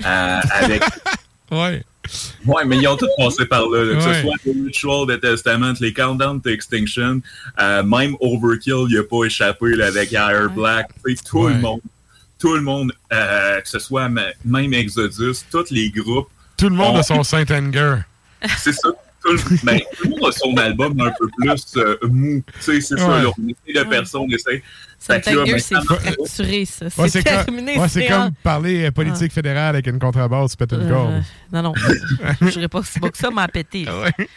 [0.06, 0.81] Euh, avec...
[1.51, 1.84] ouais.
[2.45, 4.14] Ouais, mais ils ont tous passé par là, là que ouais.
[4.14, 7.22] ce soit The Ritual, The Testament, les Countdown to Extinction,
[7.60, 10.89] euh, même Overkill, il n'a pas échappé là, avec Higher Black,
[11.30, 11.53] tout ouais.
[11.53, 11.81] le monde
[12.40, 16.30] tout le monde, euh, que ce soit même Exodus, tous les groupes.
[16.57, 16.99] Tout le monde ont...
[16.99, 17.98] a son Saint Anger.
[18.57, 18.90] C'est ça.
[19.23, 22.41] Tout le, ben, tout le, monde a son album un peu plus euh, mou.
[22.53, 23.01] Tu sais, c'est ouais.
[23.01, 23.21] ça.
[23.21, 24.63] Là, on essaie de personne, on essaie.
[24.99, 26.87] C'est fracturé, ça.
[26.97, 27.77] Ouais, c'est terminé.
[27.77, 31.13] Ouais, c'est comme parler euh, politique fédérale avec une contrebasse, tu pètes une corde.
[31.13, 31.21] Euh,
[31.53, 31.73] non, non.
[32.41, 33.85] Je dirais pas si beau que ça, m'a pété.
[33.89, 34.27] Ouais.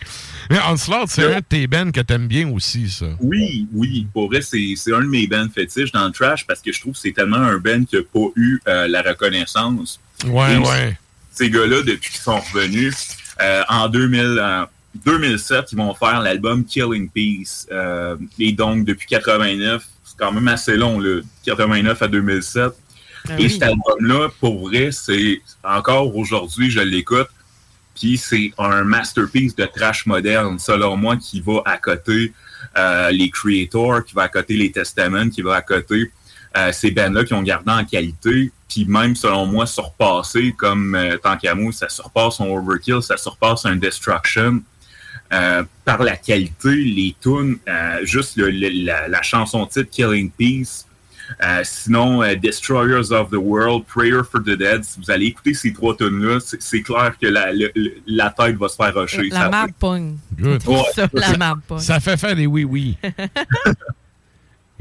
[0.51, 3.07] Mais Onslaught, c'est un de tes bands que t'aimes bien aussi, ça.
[3.21, 4.07] Oui, oui.
[4.13, 6.93] Pour vrai, c'est un de mes bands fétiches dans le trash parce que je trouve
[6.93, 9.99] que c'est tellement un band qui n'a pas eu euh, la reconnaissance.
[10.27, 10.99] Ouais, Et ouais.
[11.33, 17.67] Ces gars-là, depuis qu'ils sont revenus, en 2000, 2007, ils vont faire l'album Killing Peace.
[17.71, 22.73] Euh, et donc, depuis 89, c'est quand même assez long, le 89 à 2007.
[23.29, 27.29] Ah et cet album-là, pour vrai, c'est encore aujourd'hui, je l'écoute.
[27.95, 32.33] Puis c'est un masterpiece de trash moderne, selon moi, qui va à côté
[32.77, 36.07] euh, les Creators, qui va à côté les Testaments, qui va à côté euh,
[36.73, 38.51] ces bands-là qui ont gardé en qualité.
[38.73, 43.67] Puis même, selon moi, surpassé, comme euh, Tant qu'à ça surpasse un Overkill, ça surpasse
[43.67, 44.63] un Destruction.
[45.33, 50.31] Euh, par la qualité, les tunes, euh, juste le, le, la, la, chanson titre Killing
[50.31, 50.87] Peace,
[51.43, 55.73] euh, sinon Destroyers of the World, Prayer for the Dead, si vous allez écouter ces
[55.73, 57.47] trois tunes-là, c'est clair que la,
[58.07, 59.31] la, tête va se faire rocher.
[59.31, 60.19] La pogne.
[60.39, 60.59] Ouais,
[60.95, 62.99] ça, la Ça fait faire des oui-oui.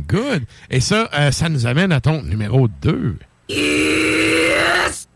[0.07, 0.43] Good.
[0.69, 3.17] Et ça, ça nous amène à ton numéro 2.
[3.49, 5.07] Yes!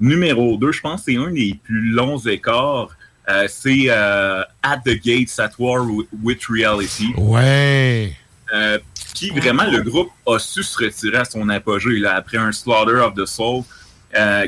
[0.00, 2.88] Numéro 2, je pense que c'est un des plus longs écarts.
[3.28, 5.86] Euh, c'est euh, At the Gates at War
[6.22, 7.14] with Reality.
[7.16, 8.12] Ouais.
[8.52, 8.78] Euh,
[9.14, 12.96] puis vraiment, le groupe a su se retirer à son apogée là, après un Slaughter
[12.96, 13.62] of the Soul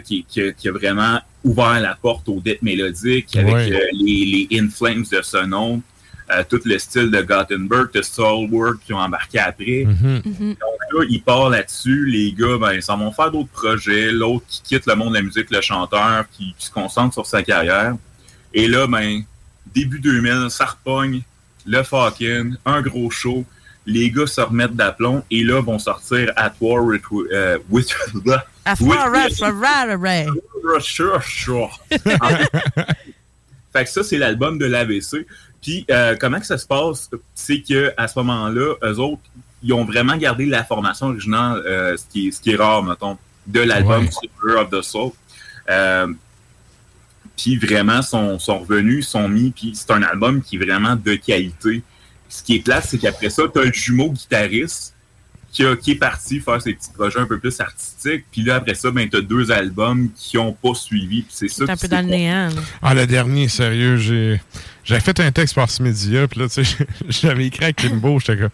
[0.04, 3.90] qui, qui, qui, a vraiment ouvert la porte au death mélodique avec ouais.
[3.92, 5.80] les, les In Flames de ce nom.
[6.48, 9.84] Tout le style de Gothenburg, de Soulwork qui ont embarqué après.
[9.86, 10.48] Mm -hmm.
[10.64, 12.06] Donc là, il part là-dessus.
[12.06, 14.10] Les gars, ben, ils s'en vont faire d'autres projets.
[14.10, 17.26] L'autre qui quitte le monde de la musique, le chanteur, qui, qui se concentre sur
[17.26, 17.94] sa carrière.
[18.52, 19.22] Et là, ben,
[19.74, 21.22] début 2000, ça repogne,
[21.66, 23.44] le fucking, un gros show.
[23.86, 27.02] Les gars se remettent d'aplomb et là vont sortir At War with...
[27.12, 27.88] euh, with
[28.80, 28.98] with-
[30.70, 30.82] right.
[30.96, 31.72] Sure, sure.
[33.72, 35.26] fait que ça, c'est l'album de l'AVC.
[35.64, 37.08] Puis, euh, comment que ça se passe?
[37.34, 39.22] C'est que à ce moment-là, eux autres,
[39.62, 42.82] ils ont vraiment gardé la formation originale, euh, ce, qui est, ce qui est rare,
[42.82, 43.16] mettons,
[43.46, 44.10] de l'album Ouais.
[44.10, 45.12] Super of the Soul.
[45.70, 46.12] Euh,
[47.34, 51.14] puis vraiment, sont, sont revenus, sont mis, puis c'est un album qui est vraiment de
[51.14, 51.82] qualité.
[52.28, 54.93] Ce qui est plate, c'est qu'après ça, tu as le jumeau guitariste
[55.54, 58.24] qui, a- qui est parti faire ses petits projets un peu plus artistiques.
[58.30, 61.22] Puis là, après ça, ben, tu as deux albums qui ont pas suivi.
[61.22, 62.48] Puis c'est ça C'est un peu dans le néant.
[62.82, 64.40] Ah, le dernier, sérieux, j'ai
[64.84, 68.18] j'avais fait un texte par ce média, puis là, tu sais, j'avais écrit à Kimbo,
[68.20, 68.50] j'étais comme,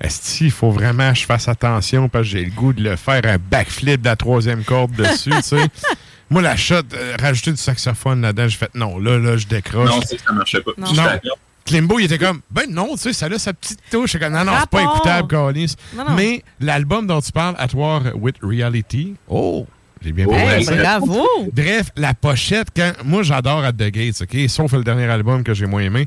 [0.00, 2.96] est-ce qu'il faut vraiment que je fasse attention parce que j'ai le goût de le
[2.96, 5.68] faire un backflip de la troisième corde dessus, tu sais.
[6.30, 9.90] Moi, la shot, euh, rajouter du saxophone là-dedans, j'ai fait, non, là, là, je décroche.
[9.90, 10.70] Non, c'est que ça marchait pas.
[10.78, 10.92] Non.
[10.92, 11.38] D'accord.
[11.70, 14.18] Klimbo, il était comme, ben non, tu sais, ça a sa petite touche.
[14.18, 15.74] Comme, non, non, c'est pas écoutable, Carlis.
[16.16, 19.66] Mais l'album dont tu parles, At War with Reality, oh,
[20.02, 20.74] j'ai bien Oh, hey, ça.
[20.76, 21.24] bravo!
[21.52, 25.54] Bref, la pochette, quand moi j'adore At the Gates, OK, sauf le dernier album que
[25.54, 26.06] j'ai moins aimé.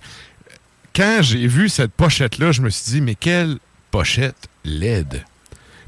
[0.95, 3.57] Quand j'ai vu cette pochette-là, je me suis dit, mais quelle
[3.89, 5.23] pochette laide.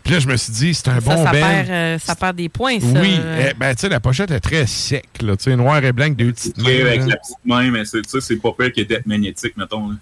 [0.06, 1.40] Puis là, je me suis dit, c'est un Ça, bon ça, band.
[1.40, 2.86] perd, euh, ça perd des points, ça.
[3.02, 5.91] Oui, eh, ben, tu sais, la pochette est très sec, là, tu sais, noir et
[5.91, 6.90] blanc, deux petites Ouais, mains.
[6.90, 7.06] avec là.
[7.07, 9.90] la petite main, mais c'est, tu sais, c'est pas pire qu'il était magnétique, mettons.
[9.90, 9.95] là.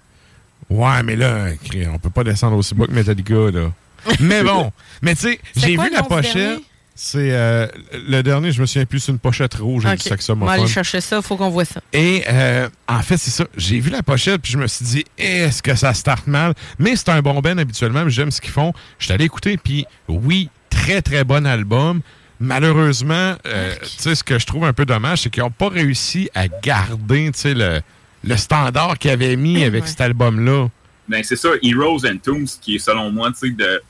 [0.70, 1.48] Ouais, mais là,
[1.94, 3.72] on peut pas descendre aussi bas que Metallica, là.
[4.20, 4.72] mais bon,
[5.02, 6.34] mais tu sais, j'ai vu la pochette.
[6.36, 6.66] dernier?
[6.96, 7.66] C'est euh,
[8.08, 10.04] le dernier, je me souviens plus, c'est une pochette rouge avec Ok.
[10.06, 10.50] du On va saxophone.
[10.50, 11.82] aller chercher ça, faut qu'on voit ça.
[11.92, 13.46] Et euh, en fait, c'est ça.
[13.58, 16.54] J'ai vu la pochette, puis je me suis dit, est-ce que ça starte mal?
[16.78, 18.74] Mais c'est un bon band habituellement, j'aime ce qu'ils font.
[19.00, 22.02] Je suis allé écouter, puis oui, très, très bon album.
[22.40, 25.70] Malheureusement, euh, tu sais, ce que je trouve un peu dommage, c'est qu'ils n'ont pas
[25.70, 27.82] réussi à garder, tu sais, le,
[28.24, 29.90] le standard qu'ils avaient mis avec Ouais.
[29.90, 30.68] cet album-là.
[31.08, 33.82] Ben, c'est ça, Heroes and Tombs, qui est selon moi, tu sais, de,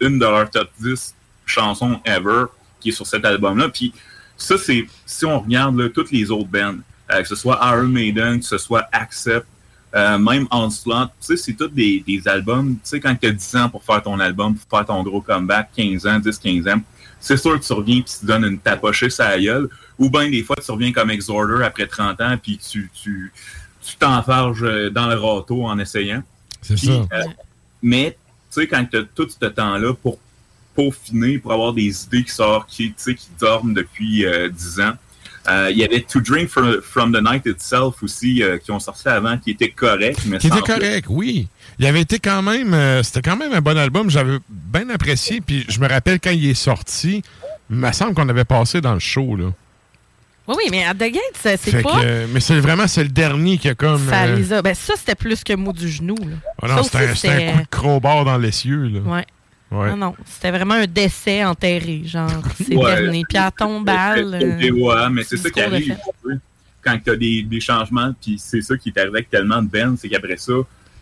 [0.00, 1.14] une de leurs top 10
[1.46, 2.44] chansons ever,
[2.80, 3.70] qui est sur cet album-là.
[3.70, 3.94] Puis
[4.36, 6.74] ça, c'est, si on regarde là, toutes les autres bands,
[7.10, 9.46] euh, que ce soit Iron Maiden, que ce soit Accept,
[9.94, 13.32] euh, même Onslaught, tu sais, c'est tous des, des albums, tu sais, quand tu as
[13.32, 16.68] 10 ans pour faire ton album, pour faire ton gros comeback, 15 ans, 10, 15
[16.68, 16.80] ans,
[17.18, 19.68] c'est sûr que tu reviens et tu te donnes une tapochée sur la gueule,
[19.98, 23.32] ou bien des fois, tu reviens comme Exhorter après 30 ans, puis tu, tu,
[23.98, 26.22] t'enfarges euh, dans le râteau en essayant.
[26.60, 26.90] C'est ça.
[26.90, 27.22] euh,
[27.80, 28.18] mais,
[28.52, 30.18] tu sais, quand tu as tout ce temps-là pour
[30.76, 34.80] peaufiner, pour avoir des idées qui sortent, qui, tu sais, qui dorment depuis euh, 10
[34.80, 34.92] ans,
[35.48, 38.80] euh, il y avait To Drink from, from the Night Itself aussi, euh, qui ont
[38.80, 40.20] sorti avant, qui était correct.
[40.26, 41.48] Mais Qui était correct, oui.
[41.78, 42.74] Il avait été quand même.
[42.74, 44.10] euh, C'était quand même un bon album.
[44.10, 45.40] J'avais bien apprécié.
[45.40, 47.22] Puis je me rappelle quand il est sorti,
[47.70, 49.36] il me semble qu'on avait passé dans le show.
[49.36, 49.52] Là.
[50.48, 51.12] Oui, oui, mais At the
[51.60, 52.00] c'est pas.
[52.00, 54.08] que, mais c'est vraiment c'est le dernier qui a comme.
[54.08, 56.14] Ça, euh, les a- ben, ça c'était plus que mot du genou.
[56.20, 56.36] Là.
[56.62, 56.98] ah non, c'était
[57.28, 58.86] un, coup de crowbar dans l'essieu.
[58.88, 59.00] là.
[59.00, 59.26] Ouais.
[59.70, 59.90] Ouais.
[59.90, 62.94] Non, non, c'était vraiment un décès enterré, genre, c'est Ouais.
[63.02, 63.24] dernier.
[63.28, 64.58] Puis à tombale.
[64.60, 65.96] Et ouais, mais c'est ça qui arrive
[66.84, 69.68] quand tu as des, des changements, puis c'est ça qui est arrivé avec tellement de
[69.68, 70.52] bands, c'est qu'après ça,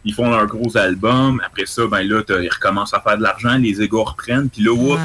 [0.03, 3.23] ils font leur gros album, après ça, ben là, t'as- ils recommencent à faire de
[3.23, 4.99] l'argent, les égos reprennent, puis là, whoop,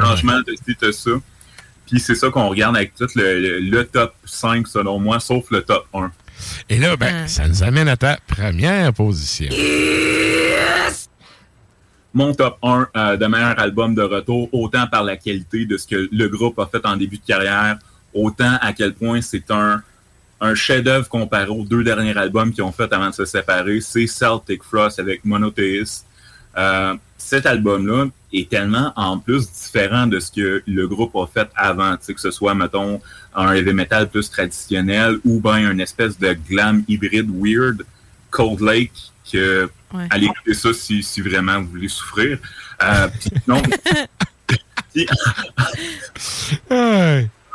[0.00, 0.38] changement,
[0.80, 1.10] t'as ça.
[1.86, 5.50] Puis c'est ça qu'on regarde avec tout le, le- le top 5, selon moi, sauf
[5.50, 6.10] le top 1.
[6.70, 9.48] Et là, ben, ça nous amène à ta première position.
[12.16, 15.86] Mon top 1 euh, de meilleur album de retour, autant par la qualité de ce
[15.86, 17.78] que le groupe a fait en début de carrière,
[18.14, 19.82] autant à quel point c'est un,
[20.40, 23.82] un chef-d'œuvre comparé aux deux derniers albums qu'ils ont fait avant de se séparer.
[23.82, 26.06] C'est Celtic Frost avec Monotheist.
[26.56, 31.50] Euh, cet album-là est tellement en plus différent de ce que le groupe a fait
[31.54, 32.98] avant, que ce soit, mettons,
[33.34, 37.84] un heavy metal plus traditionnel ou bien une espèce de glam hybride weird,
[38.30, 40.06] Cold Lake, que Ouais.
[40.10, 42.38] allez écouter ça si, si vraiment vous voulez souffrir.
[42.82, 43.08] Euh,
[43.46, 43.62] non,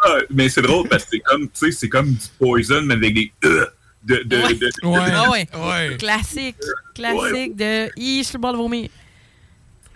[0.04, 2.96] Ah, mais c'est drôle parce que c'est comme, tu sais, c'est comme du poison, mais
[2.96, 3.66] avec des euh,
[4.04, 5.98] de, de, de- de- Ah ouais.
[5.98, 6.56] Classique.
[6.96, 7.88] Classique de.
[7.96, 8.90] Je suis sur le bord de vomir.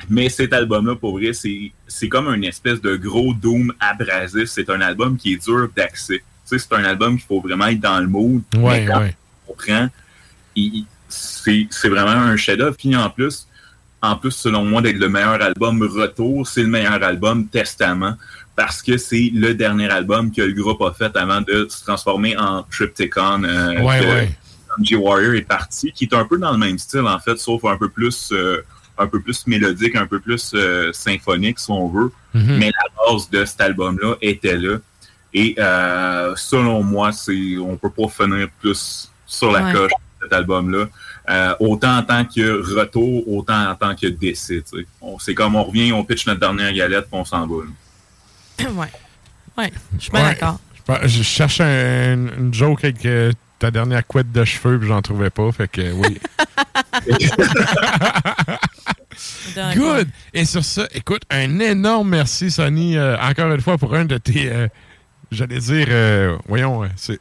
[0.10, 4.45] Mais cet album-là, pour vrai, c'est c'est comme une espèce de gros doom abrasif.
[4.45, 6.20] C'est un album qui est dur d'accès.
[6.20, 8.44] Tu sais, c'est un album qu'il faut vraiment être dans le mood.
[8.57, 9.16] Ouais, Mais quand ouais.
[9.48, 9.88] on comprend,
[10.56, 12.75] il- c'est vraiment un chef-d'œuvre.
[12.77, 13.47] Puis en plus,
[14.01, 18.15] en plus, selon moi, d'être le meilleur album retour, c'est le meilleur album Testament.
[18.55, 22.37] Parce que c'est le dernier album que le groupe a fait avant de se transformer
[22.37, 23.43] en Triptychon.
[23.43, 27.37] euh, Ouais, que est parti, qui est un peu dans le même style, en fait,
[27.37, 28.61] sauf un peu plus euh,
[28.97, 32.11] un peu plus mélodique, un peu plus euh, symphonique, si on veut.
[32.33, 32.57] Mhm.
[32.59, 34.77] Mais la base de cet album-là était là.
[35.33, 39.73] Et euh, selon moi, c'est on peut pas finir plus sur la Ouais.
[39.73, 39.91] coche
[40.26, 40.85] cet album-là.
[41.30, 44.64] Euh, autant en tant que retour, autant en tant que décès.
[45.19, 47.56] C'est comme on revient, on pitch notre dernière galette, puis on s'en va.
[47.64, 48.69] là.
[48.72, 48.88] ouais.
[49.57, 50.22] Ouais, je suis Ouais.
[50.22, 50.60] d'accord.
[51.06, 55.30] Je, cherchais un- une joke avec euh, ta dernière couette de cheveux, puis j'en trouvais
[55.31, 55.52] pas.
[55.52, 56.19] Fait que oui.
[59.76, 60.07] Good!
[60.34, 64.18] Et sur ça, écoute, un énorme merci, Sonny, euh, encore une fois, pour un de
[64.18, 64.52] tes.
[64.52, 64.68] euh,
[65.31, 67.19] J'allais dire, euh, voyons, c'est.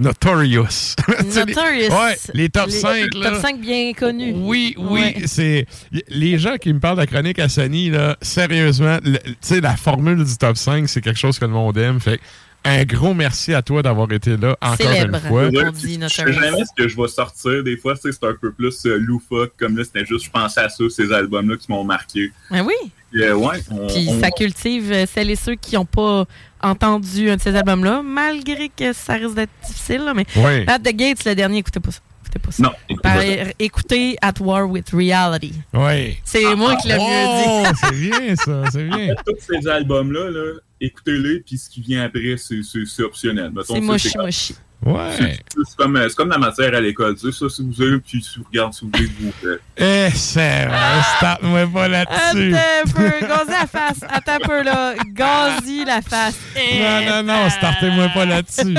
[0.00, 0.94] Notorious.
[1.34, 1.90] Notorious.
[1.90, 3.14] Ouais, les top Les 5.
[3.14, 3.30] Là.
[3.32, 4.32] Top 5 bien connus.
[4.36, 5.22] Oui, oui, Ouais.
[5.26, 5.66] c'est
[6.08, 9.60] les gens qui me parlent de la chronique à Sony là, sérieusement, le- tu sais
[9.60, 12.20] la formule du top 5, c'est quelque chose que le monde aime, fait
[12.64, 15.14] un gros merci à toi d'avoir été là encore Célèbre.
[15.16, 15.44] une fois.
[15.44, 16.32] On dit Je sais Notorious.
[16.42, 17.64] jamais ce que je vais sortir.
[17.64, 19.52] Des fois, c'est un peu plus euh, loufoque.
[19.58, 22.30] Comme là, c'était juste, je pensais à ça, ces albums-là qui m'ont marqué.
[22.50, 22.74] Ben oui.
[23.12, 26.24] Puis, euh, ouais, on- Puis on- ça cultive euh, celles et ceux qui n'ont pas
[26.62, 30.02] entendu un de ces albums-là, malgré que ça risque d'être difficile.
[30.02, 30.64] là, mais Ouais.
[30.68, 32.00] At the Gates, le dernier, écoutez pas ça.
[32.22, 32.62] Écoutez pas ça.
[32.62, 33.50] Non, écoutez Par- pas ça.
[33.58, 35.52] écoutez At War with Reality.
[35.74, 36.18] Oui.
[36.24, 37.78] C'est moi qui l'ai Oh, mieux dit.
[37.82, 39.14] c'est bien ça, c'est bien.
[39.26, 43.50] Tous ces albums-là, là, écoutez-les, puis ce qui vient après, c'est optionnel.
[43.66, 44.54] C'est ça, mochi comme- mochi.
[44.84, 45.38] Ouais.
[45.54, 47.14] C'est comme, euh, c'est comme la matière à l'école.
[47.14, 49.60] Tu sais, ça, si vous avez, puis si vous regardez, si vous voulez, vous faites.
[49.76, 52.54] Eh, c'est vrai, start-moi pas là-dessus.
[52.54, 54.04] Attends un peu, gazi la face.
[54.08, 54.94] Attends un peu, là.
[55.12, 56.38] Gazi la face.
[56.56, 58.74] Non, non, non, startez-moi pas là-dessus.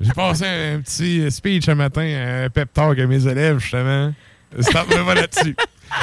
[0.00, 2.02] J'ai passé un petit speech un matin,
[2.44, 4.12] un pep talk à mes élèves, justement.
[4.60, 5.56] Startez-moi pas là-dessus.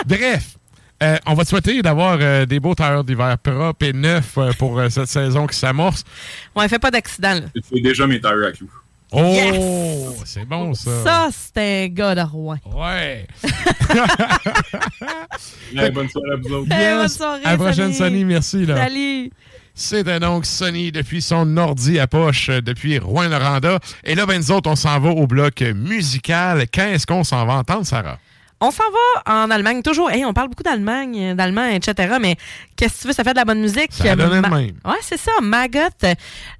[0.07, 0.57] Bref.
[1.03, 4.52] euh, on va te souhaiter d'avoir euh, des beaux tailleurs d'hiver propres et neufs euh,
[4.57, 6.03] pour euh, cette saison qui s'amorce.
[6.56, 7.41] Ouais, fais pas d'accident.
[7.72, 8.69] C'est déjà mes tires à clous.
[9.15, 11.03] Oh, c'est bon ça.
[11.03, 12.57] Ça, c'est un gars de Rouen.
[12.76, 13.27] Ouais.
[15.76, 16.69] Ouais, bonne soirée à vous autres.
[16.69, 18.26] Bonne soirée, À la prochaine, Sonny.
[18.26, 18.65] Merci.
[18.65, 18.77] Là.
[18.77, 19.31] Salut.
[19.76, 23.80] C'était donc Sonny depuis son ordi à poche, euh, depuis Rouen-Noranda.
[24.03, 26.65] Et là, ben, nous autres, on s'en va au bloc musical.
[26.72, 28.19] Quand est-ce qu'on s'en va entendre, Sarah?
[28.61, 28.84] On s'en
[29.26, 30.11] va en Allemagne, toujours.
[30.11, 32.18] Hey, on parle beaucoup d'Allemagne, d'allemand, etc.
[32.22, 32.38] Mais
[32.84, 33.94] qu'est-ce que tu veux, ça fait de la bonne musique.
[33.94, 34.72] Ça donne Ma- même.
[34.86, 35.32] Ouais, c'est ça.
[35.42, 35.80] Maggot,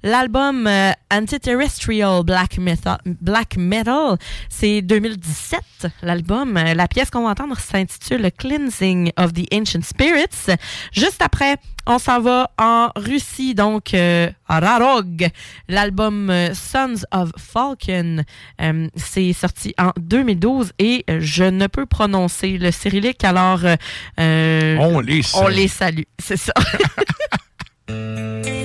[0.02, 4.16] l'album euh, Antiterrestrial Black Metal, Black Metal
[4.48, 5.60] c'est 2017,
[6.02, 6.56] l'album.
[6.56, 10.56] Euh, La pièce qu'on va entendre s'intitule Cleansing of the Ancient Spirits.
[10.92, 11.56] Juste après,
[11.86, 15.28] on s'en va en Russie, donc euh, à Rarog.
[15.68, 18.22] L'album euh, Sons of Falcon,
[18.62, 23.60] euh, c'est sorti en 2012 et je ne peux prononcer le cyrillique, alors
[24.20, 25.44] euh, On les salue.
[25.44, 26.52] On les salue, c'est ça.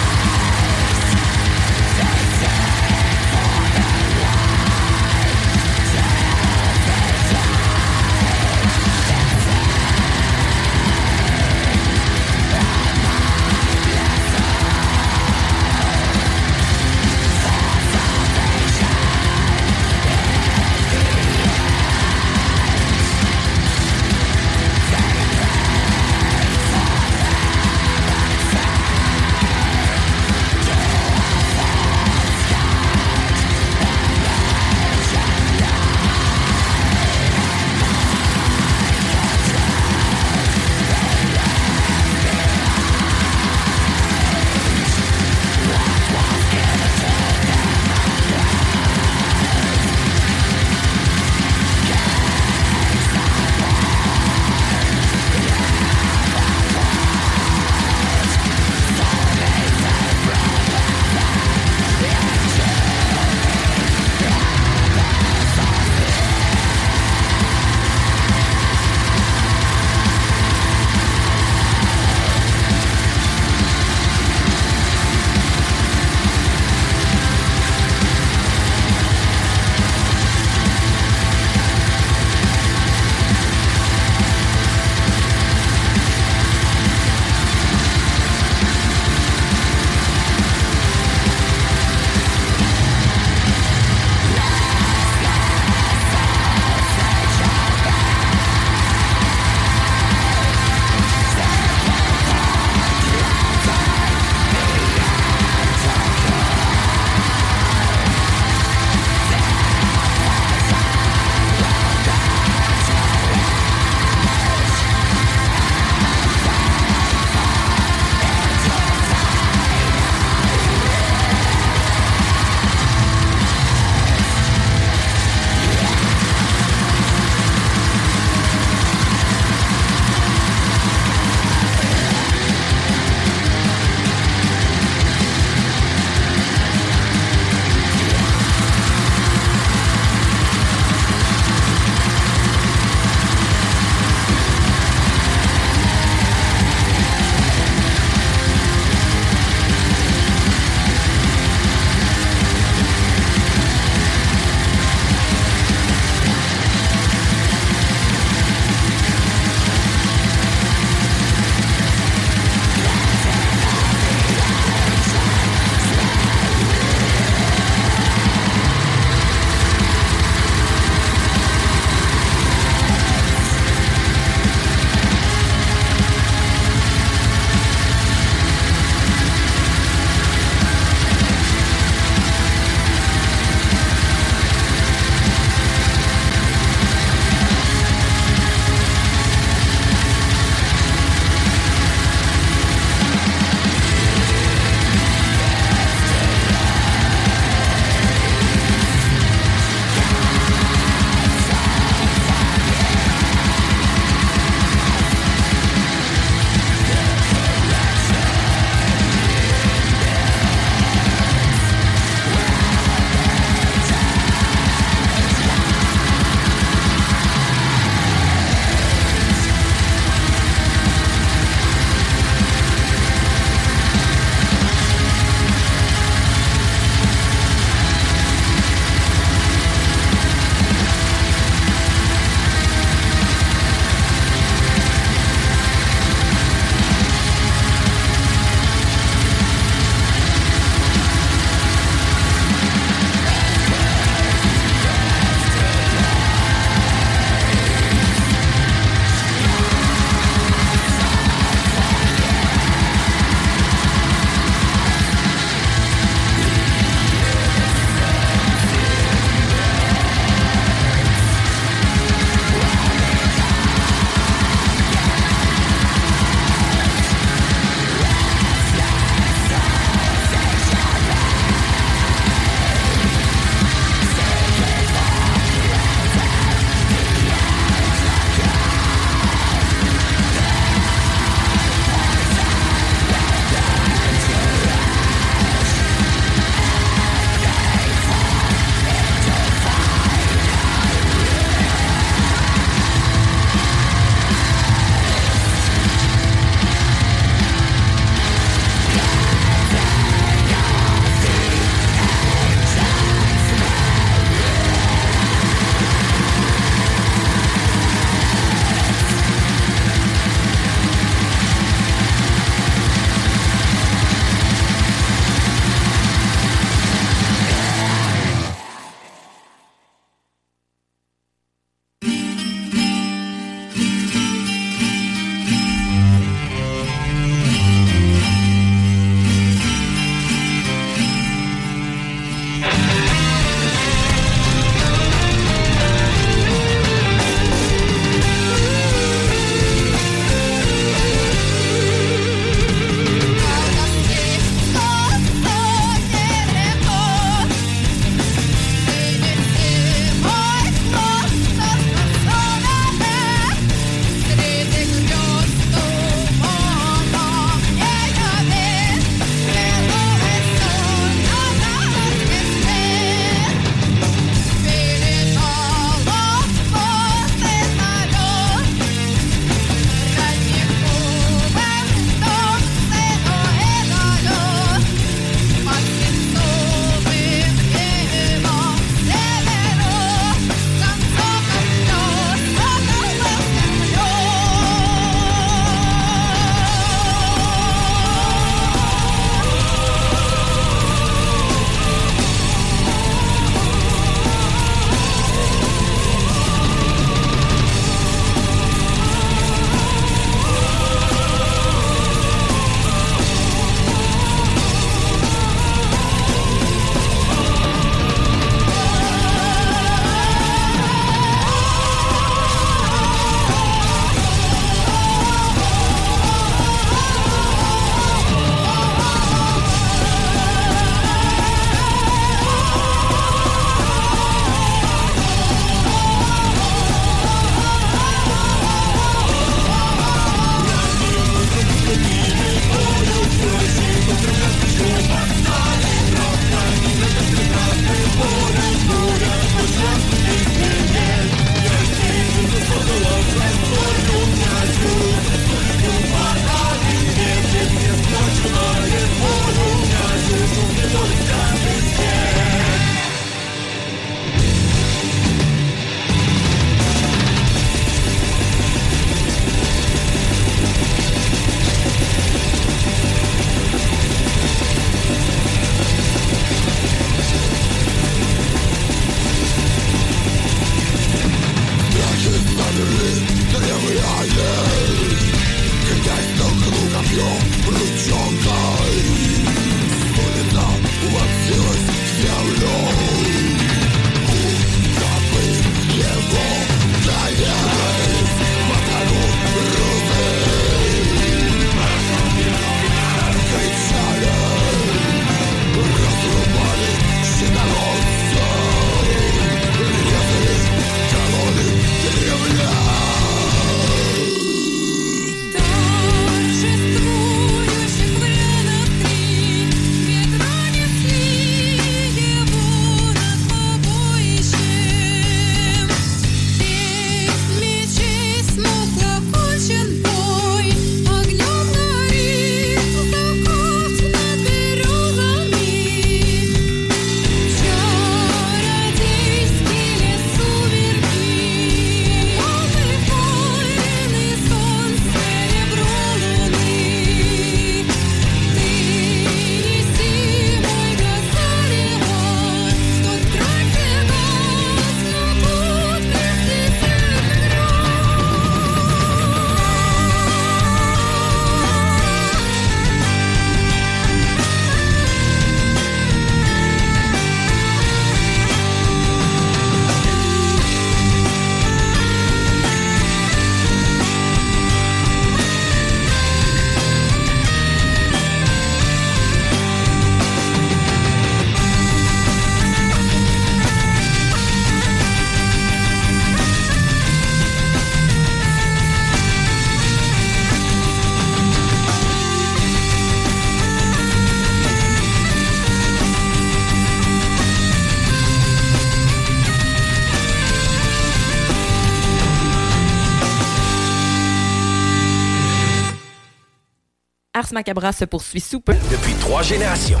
[597.54, 598.74] Macabra se poursuit sous peu.
[598.90, 600.00] Depuis trois générations.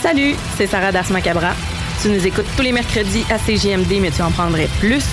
[0.00, 1.52] Salut, c'est Sarah d'Ars Macabra.
[2.00, 5.04] Tu nous écoutes tous les mercredis à CGMD, mais tu en prendrais plus.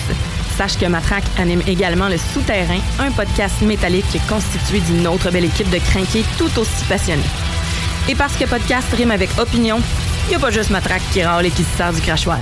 [0.57, 5.69] Sache que Matraque anime également Le Souterrain, un podcast métallique constitué d'une autre belle équipe
[5.71, 7.23] de crinqués tout aussi passionnés.
[8.07, 9.79] Et parce que podcast rime avec opinion,
[10.27, 12.39] il n'y a pas juste Matraque qui râle et qui se sert du crachoir.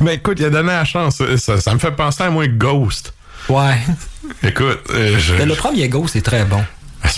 [0.00, 1.22] Ben écoute, il a donné la chance.
[1.36, 3.14] Ça, ça me fait penser à moi Ghost.
[3.48, 3.78] Ouais.
[4.42, 5.34] Écoute, euh, je...
[5.34, 6.62] Le premier Ghost est très bon.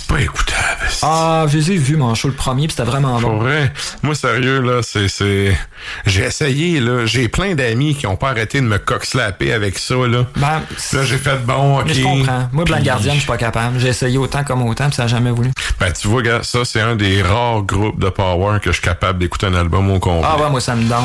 [0.07, 0.89] C'est pas écoutable.
[1.03, 3.29] Ah, je les ai vus, mon show, le premier, puis c'était vraiment bon.
[3.29, 3.73] Pour vrai,
[4.05, 5.09] moi, sérieux, là, c'est...
[5.09, 5.57] c'est...
[6.05, 7.07] J'ai essayé, là.
[7.07, 10.27] J'ai plein d'amis qui ont pas arrêté de me cock-slapper avec ça, là.
[10.37, 10.63] Ben,
[10.93, 11.87] là, j'ai fait bon, OK.
[11.89, 12.49] Mais je comprends.
[12.53, 13.81] Moi, Black Guardian, je suis pas capable.
[13.81, 15.51] J'ai essayé autant comme autant, puis ça a jamais voulu.
[15.81, 18.87] Ben, tu vois, gars, ça, c'est un des rares groupes de power que je suis
[18.87, 20.29] capable d'écouter un album au complet.
[20.31, 20.99] Ah ouais, moi, ça me donne.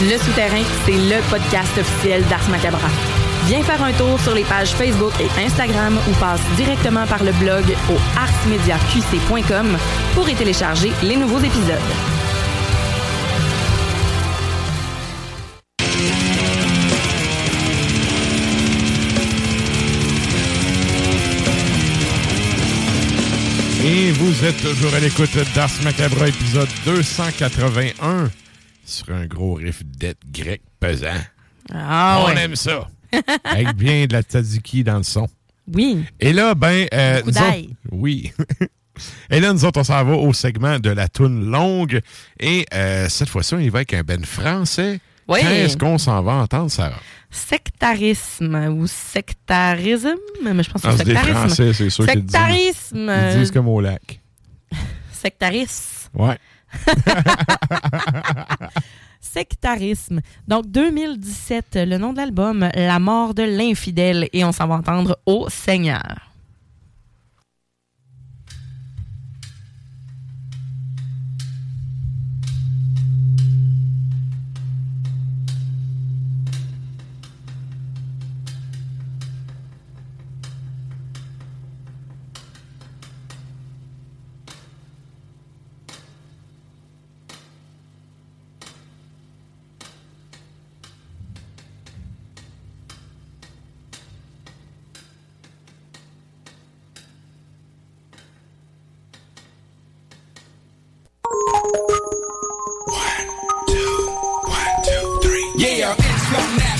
[0.00, 2.88] Le Souterrain, c'est le podcast officiel d'Ars Macabra.
[3.46, 7.32] Viens faire un tour sur les pages Facebook et Instagram ou passe directement par le
[7.32, 9.76] blog au arsmediaqc.com
[10.14, 11.78] pour y télécharger les nouveaux épisodes.
[23.84, 28.30] Et vous êtes toujours à l'écoute d'Ars Macabra, épisode 281,
[28.84, 31.08] sur un gros riff d'être grec pesant.
[31.74, 32.38] Ah On ouais.
[32.44, 32.86] aime ça.
[33.44, 35.28] Avec bien de la tzatziki dans le son.
[35.72, 36.04] Oui.
[36.20, 36.86] Et là, ben...
[36.92, 38.32] euh, nous autres- oui.
[39.30, 42.00] Et là, nous autres, on s'en va au segment de la toune longue.
[42.38, 45.00] Et euh, cette fois-ci, on y va avec un ben français.
[45.28, 45.40] Oui.
[45.40, 47.00] Qu'est-ce qu'on s'en va entendre, Sarah?
[47.30, 51.34] Sectarisme ou sectarisme, mais je pense que Ah, c'est des sectarisme.
[51.38, 52.32] Français, c'est sûr qu'ils disent.
[52.32, 53.12] Sectarisme.
[53.32, 54.20] Ils disent comme au lac.
[55.12, 56.08] Sectarisme.
[56.14, 56.36] Ouais.
[59.32, 60.20] Sectarisme.
[60.46, 64.28] Donc, 2017, le nom de l'album, La mort de l'infidèle.
[64.32, 66.31] Et on s'en va entendre au Seigneur.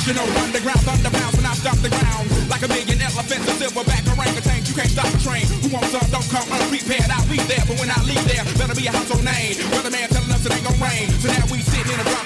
[0.02, 4.66] National underground thunderbounds when I stop the ground like a million elephants, a silverback orangutan.
[4.66, 5.46] You can't stop the train.
[5.62, 6.04] Who wants some?
[6.10, 7.09] Don't come unprepared.
[7.09, 9.54] I'll leave there, but when I leave there, better be a household name.
[9.70, 12.21] Weatherman telling us it ain't gonna rain, so now we sitting in a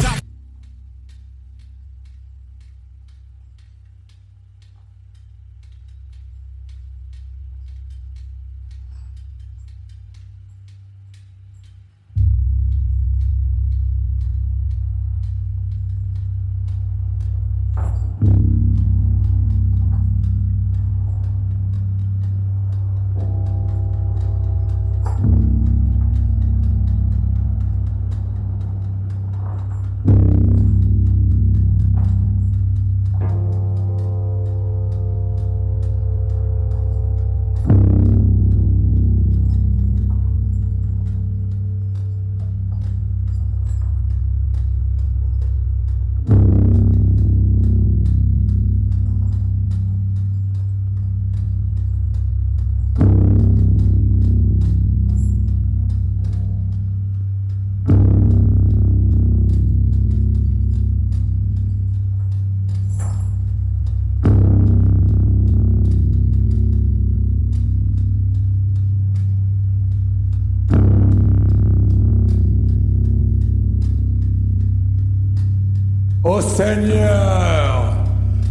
[76.56, 77.92] Seigneur,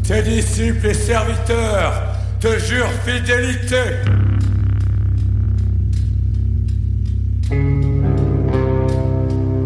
[0.07, 2.03] tes disciples et serviteurs
[2.39, 3.81] te jurent fidélité.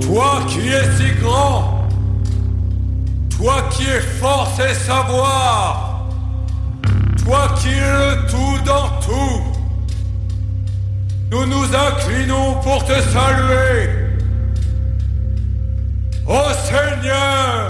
[0.01, 1.85] Toi qui es si grand,
[3.37, 6.07] toi qui es force et savoir,
[7.25, 9.43] toi qui es le tout dans tout,
[11.29, 13.89] nous nous inclinons pour te saluer.
[16.25, 17.68] Ô Seigneur,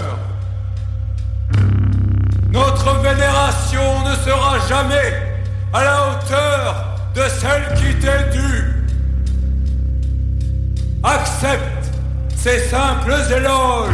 [2.52, 5.14] notre vénération ne sera jamais
[5.72, 8.86] à la hauteur de celle qui t'est due.
[11.02, 11.90] Accepte
[12.36, 13.90] ces simples éloges.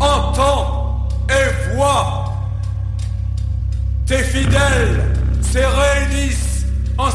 [0.00, 2.24] Entends et vois.
[4.06, 5.02] Tes fidèles
[5.42, 6.44] se réunissent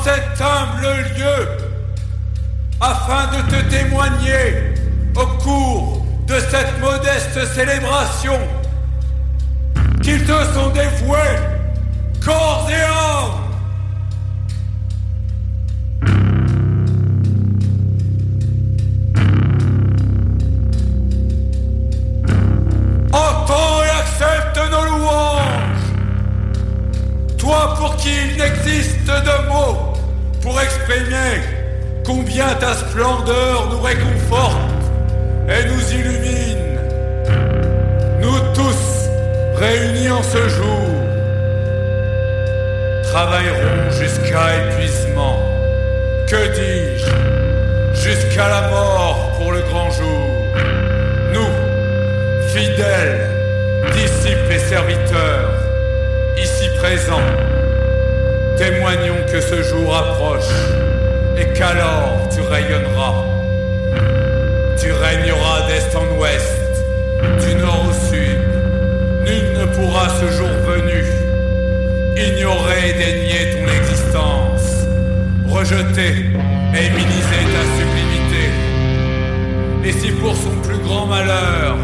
[0.03, 0.87] cet humble
[1.17, 1.47] lieu
[2.79, 4.73] afin de te témoigner
[5.15, 8.39] au cours de cette modeste célébration
[10.01, 11.37] qu'ils te sont dévoués
[12.23, 13.49] corps et âme.
[23.11, 25.39] Entends et accepte nos louanges.
[27.37, 29.93] Toi pour qui il n'existe de mots
[30.41, 31.41] pour exprimer
[32.05, 34.57] combien ta splendeur nous réconforte
[35.47, 36.38] et nous illumine.
[39.59, 40.87] Réunis en ce jour,
[43.03, 45.37] travaillerons jusqu'à épuisement.
[46.27, 47.05] Que dis-je?
[47.93, 50.29] Jusqu'à la mort pour le grand jour.
[51.33, 53.29] Nous, fidèles,
[53.93, 55.51] disciples et serviteurs,
[56.37, 57.29] ici présents,
[58.57, 60.53] témoignons que ce jour approche
[61.37, 63.25] et qu'alors tu rayonneras.
[64.79, 66.58] Tu régneras d'est en ouest,
[69.79, 71.03] Nul ne pourra ce jour venu
[72.15, 74.85] ignorer et dénier ton existence,
[75.47, 76.25] rejeter
[76.73, 78.45] et minimiser ta sublimité.
[79.85, 81.77] Et si pour son plus grand malheur,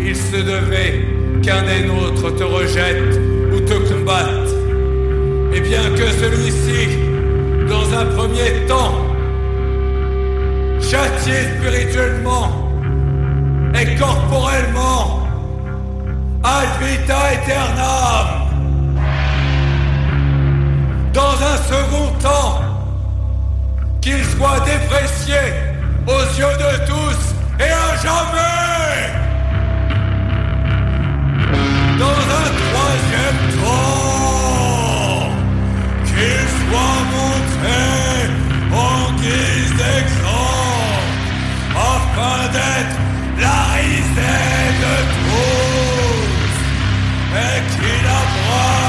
[0.00, 1.06] il se devait
[1.42, 3.20] qu'un des nôtres te rejette
[3.52, 4.50] ou te combatte,
[5.54, 6.98] et bien que celui-ci,
[7.68, 8.94] dans un premier temps,
[10.80, 12.72] châtié spirituellement
[13.78, 15.15] et corporellement,
[16.46, 18.26] ad vita aeternam,
[21.12, 22.60] dans un second temps,
[24.00, 25.42] qu'il soit déprécié
[26.06, 27.20] aux yeux de tous
[27.58, 29.02] et à jamais.
[31.98, 35.30] Dans un troisième temps,
[36.06, 37.82] qu'il soit montré
[38.72, 41.12] en guise d'exemple,
[41.92, 42.96] afin d'être
[43.40, 45.15] la risée de
[47.36, 48.85] et abreuve la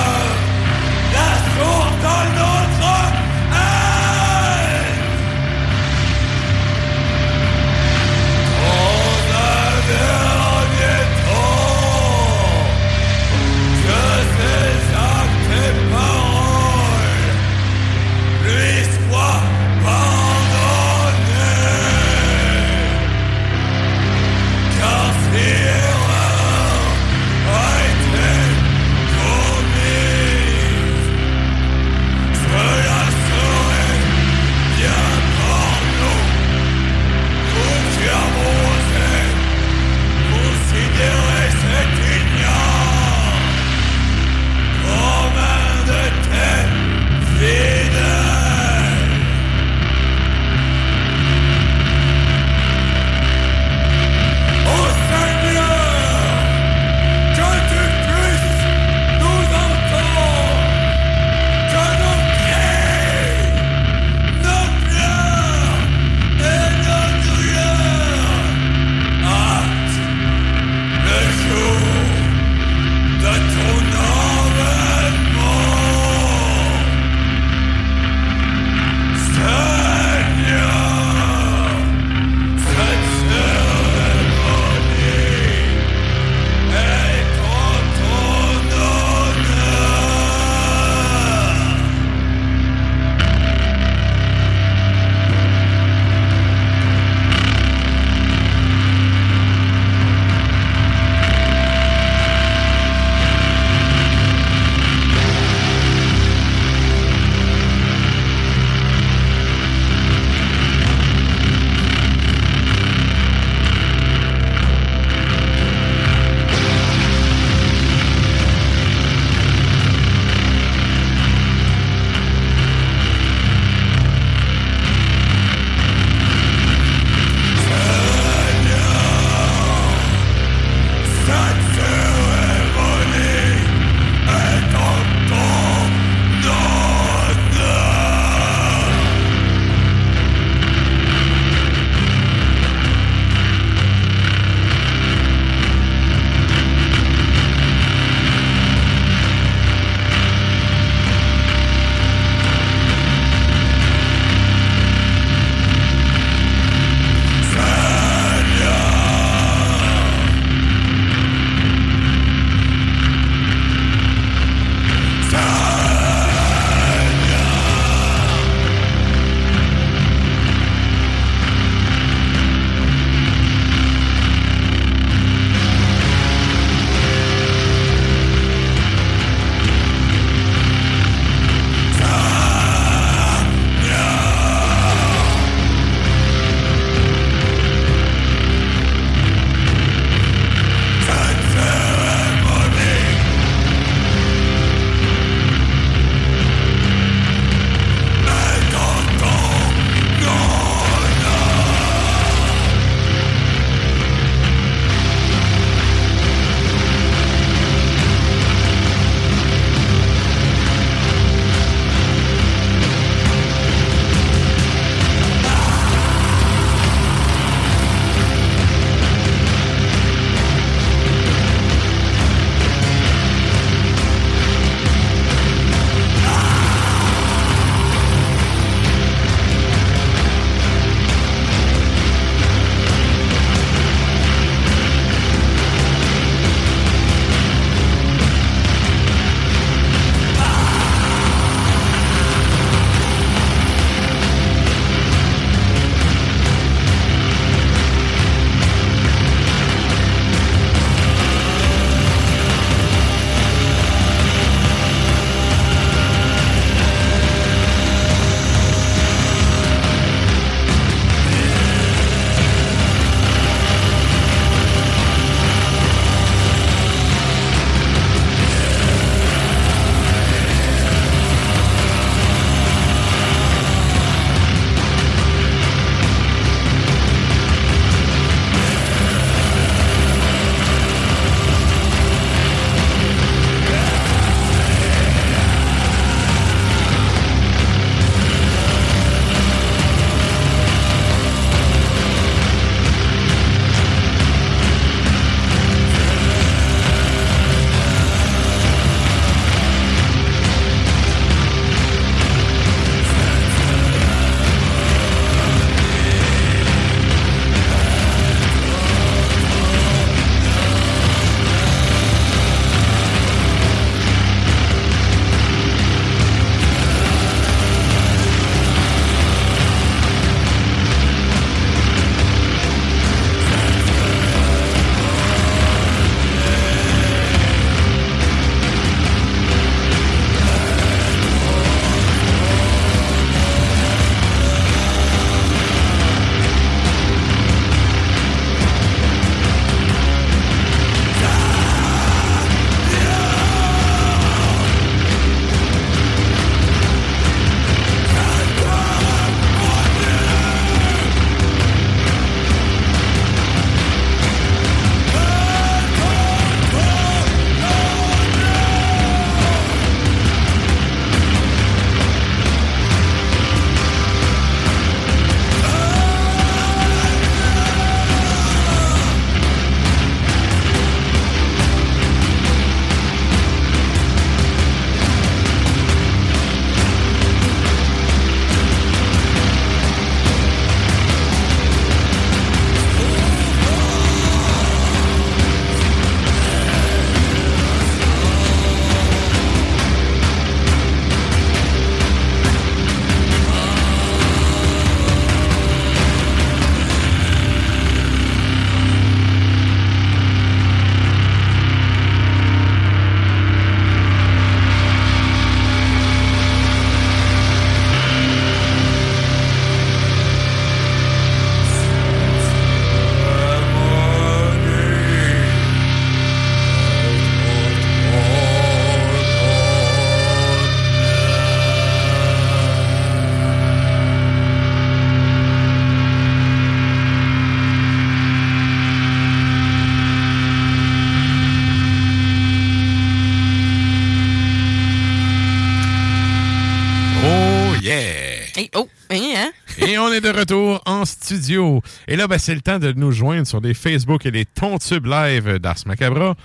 [440.34, 441.82] de retour en studio.
[442.08, 445.06] Et là, ben, c'est le temps de nous joindre sur les Facebook et les Tontubes
[445.06, 446.36] Live d'Ars Macabra.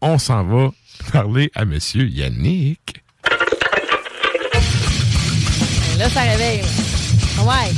[0.00, 0.70] On s'en va
[1.12, 3.02] parler à Monsieur Yannick.
[5.98, 6.62] Là, ça réveille.
[7.44, 7.72] Ouais.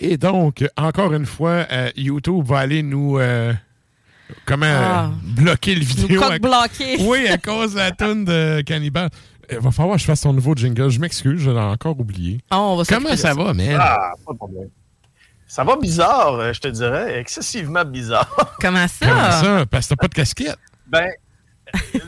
[0.00, 3.18] Et donc, encore une fois, euh, YouTube va aller nous...
[3.18, 3.52] euh,
[4.44, 5.04] comment Ah.
[5.06, 6.20] euh, bloquer le vidéo.
[6.40, 6.96] bloquer.
[7.00, 9.08] Oui, à cause de la tune de Cannibal.
[9.50, 10.88] Il va falloir que je fasse ton nouveau jingle.
[10.90, 12.40] Je m'excuse, je l'ai encore oublié.
[12.50, 13.76] Ah, on va Comment ça va, man?
[13.80, 14.68] Ah, pas de problème.
[15.46, 18.28] Ça va bizarre, euh, je te dirais, excessivement bizarre.
[18.60, 19.06] Comment ça?
[19.06, 19.66] Comment ça?
[19.70, 20.58] Parce que t'as pas de casquette.
[20.88, 21.08] Ben,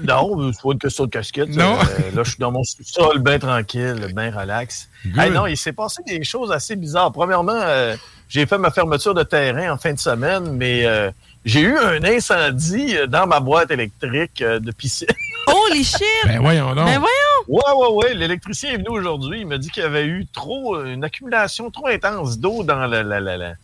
[0.02, 1.48] non, c'est pas une question de casquette.
[1.50, 1.76] Non.
[1.76, 4.88] Euh, là, je suis dans mon sous-sol, bien tranquille, bien relax.
[5.16, 7.12] Hey, non, il s'est passé des choses assez bizarres.
[7.12, 7.96] Premièrement, euh,
[8.28, 11.10] j'ai fait ma fermeture de terrain en fin de semaine, mais euh,
[11.44, 15.08] j'ai eu un incendie euh, dans ma boîte électrique euh, de piscine.
[15.46, 16.02] Holy shit!
[16.24, 16.84] Ben voyons donc.
[16.84, 17.08] Ben voyons!
[17.48, 18.14] Ouais, ouais, ouais.
[18.14, 19.40] L'électricien est venu aujourd'hui.
[19.40, 22.86] Il m'a dit qu'il y avait eu trop, euh, une accumulation trop intense d'eau dans
[22.86, 23.54] la, la, la, la,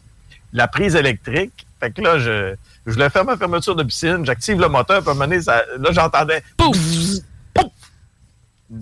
[0.54, 1.66] la prise électrique.
[1.78, 2.54] Fait que là, je,
[2.86, 4.24] je voulais faire ma fermeture de piscine.
[4.24, 5.00] J'active le moteur.
[5.00, 6.76] Puis à un moment donné, ça- là, j'entendais pouf!
[7.54, 7.70] Pouf!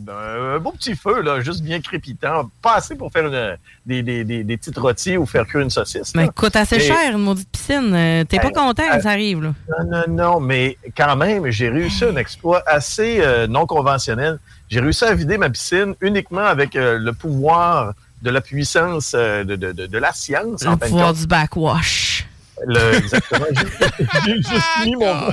[0.09, 2.51] Un beau petit feu, là, juste bien crépitant.
[2.63, 5.71] Pas assez pour faire une- des, des, des, des petites rôties ou faire cuire une
[5.71, 6.15] saucisse.
[6.15, 7.93] Mais coûte assez cher, une maudite piscine.
[7.95, 9.53] Euh, T'es pas content ça arrive, là.
[9.69, 14.39] Non, non, non, mais quand même, j'ai réussi un exploit assez euh, non conventionnel.
[14.71, 17.93] J'ai réussi à vider ma piscine uniquement avec euh, le pouvoir
[18.23, 20.65] de la puissance de, de, de, de la science.
[20.65, 22.27] en Le pouvoir du backwash.
[22.67, 23.47] Le- exactement.
[24.25, 25.31] J'ai- juste mis mon,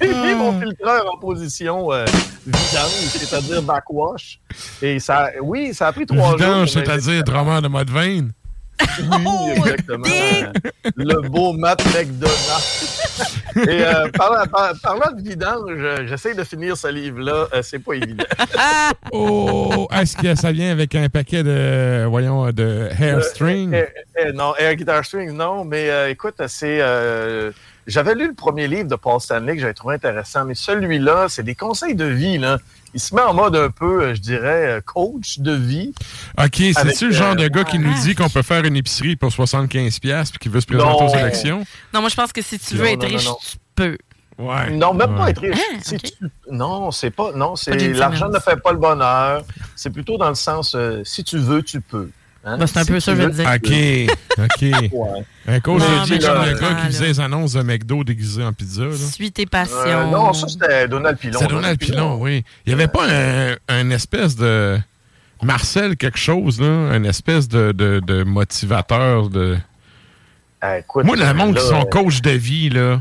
[0.00, 2.04] j'ai mis mon filtreur en position euh,
[2.46, 4.38] vidange, c'est-à-dire backwash.
[4.82, 6.36] Et ça, oui, ça a pris trois jours.
[6.36, 8.32] Vidange, c'est-à-dire drummer de mode veine.
[8.80, 10.04] oui, exactement.
[10.96, 12.32] le beau Matt McDonald.
[13.56, 17.46] Et euh, parlant, par- parlant de vidange, euh, j'essaie de finir ce livre-là.
[17.54, 18.24] euh, c'est pas évident.
[19.12, 23.72] Oh, est-ce que ça vient avec un paquet de, voyons, de hair string?
[23.74, 23.84] Euh,
[24.20, 25.64] euh, non, Air Guitar Strings, non.
[25.64, 26.80] Mais écoute, c'est.
[27.86, 31.42] j'avais lu le premier livre de Paul Stanley que j'avais trouvé intéressant, mais celui-là, c'est
[31.44, 32.38] des conseils de vie.
[32.38, 32.58] Là.
[32.96, 35.92] Il se met en mode un peu, euh, je dirais, euh, coach de vie.
[36.38, 39.16] OK, c'est-tu le genre euh, de gars qui nous dit qu'on peut faire une épicerie
[39.16, 41.06] pour 75$ puis qui veut se présenter Non.
[41.12, 41.58] aux élections?
[41.92, 43.36] Non, moi, je pense que si tu Non, veux être non, riche, non.
[43.50, 43.98] tu peux.
[44.38, 44.70] Ouais.
[44.70, 45.58] Non, même pas être riche.
[45.92, 47.32] Ah, tu- non, c'est pas.
[47.32, 49.44] Non, c'est l'argent ne fait pas le bonheur.
[49.74, 52.08] C'est plutôt dans le sens euh, si tu veux, tu peux.
[52.48, 52.58] Hein?
[52.58, 53.44] Ben, c'est un peu ça, je veux dire.
[53.44, 54.92] OK, OK.
[54.92, 55.24] Ouais.
[55.48, 58.84] Un coach de comme le gars qui faisait les annonces de McDo déguisé en pizza.
[58.84, 58.96] Là.
[58.96, 59.76] Suis tes passions.
[59.84, 61.38] Euh, non, ça c'était Donald Pilon.
[61.40, 62.44] C'est Donald Pilon, oui.
[62.64, 64.78] Il n'y avait pas un, un espèce de
[65.42, 69.58] Marcel quelque chose, là, un espèce de, de, de motivateur de.
[70.60, 73.00] Ah, écoute, Moi, le monde qui sont euh, coach de vie, là.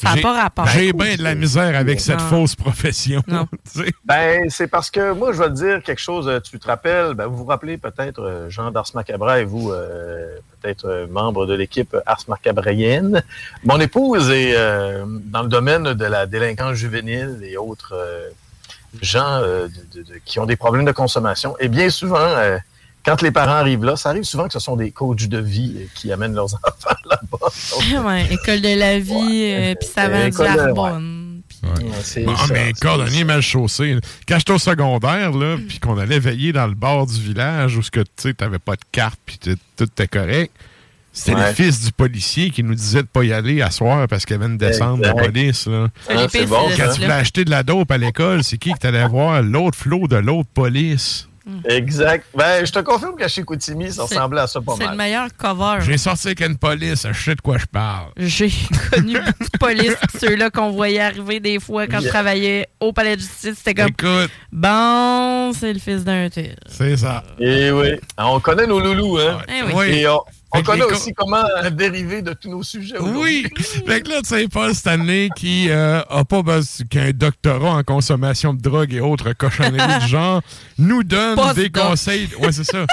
[0.00, 0.66] Ça n'a j'ai- pas rapport.
[0.68, 2.26] J'ai bien de la misère avec cette Non.
[2.28, 3.22] fausse profession.
[4.04, 6.28] Ben, c'est parce que moi, je vais te dire quelque chose.
[6.28, 9.70] euh, Tu te rappelles, ben, vous vous rappelez peut-être euh, Jean d'Ars Macabra et vous,
[9.72, 13.22] euh, peut-être membre de l'équipe Ars Macabrienne.
[13.64, 18.28] Mon épouse est euh, dans le domaine de la délinquance juvénile et autres euh,
[19.02, 21.56] gens euh, de- de- de- qui ont des problèmes de consommation.
[21.60, 22.56] Et bien souvent, euh,
[23.08, 25.74] quand les parents arrivent là, ça arrive souvent que ce sont des coachs de vie
[25.78, 28.02] euh, qui amènent leurs enfants là-bas.
[28.06, 31.40] Ouais, école de la vie, euh, puis ça vend du Arbonne.
[32.02, 33.96] c'est Ah, ça, mais c'est cordonnier mal chaussé.
[34.28, 37.82] Quand j'étais au secondaire, là, puis qu'on allait veiller dans le bord du village où
[37.82, 40.52] ce que tu sais, t'avais pas de carte, puis tout était correct,
[41.12, 41.48] c'était Ouais.
[41.48, 44.36] le fils du policier qui nous disait de pas y aller à soir parce qu'il
[44.36, 45.66] y avait une descente de police.
[45.66, 45.88] Là.
[46.08, 46.94] Ah, c'est c'est bon, Quand ça.
[46.94, 49.42] tu voulais acheter de la dope à l'école, c'est qui que t'allais voir?
[49.42, 51.27] L'autre flot de l'autre police?
[51.68, 52.24] Exact.
[52.36, 54.96] Ben, je te confirme qu'à chez Koutimi, ça ressemblait à ça pas C'est le mal.
[54.96, 55.78] meilleur cover.
[55.80, 58.10] J'ai sorti avec une police, je sais de quoi je parle.
[58.16, 58.50] J'ai
[58.92, 63.20] connu de police, ceux-là qu'on voyait arriver des fois quand je travaillais au palais de
[63.20, 63.54] justice.
[63.58, 66.56] C'était comme, Écoute, bon, c'est le fils d'un tel.
[66.68, 67.24] c'est ça.
[67.38, 67.92] Et oui.
[68.16, 69.38] Ah, On connaît nos loulous, hein?
[69.48, 69.72] Eh oui.
[69.74, 69.86] Oui.
[70.00, 70.20] Et on,
[70.52, 72.98] on connaît aussi comment euh, dériver de tous nos sujets.
[72.98, 73.46] Oui!
[73.86, 76.42] fait que là, tu sais, Paul Stanley qui euh, a pas
[76.88, 80.40] qu'un doctorat en consommation de drogue et autres cochonneries du genre,
[80.78, 82.28] nous donne des conseils.
[82.40, 82.86] Ouais, c'est ça.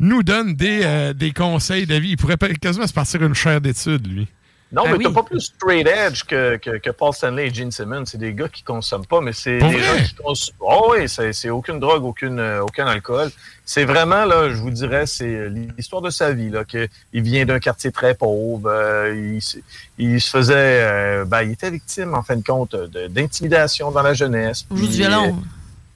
[0.00, 2.10] Nous donne des, euh, des conseils de vie.
[2.10, 4.28] Il pourrait quasiment se partir une chaire d'études, lui.
[4.70, 5.04] Non, Ah mais oui.
[5.04, 8.04] t'as pas plus straight edge que, que, que Paul Stanley et Gene Simmons.
[8.04, 9.80] C'est des gars qui consomment pas, mais c'est des vrai?
[9.82, 10.56] gens qui consomment.
[10.60, 13.30] Oh oui, c'est c'est aucune drogue, aucune, euh, aucun alcool.
[13.64, 17.46] C'est vraiment, là, je vous dirais, c'est l'histoire de sa vie, là, que il vient
[17.46, 18.68] d'un quartier très pauvre.
[18.70, 19.58] euh, il, se-
[19.96, 22.76] il se faisait, euh, ben, il était victime, en fin de compte,
[23.10, 24.66] d'intimidation dans la jeunesse.
[24.70, 25.28] Joue du violon.
[25.28, 25.32] euh,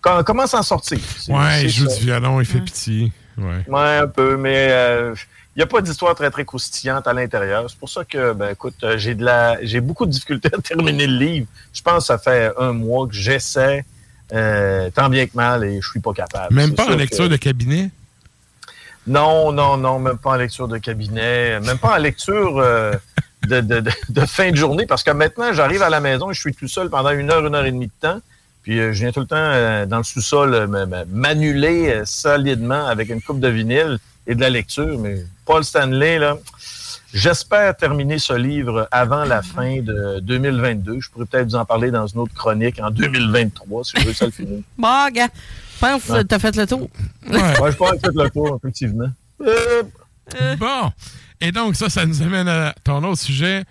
[0.01, 0.99] comment, comment s'en sortir?
[1.28, 1.97] Ouais, il joue ça.
[1.97, 3.12] du violon, il fait pitié.
[3.39, 3.65] Ouais.
[3.69, 5.15] Ouais, un peu, mais euh,
[5.55, 7.66] il n'y a pas d'histoire très, très croustillante à l'intérieur.
[7.69, 10.61] C'est pour ça que, ben, écoute, euh, j'ai de la, j'ai beaucoup de difficultés à
[10.62, 11.47] terminer le livre.
[11.74, 13.85] Je pense que ça fait un mois que j'essaie,
[14.33, 16.55] euh, tant bien que mal, et je suis pas capable.
[16.55, 17.91] Même pas en lecture que- de cabinet?
[19.07, 22.93] Non, non, non, même pas en lecture de cabinet, même pas en lecture euh,
[23.49, 26.35] de, de, de, de fin de journée, parce que maintenant, j'arrive à la maison et
[26.35, 28.20] je suis tout seul pendant une heure, une heure et demie de temps.
[28.62, 30.69] Puis euh, je viens tout le temps euh, dans le sous-sol
[31.11, 33.99] m'annuler solidement avec une coupe de vinyle
[34.29, 34.97] et de la lecture.
[35.01, 36.36] Mais Paul Stanley, là,
[37.12, 41.01] j'espère terminer ce livre avant la fin de 2022.
[41.01, 44.12] Je pourrais peut-être vous en parler dans une autre chronique en 2023, si je veux
[44.12, 44.60] ça le finir.
[44.78, 45.28] Bon, gars,
[45.74, 46.24] je pense que Ouais.
[46.24, 46.89] t'as fait le tour.
[47.28, 47.39] Ouais,
[47.70, 49.10] je pense que le tour, effectivement.
[49.40, 49.82] Euh,
[50.59, 50.93] Bon.
[51.40, 53.64] Et donc, ça, ça nous amène à ton autre sujet.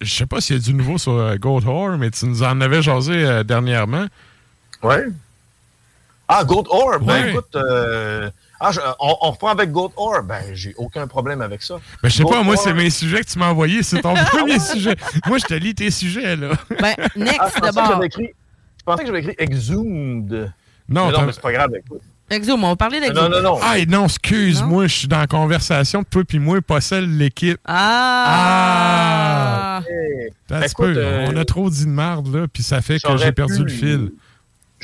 [0.00, 2.42] Je sais pas s'il y a du nouveau sur euh, Goat Whore, mais tu nous
[2.42, 4.06] en avais jasé euh, dernièrement.
[4.82, 5.04] Ouais.
[6.26, 7.30] Ah, Goat Ore, ben Ouais.
[7.30, 8.28] écoute, euh,
[8.60, 11.74] ah, je- on, on reprend avec Goat Ore, ben j'ai aucun problème avec ça.
[12.02, 13.82] Ben, je sais pas, moi, c'est mes sujets que tu m'as envoyés.
[13.82, 14.96] C'est ton premier sujet.
[15.26, 16.50] Moi, je te lis tes sujets, là.
[16.80, 18.04] Ben, Ah, next que d'abord.
[18.04, 18.30] écrit,
[18.78, 20.52] je pensais que j'avais écrit Exhumed.
[20.88, 22.00] Non, mais non, mais c'est pas grave, écoute.
[22.50, 23.00] On va parler.
[23.14, 23.58] Non, non, non.
[23.62, 26.02] Ah, non, excuse-moi, je suis dans la conversation.
[26.04, 27.58] Toi puis moi, pas celle de l'équipe.
[28.64, 29.82] Ah!
[30.48, 32.62] T'as un Ben, petit peu, écoute, euh, On a trop dit de marde, là, puis
[32.62, 34.12] ça fait que j'ai perdu pu- le fil.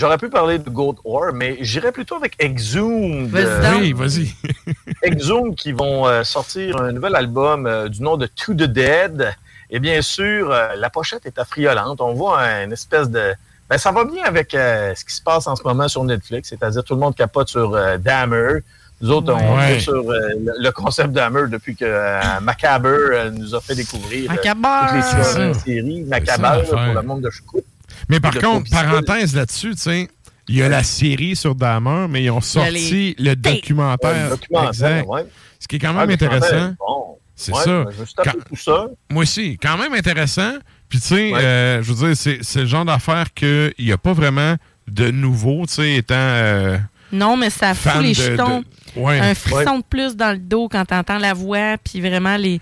[0.00, 3.28] J'aurais pu parler de Goat Ore, mais j'irais plutôt avec Exhumed.
[3.28, 3.72] Vas-y Euh.
[3.80, 4.32] Oui, vas-y.
[5.02, 9.30] Exhumed qui vont euh, sortir un nouvel album euh, du nom de To the Dead.
[9.68, 12.00] Et bien sûr, euh, la pochette est affriolante.
[12.00, 13.34] On voit une espèce de...
[13.68, 16.48] Ben, ça va bien avec euh, ce qui se passe en ce moment sur Netflix,
[16.48, 18.60] c'est-à-dire tout le monde capote sur euh, Dahmer.
[19.02, 19.76] Nous autres, on Ouais.
[19.76, 20.18] est sur euh,
[20.58, 24.68] le, concept Dahmer depuis que euh, Macabre euh, nous a fait découvrir euh, Macabre!
[24.88, 27.64] toutes les séries- Macabre pour le monde de Choucroute.
[28.08, 30.08] Mais par contre, parenthèse là-dessus, tu sais,
[30.48, 34.10] il y a la série sur Dahmer, mais ils ont sorti les- le documentaire.
[34.10, 35.06] Ouais, le documentaire, exact.
[35.08, 35.26] ouais.
[35.58, 36.74] Ce qui est quand Ah, même intéressant.
[36.78, 37.18] bon.
[37.36, 37.84] C'est Ouais, ça.
[37.84, 38.86] ben, Je Quand- tout ça.
[39.10, 40.52] Moi aussi, quand même intéressant.
[40.88, 41.38] Puis tu sais, Ouais.
[41.42, 44.56] euh, je veux dire, c'est le genre d'affaire qu'il n'y a pas vraiment
[44.88, 46.76] de nouveau, tu sais, étant euh,
[47.12, 48.60] Non, mais ça fout les de- jetons.
[48.96, 49.20] de- ouais.
[49.20, 49.78] Un frisson Ouais.
[49.78, 52.60] de plus dans le dos quand t'entends la voix, puis vraiment les.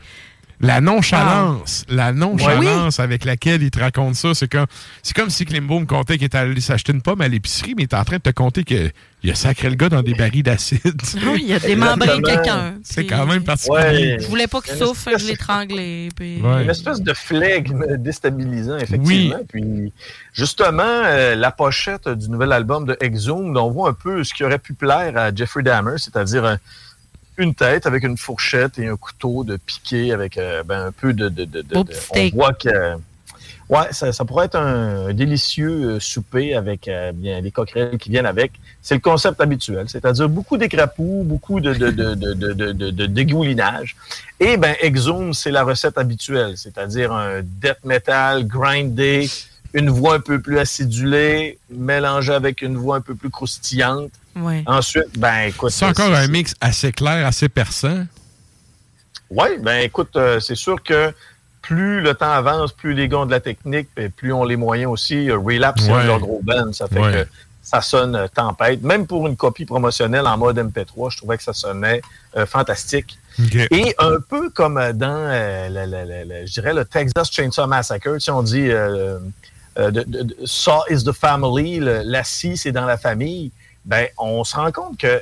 [0.60, 3.04] La nonchalance, la nonchalance Oui.
[3.04, 4.66] avec laquelle il te raconte ça, c'est comme,
[5.04, 7.84] c'est comme si Klimbo me contait qu'il était allé s'acheter une pomme à l'épicerie, mais
[7.84, 8.92] il est en train de te conter qu'il
[9.30, 10.80] a sacré le gars dans des barils d'acide.
[11.26, 12.74] Oui, il a démembré quelqu'un.
[12.82, 13.78] C'est quand même particulier.
[14.14, 14.16] Ouais.
[14.20, 16.08] Je voulais pas qu'il souffre, je l'ai étranglé.
[16.16, 16.40] Puis...
[16.40, 16.64] Ouais.
[16.64, 19.38] Une espèce de flegme déstabilisant, effectivement.
[19.48, 19.92] Puis,
[20.32, 24.42] justement, euh, la pochette du nouvel album de Exhumed, on voit un peu ce qui
[24.44, 26.58] aurait pu plaire à Jeffrey Dahmer, c'est-à-dire un-
[27.38, 31.12] une tête avec une fourchette et un couteau de piqué avec euh, ben, un peu
[31.12, 31.28] de...
[31.28, 31.76] de, de, de-
[32.10, 32.94] on voit que...
[33.68, 37.98] Ouais, ça, ça pourrait être un, un délicieux euh, souper avec euh, bien les coquerelles
[37.98, 38.52] qui viennent avec.
[38.80, 43.94] C'est le concept habituel, c'est-à-dire beaucoup d'écrapous, beaucoup de, de, de, de, de, dégoulinage.
[44.40, 49.28] Et ben Exhume, c'est la recette habituelle, c'est-à-dire un death metal grindé,
[49.74, 54.10] une voix un peu plus acidulée, mélangée avec une voix un peu plus croustillante.
[54.40, 54.62] Ouais.
[54.66, 58.04] Ensuite, ben écoute, C'est encore un mix assez clair, assez perçant.
[59.30, 61.12] Oui, ben écoute, euh, c'est sûr que
[61.60, 64.56] plus le temps avance, plus les gars ont de la technique, puis plus ont les
[64.56, 65.30] moyens aussi.
[65.30, 66.04] Euh, Relapse, c'est Ouais.
[66.06, 67.12] leurs gros bands, ça fait Ouais.
[67.12, 67.26] que
[67.62, 68.82] ça sonne euh, tempête.
[68.82, 72.00] Même pour une copie promotionnelle en mode MP3, je trouvais que ça sonnait
[72.36, 73.18] euh, fantastique.
[73.70, 77.30] Et un peu comme euh, dans, euh, le- le- le- le- je dirais, le Texas
[77.30, 79.18] Chainsaw Massacre, si on dit euh,
[79.78, 83.52] euh, de, de- de- Saw is the family, le- la scie, c'est dans la famille,
[83.88, 85.20] ben, on se rend compte que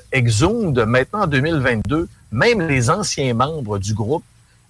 [0.84, 4.24] maintenant en 2022, même les anciens membres du groupe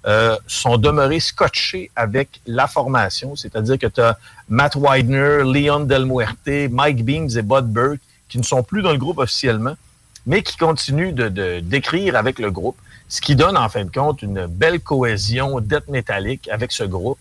[0.06, 4.18] euh, sont demeurés scotchés avec la formation, c'est-à-dire que tu as
[4.48, 8.92] Matt Widener, Leon Del Muerte, Mike Beams et Bud Burke qui ne sont plus dans
[8.92, 9.74] le groupe officiellement,
[10.26, 12.76] mais qui continuent de- d'écrire avec le groupe,
[13.08, 17.18] ce qui donne en fin de compte une belle cohésion death métallique avec ce groupe.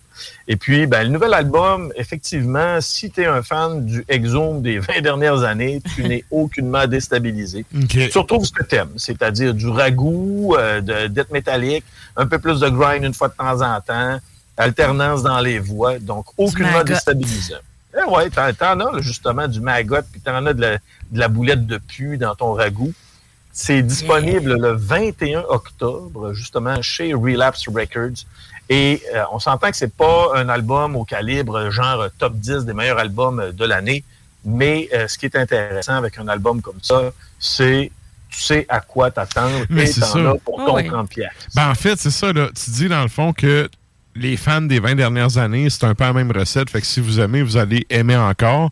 [0.47, 4.79] Et puis, ben, le nouvel album, effectivement, si tu es un fan du Exhume des
[4.79, 7.65] 20 dernières années, tu n'es aucunement déstabilisé.
[7.89, 11.83] Tu retrouves ce que tu aimes, c'est-à-dire du ragoût, euh, de death métallique,
[12.15, 14.19] un peu plus de grind une fois de temps en temps,
[14.57, 17.57] alternance dans les voix, donc aucunement déstabilisant.
[17.97, 20.77] Eh ouais, t'en, t'en as là, justement du maggot, puis t'en as de la,
[21.11, 22.93] de la boulette de pu dans ton ragoût.
[23.57, 28.25] C'est disponible le 21 octobre, justement, chez Relapse Records.
[28.67, 32.73] Et euh, on s'entend que c'est pas un album au calibre genre top 10 des
[32.73, 34.03] meilleurs albums de l'année,
[34.43, 37.91] mais euh, ce qui est intéressant avec un album comme ça, c'est
[38.29, 40.31] tu sais à quoi t'attendre Mais et c'est t'en ça.
[40.31, 40.87] as pour ton ouais.
[40.87, 41.47] 30 piastres.
[41.55, 42.49] Ben, en fait, c'est ça, là.
[42.61, 43.69] Tu dis dans le fond que
[44.15, 46.69] les fans des 20 dernières années, c'est un peu la même recette.
[46.69, 48.69] Fait que si vous aimez, vous allez aimer encore.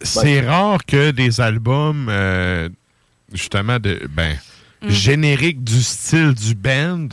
[0.00, 2.68] C'est rare que des albums, euh,
[3.32, 4.08] justement, de.
[4.10, 4.36] Ben.
[4.82, 4.90] Mm.
[4.90, 7.08] générique du style du band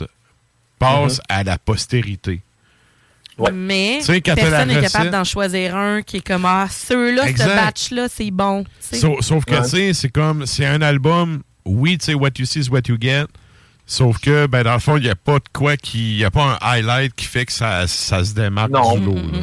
[0.78, 2.42] passe à la postérité.
[3.52, 8.30] Mais personne n'est capable d'en choisir un qui est comme ah, ceux-là, ce batch-là, c'est
[8.30, 8.64] bon.
[8.78, 12.44] Sauf, sauf que, tu sais, c'est comme, c'est un album, oui, tu sais, what you
[12.44, 13.26] see is what you get.
[13.86, 16.12] Sauf que, ben, dans le fond, il n'y a pas de quoi qui.
[16.12, 18.96] Il n'y a pas un highlight qui fait que ça, ça se démarque Non.
[18.96, 19.14] du lot.
[19.14, 19.40] là.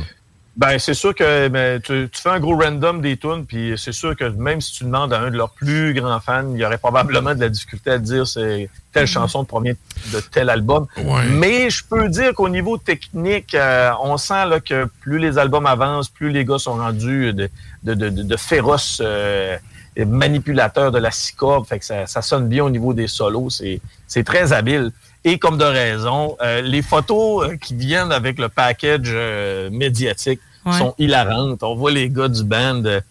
[0.57, 3.93] Ben, c'est sûr que ben, tu, tu fais un gros random des tunes, puis c'est
[3.93, 6.65] sûr que même si tu demandes à un de leurs plus grands fans, il y
[6.65, 9.75] aurait probablement de la difficulté à dire c'est telle chanson provient
[10.11, 10.87] de tel album.
[11.29, 15.65] Mais je peux dire qu'au niveau technique, euh, on sent là, que plus les albums
[15.65, 17.49] avancent, plus les gars sont rendus de,
[17.83, 19.57] de, de, de- de féroces euh,
[20.05, 21.65] manipulateurs de la six cordes.
[21.67, 23.49] Fait que ça, ça sonne bien au niveau des solos.
[23.49, 24.91] C'est c'est très habile.
[25.23, 30.39] Et comme de raison, euh, les photos euh, qui viennent avec le package euh, médiatique
[30.63, 30.77] Ouais.
[30.77, 31.63] sont hilarantes.
[31.63, 33.01] On voit les gars du band, euh,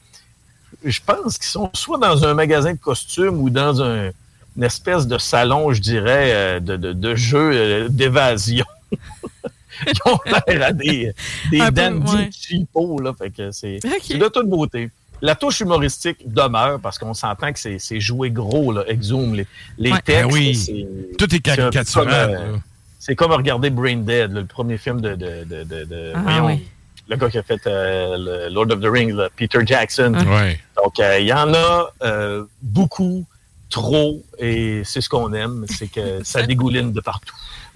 [0.85, 4.11] je pense qu'ils sont soit dans un magasin de costumes ou dans un,
[4.57, 8.65] une espèce de salon, je dirais, euh, de, de, de jeu euh, d'évasion.
[9.87, 11.13] Ils ont l'air à des,
[11.51, 12.31] des peu, dandy ouais.
[12.33, 13.13] cheapos, là.
[13.19, 13.93] Fait que c'est Ok.
[14.03, 14.91] c'est de toute beauté.
[15.23, 19.35] La touche humoristique demeure parce qu'on s'entend que c'est c'est joué gros, là, Exhume.
[19.35, 19.47] Les,
[19.79, 20.01] les Ouais.
[20.01, 20.55] textes, Ben oui.
[20.55, 22.57] c'est- Tout est caricatural, comme, euh.
[22.99, 26.21] C'est comme regarder Brain Dead, là, le premier film de, de, de, de- de- Ah,
[26.23, 26.67] voyons, oui.
[27.09, 28.17] le gars qui a fait euh,
[28.49, 30.15] le Lord of the Rings, là, Peter Jackson.
[30.27, 30.59] Ouais.
[30.83, 33.27] Donc, euh, il y en a euh, beaucoup,
[33.71, 37.35] trop, et c'est ce qu'on aime, c'est que ça dégouline de partout.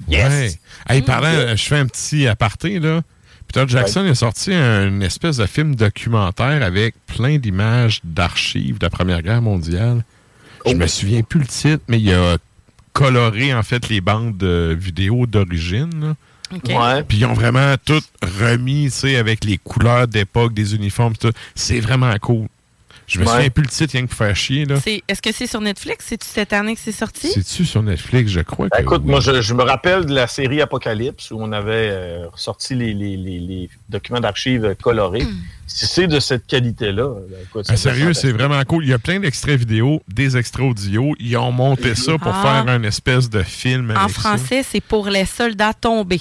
[0.09, 0.59] Yes!
[0.89, 0.97] Ouais.
[0.97, 3.01] Hey, parlant, euh, je fais un petit aparté, là.
[3.55, 8.91] Peter Jackson a sorti une espèce de film documentaire avec plein d'images d'archives de la
[8.91, 10.05] Première Guerre mondiale.
[10.67, 10.75] Je Oh.
[10.75, 12.37] me souviens plus le titre, mais il a
[12.93, 15.91] coloré, en fait, les bandes de vidéo d'origine.
[16.01, 16.15] là.
[16.53, 16.69] OK.
[16.69, 17.03] Ouais.
[17.05, 18.01] Puis ils ont vraiment tout
[18.41, 21.33] remis, tu sais, avec les couleurs d'époque, des uniformes, tout.
[21.55, 22.49] C'est vraiment cool.
[23.07, 23.31] Je me Ouais.
[23.33, 24.77] souviens plus le titre, rien que pour faire chier, là.
[24.83, 26.07] C'est- Est-ce que c'est sur Netflix?
[26.09, 27.29] C'est-tu cette année que c'est sorti?
[27.29, 28.31] C'est-tu sur Netflix?
[28.31, 29.11] Je crois que Ben, écoute, oui.
[29.11, 32.95] moi, je, je me rappelle de la série Apocalypse où on avait euh, sorti les,
[32.95, 35.27] les- les- les documents d'archives colorés.
[35.67, 38.85] Si c'est de cette qualité-là, ben, écoute, Ah, sérieux, c'est vraiment cool.
[38.85, 41.15] Il y a plein d'extraits vidéo, des extraits audio.
[41.21, 42.43] Ils ont monté ça pour Ah.
[42.65, 43.93] faire un espèce de film.
[43.97, 46.21] En français, c'est pour les soldats tombés.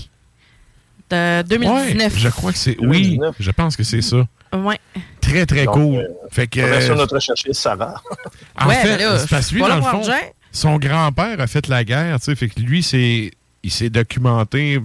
[1.14, 2.14] De 2019.
[2.14, 2.78] Ouais, je crois que c'est.
[2.80, 4.26] Oui, je pense que c'est ça.
[4.54, 4.80] Ouais.
[5.22, 5.96] Très, très Donc, cool.
[5.98, 6.60] euh, fait que.
[6.62, 8.02] On va sur notre recherchiste, ça va.
[8.60, 10.02] En Ouais, fait, ben là, c'est parce que lui, dans le fond,
[10.52, 12.36] son grand-père a fait la guerre, tu sais.
[12.36, 13.32] Fait que lui, c'est.
[13.66, 14.78] Il s'est documenté.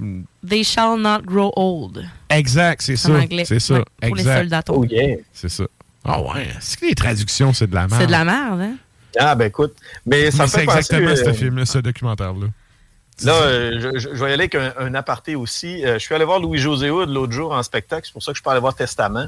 [0.48, 2.06] They shall not grow old.
[2.30, 3.10] Exact, c'est ça.
[3.44, 3.74] C'est ça.
[3.74, 4.38] Ouais, pour les exact.
[4.38, 4.88] soldats tombés.
[4.90, 5.16] Oh yeah.
[5.32, 5.64] C'est ça.
[6.04, 6.48] Ah ouais.
[6.60, 8.00] C'est que les traductions, c'est de la merde.
[8.00, 8.76] C'est de la merde, hein?
[9.18, 9.74] Ah, ben écoute.
[10.06, 12.46] Mais ça Mais c'est fait penser, exactement euh, ce film-là, ce documentaire-là.
[13.24, 15.84] Là, euh, je, je- je vais y aller avec un, un aparté aussi.
[15.84, 18.02] Euh, je suis allé voir Louis-José Hood l'autre jour en spectacle.
[18.06, 19.26] C'est pour ça que je peux aller voir Testament.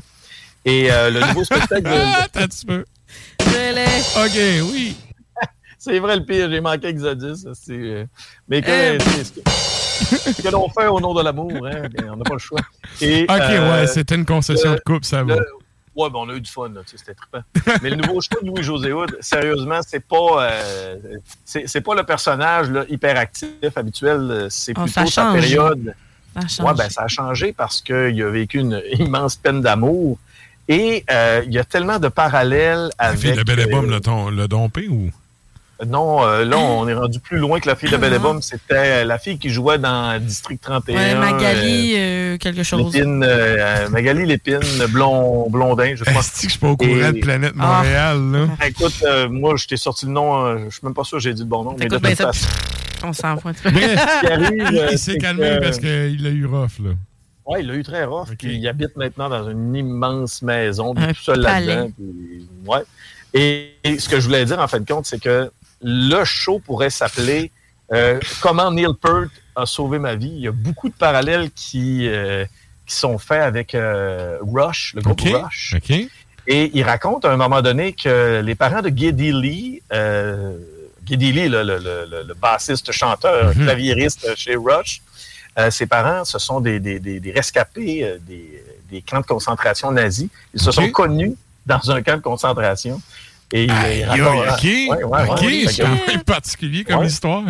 [0.65, 1.83] Et euh, le nouveau spectacle...
[1.83, 1.89] de-
[2.23, 2.85] Attends un petit peu.
[3.41, 4.62] Je l'ai.
[4.65, 4.97] OK, oui.
[5.79, 7.47] C'est vrai le pire, j'ai manqué Exodus.
[7.55, 8.05] c'est, euh,
[8.49, 8.99] Mais que, Euh.
[9.01, 12.35] c'est ce que, ce que l'on fait au nom de l'amour, hein, on n'a pas
[12.35, 12.61] le choix.
[13.01, 15.37] Et, OK, euh, ouais, c'était une concession le- de coupe, ça va.
[15.37, 15.47] le-
[16.05, 17.43] Ouais, ben, on a eu du fun, c'était trippant.
[17.83, 20.97] Mais le nouveau show de Louis-José Hood, sérieusement, c'est pas, euh,
[21.45, 25.95] c'est, c'est pas le personnage là, hyperactif habituel, c'est Oh, plutôt sa période.
[26.49, 26.65] Ça.
[26.65, 30.19] Ouais, ben, ça a changé parce qu'il a vécu une immense peine d'amour.
[30.69, 33.35] Et euh, il y a tellement de parallèles La avec.
[33.67, 35.11] Bomme euh, l'a ton- l'a dompé ou?
[35.86, 38.19] Non, euh, là, on est rendu plus loin que la fille de Belle.
[38.40, 40.94] C'était la fille qui jouait dans District 31.
[40.97, 42.93] Ouais, Magali, euh, euh, quelque chose.
[42.94, 46.20] Lépine, euh, Magali Lépine, blond, Blondin, je crois.
[46.20, 47.77] Est-ce que je suis pas au courant Et- de Planète Ah.
[47.82, 48.47] Montréal, là?
[48.66, 51.23] Écoute, euh, moi, je t'ai sorti le nom, euh, je suis même pas sûr que
[51.24, 52.27] j'ai dit le bon nom, mais de bien toute ça.
[52.32, 52.47] façon,
[53.05, 53.57] On s'en fout.
[53.65, 56.90] Bref, arrive, il, euh, s'est calmé que- parce qu'il a eu rough, là.
[57.47, 58.28] Ouais, il l'a eu très rough.
[58.39, 61.90] Puis il habite maintenant dans une immense maison, tout seul là-dedans.
[61.97, 62.82] puis- ouais.
[63.32, 65.51] Et, et ce que je voulais dire, en fin de compte, c'est que
[65.82, 67.51] le show pourrait s'appeler
[67.93, 70.31] euh, Comment Neil Peart a sauvé ma vie.
[70.32, 72.44] Il y a beaucoup de parallèles qui, euh,
[72.86, 75.20] qui sont faits avec euh, Rush, le groupe.
[75.20, 75.74] Rush.
[76.47, 79.82] Et il raconte à un moment donné que les parents de Geddy Lee,
[81.07, 83.65] Geddy Lee, le, le- le- le- le bassiste, chanteur, Mhm.
[83.65, 85.02] claviériste chez Rush,
[85.70, 90.28] ses parents, ce sont des, des- des- des rescapés des, camps de concentration nazis.
[90.55, 91.35] Ils se sont connus
[91.66, 93.01] dans un camp de concentration.
[93.53, 94.63] Et il- raconte- OK.
[94.65, 95.65] Ouais, ouais, OK, ouais.
[95.69, 97.07] c'est quand même particulier comme Ouais.
[97.07, 97.43] histoire.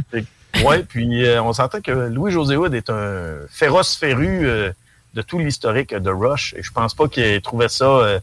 [0.64, 4.72] Oui, puis euh, on s'entend que Louis-José Hood est un féroce féru euh,
[5.14, 6.54] de tout l'historique de Rush.
[6.56, 8.18] Et je pense pas qu'il ait trouvé ça euh,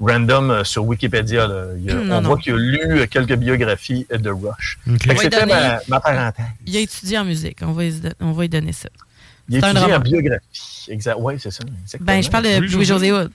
[0.00, 1.46] random euh, sur Wikipédia.
[1.46, 1.64] là.
[1.78, 2.28] Il a- Non, on non.
[2.30, 4.78] voit qu'il a lu euh, quelques biographies euh, de Rush.
[5.18, 6.44] C'était ma, ma parenthèse.
[6.66, 7.58] Il a étudié en musique.
[7.62, 7.84] On va,
[8.20, 8.88] on va lui donner ça.
[9.48, 10.86] Il C'est un étudie en biographie.
[10.88, 11.16] Exact.
[11.18, 11.62] Oui, c'est ça.
[11.84, 12.06] exactement.
[12.12, 13.30] Ben, je parle de Louis Louis-José Hood.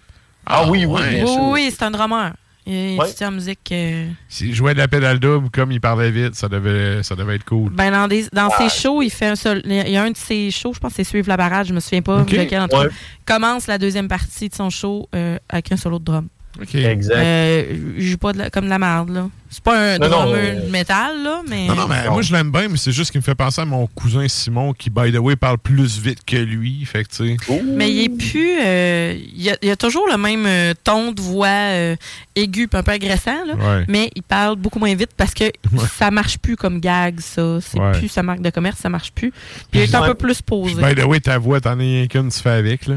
[0.45, 1.41] Ah oui, oui, bien Oui, sûr.
[1.43, 2.33] oui, c'est un drummer.
[2.67, 3.07] Il Ouais.
[3.09, 3.71] étudie en musique.
[3.71, 7.35] euh, S'il jouait de la pédale double, comme il parlait vite, ça devait, ça devait
[7.35, 7.71] être cool.
[7.71, 9.61] Ben, dans, des, dans ses shows, il fait un seul.
[9.65, 11.73] Il y a un de ses shows, je pense que c'est Suivre la barrage, je
[11.73, 12.31] me souviens pas Ok.
[12.31, 12.91] lequel entre Ouais.
[13.25, 16.27] Commence la deuxième partie de son show euh, avec un solo de drum.
[16.59, 16.75] OK.
[16.75, 17.15] Exact.
[17.15, 19.29] Euh, il joue pas de la- comme de la merde, là.
[19.49, 21.67] C'est pas un drummer de métal, là, mais.
[21.67, 23.65] Non, non, mais moi, je l'aime bien, mais c'est juste qu'il me fait penser à
[23.65, 26.83] mon cousin Simon, qui, by the way, parle plus vite que lui.
[26.85, 27.61] Fait que, tu sais.
[27.75, 28.59] Mais il est plus.
[28.63, 31.95] euh, il, a, il a toujours le même euh, ton de voix euh,
[32.35, 33.85] aigu puis un peu agressant, là, Ouais.
[33.89, 35.45] mais il parle beaucoup moins vite parce que
[35.97, 37.59] ça marche plus comme gag, ça.
[37.61, 37.91] C'est Ouais.
[37.93, 39.31] plus sa marque de commerce, ça marche plus.
[39.71, 40.75] Puis il est un peu plus posé.
[40.81, 42.95] By the way, ta voix, t'en as rien qu'une, tu fais avec, là.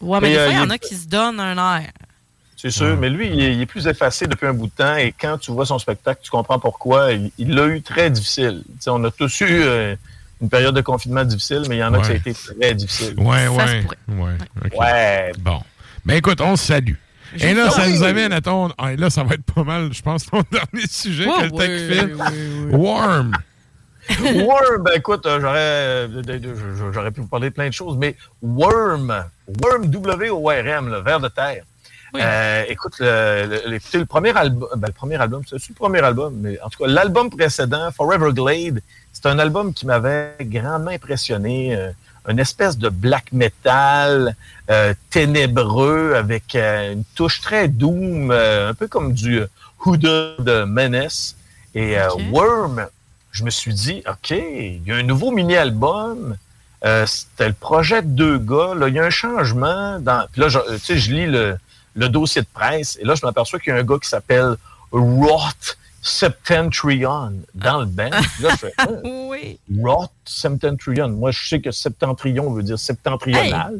[0.00, 1.90] Ouais, mais Mais, des euh, fois, il y en a qui se donnent un air.
[2.62, 4.94] C'est sûr, mais lui, il est, il est plus effacé depuis un bout de temps
[4.94, 7.08] et quand tu vois son spectacle, tu comprends pourquoi.
[7.36, 8.62] Il l'a eu très difficile.
[8.86, 9.96] On a tous eu euh,
[10.40, 12.20] une période de confinement difficile, mais il y en a Ouais.
[12.20, 13.14] qui ça a été très difficile.
[13.18, 13.84] Ouais, Ça se ouais.
[14.16, 14.78] Ouais.
[14.78, 15.32] Ouais.
[15.40, 15.60] Bon.
[16.04, 16.94] Ben écoute, on se salue.
[17.40, 17.82] Et là, ça.
[17.86, 18.06] Oui, nous oui.
[18.06, 18.70] amène à ton.
[18.78, 21.42] ah, et là, ça va être pas mal, je pense, ton dernier sujet Ouais, que
[21.44, 22.14] le tech fait.
[22.14, 23.32] ouais, Worm.
[24.20, 28.16] Worm, ben écoute, euh, j'aurais, euh, j'aurais pu vous parler de plein de choses, mais
[28.42, 29.24] Worm,
[29.62, 31.64] Worm, W-O-R-M, le ver de terre.
[32.20, 35.74] Euh, écoute, le, le- le- écoutez, le premier album, ben, le premier album, c'est le
[35.74, 38.80] premier album, mais en tout cas, l'album précédent, Forever Glade,
[39.12, 41.74] c'est un album qui m'avait grandement impressionné.
[41.76, 41.90] euh,
[42.28, 44.36] une espèce de black metal
[44.70, 49.42] euh, ténébreux avec euh, une touche très doom, euh, un peu comme du
[49.84, 51.34] Huda de Menace.
[51.74, 52.86] Et euh, Worm,
[53.32, 56.36] je me suis dit, OK, il y a un nouveau mini-album.
[56.84, 58.74] Euh, C'était le projet de deux gars.
[58.76, 59.98] Là, il y a un changement.
[59.98, 60.26] Dans...
[60.30, 61.56] Puis là, je, tu sais, je lis le,
[61.94, 64.56] le dossier de presse et là, je m'aperçois qu'il y a un gars qui s'appelle
[64.90, 68.10] Roth Septentrion dans le band.
[68.10, 68.88] Puis Là, je fais, Hein?
[69.04, 69.58] oui.
[69.82, 71.08] Roth Septentrion.
[71.10, 73.78] Moi, je sais que septentrion veut dire septentrional.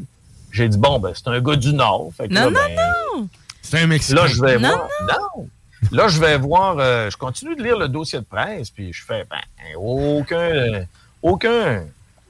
[0.51, 2.11] J'ai dit, bon, ben, c'est un gars du Nord.
[2.15, 3.27] Fait que Non, là, non, ben, non!
[3.61, 4.21] C'est un Mexicain.
[4.21, 4.87] Là, je vais Non, voir.
[5.07, 5.47] Non!
[5.91, 6.77] Là, je vais voir.
[6.79, 9.39] euh, je continue de lire le dossier de presse, puis je fais, ben,
[9.77, 10.85] aucun.
[11.21, 11.83] aucun.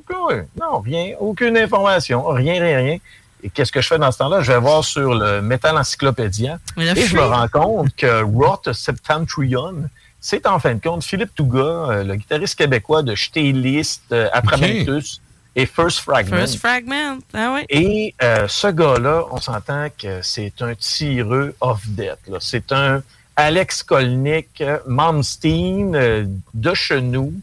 [0.10, 1.16] aucun- non, rien.
[1.20, 2.26] Aucune information.
[2.30, 2.98] Rien, rien, rien.
[3.44, 4.42] Et qu'est-ce que je fais dans ce temps-là?
[4.42, 9.90] Je vais voir sur le Metal Encyclopédia et je me rends compte que Roth Septentrion,
[10.22, 13.14] c'est en fin de compte Philippe Touga, euh, le guitariste québécois de
[13.52, 15.22] List, euh, Atramentus
[15.56, 16.38] et First Fragment.
[16.38, 17.20] First Fragment.
[17.34, 17.66] Ah oui.
[17.70, 22.20] Et euh, ce gars-là, on s'entend que c'est un tireux off-death.
[22.28, 22.38] là.
[22.40, 23.04] C'est un
[23.36, 27.34] Alex Kolnick, euh, Malmsteen euh, de chenou,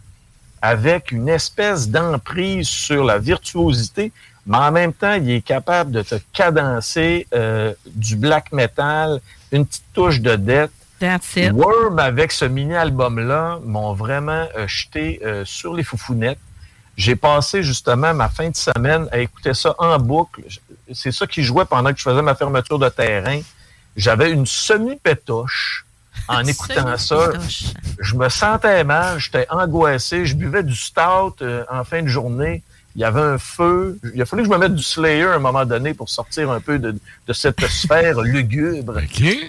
[0.62, 4.12] avec une espèce d'emprise sur la virtuosité,
[4.46, 9.20] mais en même temps, il est capable de te cadencer euh, du black metal,
[9.52, 10.70] une petite touche de death.
[10.98, 11.52] That's it.
[11.52, 16.38] Worm, avec ce mini-album-là, m'ont vraiment euh, jeté euh, sur les foufounettes.
[16.96, 20.42] J'ai passé justement ma fin de semaine à écouter ça en boucle.
[20.92, 23.40] C'est ça qui jouait pendant que je faisais ma fermeture de terrain.
[23.96, 25.86] J'avais une semi-pétoche
[26.28, 27.30] en écoutant ça.
[27.98, 31.36] Je me sentais mal, j'étais angoissé, je buvais du stout
[31.70, 32.62] en fin de journée.
[32.96, 33.98] Il y avait un feu.
[34.14, 36.50] Il a fallu que je me mette du Slayer à un moment donné pour sortir
[36.50, 36.96] un peu de,
[37.26, 38.98] de cette sphère lugubre.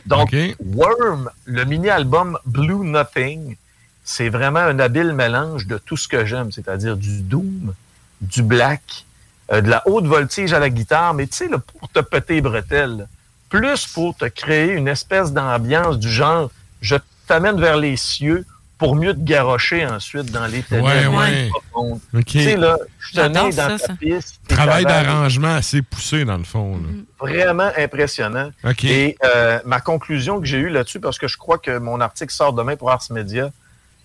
[0.05, 3.55] Donc, Worm, le mini-album Blue Nothing,
[4.03, 7.73] c'est vraiment un habile mélange de tout ce que j'aime, c'est-à-dire du doom,
[8.21, 9.05] du black,
[9.51, 12.41] euh, de la haute voltige à la guitare, mais tu sais, pour te péter les
[12.41, 13.07] bretelles,
[13.49, 16.49] plus pour te créer une espèce d'ambiance du genre,
[16.81, 16.95] je
[17.27, 18.45] t'amène vers les cieux
[18.81, 21.49] pour mieux te garrocher ensuite dans les ténèbres Ouais, plus ouais.
[21.49, 21.99] profondes.
[22.25, 23.93] Tu sais, là, je tenais dans ça, ta ça.
[23.93, 24.39] piste.
[24.47, 26.77] Travail d'arrangement assez poussé, dans le fond.
[26.77, 26.89] là.
[27.19, 28.49] vraiment impressionnant.
[28.83, 32.33] Et euh, ma conclusion que j'ai eue là-dessus, parce que je crois que mon article
[32.33, 33.51] sort demain pour Ars Media,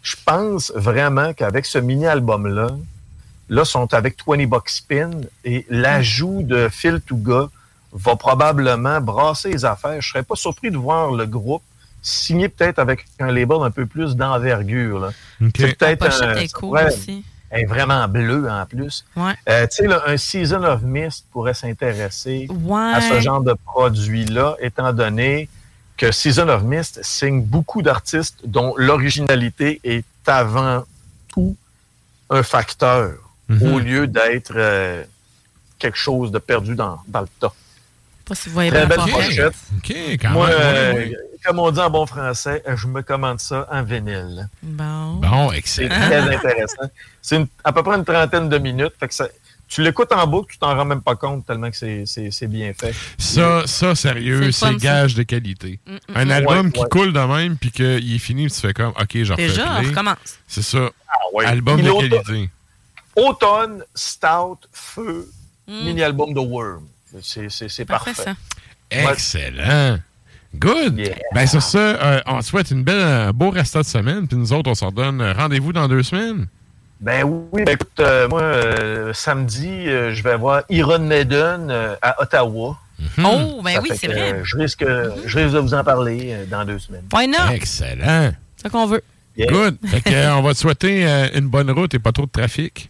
[0.02, 2.68] je pense vraiment qu'avec ce mini-album-là,
[3.48, 5.10] là, sont avec 20 Bucks Spin
[5.46, 7.48] et l'ajout de Phil Touga
[7.94, 10.02] va probablement brasser les affaires.
[10.02, 11.62] Je serais pas surpris de voir le groupe
[12.08, 15.00] signer peut-être avec un label un peu plus d'envergure.
[15.00, 15.08] là.
[15.42, 15.50] OK.
[15.58, 17.24] C'est peut-être un- est cool ouais, aussi.
[17.50, 19.04] elle est vraiment bleu en plus.
[19.16, 19.32] Ouais.
[19.48, 22.92] Euh, tu sais, un Season of Mist pourrait s'intéresser Ouais.
[22.94, 25.48] à ce genre de produit-là, étant donné
[25.96, 30.84] que Season of Mist signe beaucoup d'artistes dont l'originalité est avant
[31.28, 31.56] tout
[32.30, 33.14] un facteur,
[33.48, 33.72] Mhm.
[33.72, 35.02] au lieu d'être euh,
[35.78, 37.52] quelque chose de perdu dans, dans le tas.
[38.24, 39.54] Pas si vous voyez Très bien belle pochette.
[39.78, 40.56] OK, quand Moi, même.
[40.58, 41.14] euh.
[41.46, 44.48] Comme on dit en bon français, je me commande ça en vinyle.
[44.62, 45.14] Bon.
[45.14, 45.94] Bon, C'est excellent.
[45.94, 46.90] très intéressant.
[47.22, 48.92] C'est une- à peu près une trentaine de minutes.
[48.98, 49.28] Fait que ça-
[49.68, 52.46] tu l'écoutes en boucle, tu t'en rends même pas compte tellement que c'est- c'est c'est
[52.46, 52.94] bien fait.
[53.18, 55.80] Ça, ça, sérieux, C'est c'est gage de qualité.
[55.86, 56.30] Mm, mm, Un mm.
[56.30, 56.88] album Ouais, qui ouais.
[56.88, 59.78] coule de même, puis qu'il est fini, puis tu fais comme, OK, j'en refais Déjà,
[59.80, 60.38] on recommence.
[60.46, 60.90] C'est ça.
[61.32, 61.44] ouais.
[61.46, 62.50] Album de qualité.
[63.16, 65.28] Automne, Stout, Feu,
[65.66, 65.84] Mm.
[65.84, 66.84] mini-album de Worm.
[67.22, 68.30] C'est- C'est c'est Parfait, parfait.
[68.92, 69.10] ça.
[69.12, 69.98] Excellent.
[70.54, 71.00] Good.
[71.34, 74.26] Ben, sur ça, euh, on te souhaite une belle, un beau restant de semaine.
[74.26, 76.46] Puis nous autres, on s'en donne rendez-vous dans deux semaines.
[77.00, 81.94] Ben oui, ben écoute, euh, moi, euh, samedi, euh, je vais voir Iron Maiden euh,
[82.00, 82.78] à Ottawa.
[83.22, 84.32] Oh, ben Ça oui, c'est vrai.
[84.32, 84.82] euh, je, risque,
[85.26, 87.04] je risque de vous en parler euh, dans deux semaines.
[87.12, 87.52] Why not?
[87.52, 88.32] Excellent.
[88.56, 89.02] C'est ça qu'on veut.
[89.36, 89.52] Yeah.
[89.52, 89.76] Good.
[89.84, 92.30] Fait que, euh, on va te souhaiter euh, une bonne route et pas trop de
[92.30, 92.88] trafic.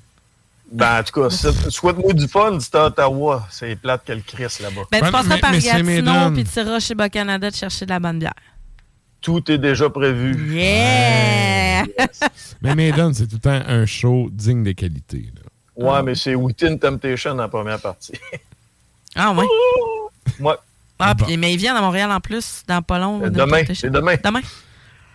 [0.76, 1.30] Ben, en tout cas,
[1.70, 3.46] souhaite-moi du fun, c'est à Ottawa.
[3.50, 4.82] C'est plate que le Chris là-bas.
[4.92, 7.98] Ben, tu passeras mais- par Gatineau, puis tu iras chez Bas-Canada te chercher de la
[7.98, 8.34] bonne bière.
[9.22, 10.54] Tout est déjà prévu.
[10.54, 11.84] Yeah!
[12.60, 15.32] Mais Maiden, c'est tout le temps un show digne des qualités.
[15.34, 15.42] là.
[15.82, 18.12] Ouais, mais c'est Within Temptation en première partie.
[19.14, 19.46] Ah, ouais.
[20.40, 20.54] Ouais.
[20.98, 23.22] Ah, puis, mais ils viennent à Montréal en plus, dans pas long.
[23.22, 24.16] Euh, de demain, c'est demain.
[24.22, 24.40] Demain.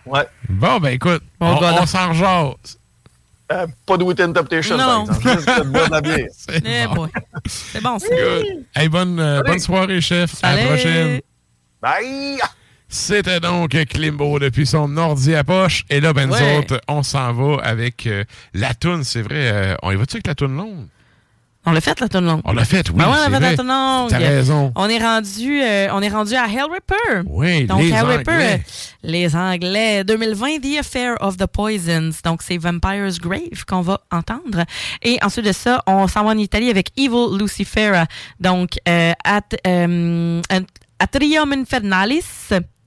[0.06, 0.26] Ouais.
[0.48, 2.78] Bon, ben écoute, Bon, on, on s'en rejase.
[3.52, 5.04] Euh, pas de Within Temptation, Non.
[5.06, 5.28] par exemple.
[5.46, 6.26] Juste de boire de la bière.
[6.36, 7.08] C'est Eh bon.
[7.46, 8.06] C'est bon, ça.
[8.08, 8.46] Good.
[8.74, 10.34] Hey, bonne, euh, bonne soirée, chef.
[10.42, 11.20] À la prochaine.
[11.80, 12.38] Bye!
[12.88, 15.84] C'était donc Klimbo depuis son ordi à poche.
[15.88, 19.02] Et là, ben nous autres, on s'en va avec euh, la toune.
[19.02, 20.86] C'est vrai, euh, on y va-tu avec la toune longue?
[21.64, 22.40] On l'a fait, la tonne longue.
[22.44, 22.96] On l'a fait, oui.
[22.96, 24.10] Ben ouais, on c'est a fait la tonne longue.
[24.10, 24.72] T'as raison.
[24.74, 27.22] On est rendu, euh, on est rendu à Hell Ripper.
[27.26, 28.60] Oui, Donc, les Hell Ripper, Anglais.
[28.64, 30.02] euh, les Anglais.
[30.04, 32.10] 2020, The Affair of the Poisons.
[32.24, 34.64] Donc, c'est Vampire's Grave qu'on va entendre.
[35.02, 38.06] Et ensuite de ça, on s'en va en Italie avec Evil Lucifera.
[38.40, 40.42] Donc, euh, at, euh,
[40.98, 42.24] Atrium Infernalis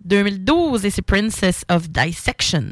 [0.04, 2.66] 2012 et c'est Princess of Dissection.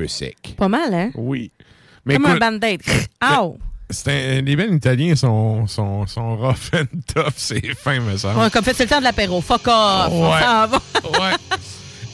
[0.00, 0.54] Peu sec.
[0.56, 1.10] Pas mal, hein?
[1.14, 1.50] Oui.
[2.06, 2.80] Mais Comme écoute, un band-aid.
[3.22, 3.58] Ow!
[4.06, 8.38] un- les bands italiens sont, sont, sont rough and tough, c'est fin, me semble.
[8.40, 9.40] Ouais, comme fait, c'est le temps de l'apéro.
[9.40, 10.12] Fuck off!
[11.18, 11.58] Ouais.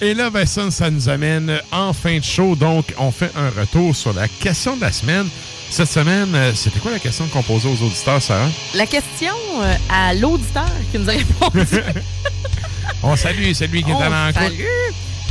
[0.00, 2.56] Et là, ben ça, ça nous amène en fin de show.
[2.56, 5.26] Donc, on fait un retour sur la question de la semaine.
[5.70, 8.48] Cette semaine, euh, c'était quoi la question qu'on posait aux auditeurs, Sarah?
[8.74, 9.32] La question
[9.62, 11.66] euh, à l'auditeur qui nous a répondu.
[13.02, 14.52] On salue celui qui est On à l'encoute.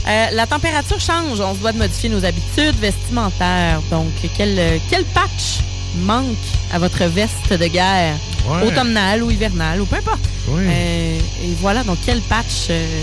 [0.08, 1.40] Euh, la température change.
[1.40, 3.82] On se doit de modifier nos habitudes vestimentaires.
[3.90, 5.62] Donc, quel, quel patch
[6.04, 6.36] manque
[6.74, 8.16] à votre veste de guerre?
[8.48, 8.68] Ouais.
[8.68, 10.20] Automnale ou hivernale ou peu importe.
[10.48, 10.64] Oui.
[10.66, 13.02] Euh, et voilà, donc quel patch euh,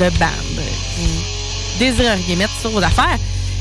[0.00, 0.62] de band euh,
[0.98, 3.18] vous désireriez mettre sur vos affaires?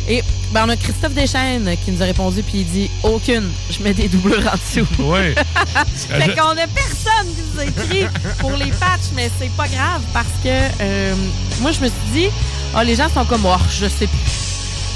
[0.07, 3.49] Et ben, on a Christophe Deschaines qui nous a répondu puis il dit aucune.
[3.69, 4.87] Je mets des doublures en dessous.
[4.99, 5.33] Oui.
[5.95, 8.07] fait qu'on a personne qui nous a écrit
[8.39, 10.49] pour les patchs, mais c'est pas grave parce que
[10.81, 11.15] euh,
[11.61, 12.27] moi je me suis dit,
[12.73, 14.19] ah, les gens sont comme oh, je sais plus.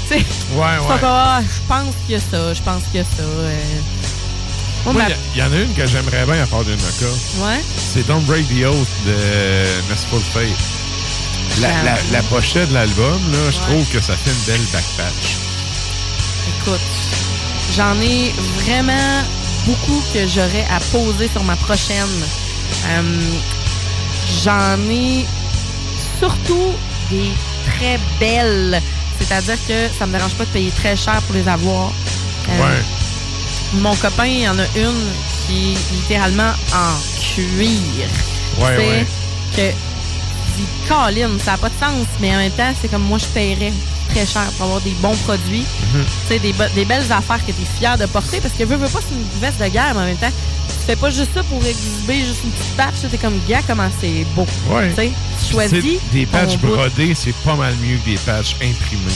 [0.08, 0.24] Tu sais,
[0.54, 1.00] Ouais, sont ouais.
[1.00, 3.22] comme Ah, je pense qu'il y a ça, je pense qu'il y a ça.
[3.22, 3.80] euh.
[4.86, 4.92] Il
[5.36, 7.12] y, y en a une que j'aimerais bien à part d'une Noka.
[7.40, 7.60] Ouais.
[7.76, 9.14] C'est Don't Break the Oath de
[9.88, 11.60] Merciful Fate.
[11.60, 15.36] La, la, la pochette de l'album, là, je trouve que ça fait une belle backpatch.
[16.60, 16.80] Écoute,
[17.76, 18.32] j'en ai
[18.64, 19.22] vraiment
[19.66, 22.06] beaucoup que j'aurais à poser sur ma prochaine.
[22.86, 23.02] Euh,
[24.44, 25.26] j'en ai
[26.18, 26.72] surtout
[27.10, 27.30] des
[27.76, 28.80] très belles.
[29.18, 31.88] C'est-à-dire que ça me dérange pas de payer très cher pour les avoir.
[32.48, 32.82] Euh, Ouais.
[33.74, 35.10] Mon copain, il y en a une
[35.46, 36.94] qui est littéralement en
[37.34, 38.06] cuir.
[38.58, 39.06] Ouais, C'est ouais.
[39.54, 39.76] que
[40.56, 43.26] dis, Colin, ça n'a pas de sens, mais en même temps, c'est comme moi, je
[43.26, 43.72] paierais
[44.08, 45.64] très cher pour avoir des bons produits.
[45.94, 46.04] Mhm.
[46.40, 48.88] Des, be- des belles affaires que tu es fier de porter parce que veux, veux
[48.88, 50.30] pas, c'est une veste de guerre, mais en même temps,
[50.68, 52.94] tu fais pas juste ça pour exhiber juste une petite patch.
[53.08, 54.46] Tu es comme, gars, comment c'est beau.
[54.70, 54.92] Ouais.
[55.46, 55.82] Tu choisis.
[56.12, 59.12] Des patchs brodés, c'est pas mal mieux que des patchs imprimés.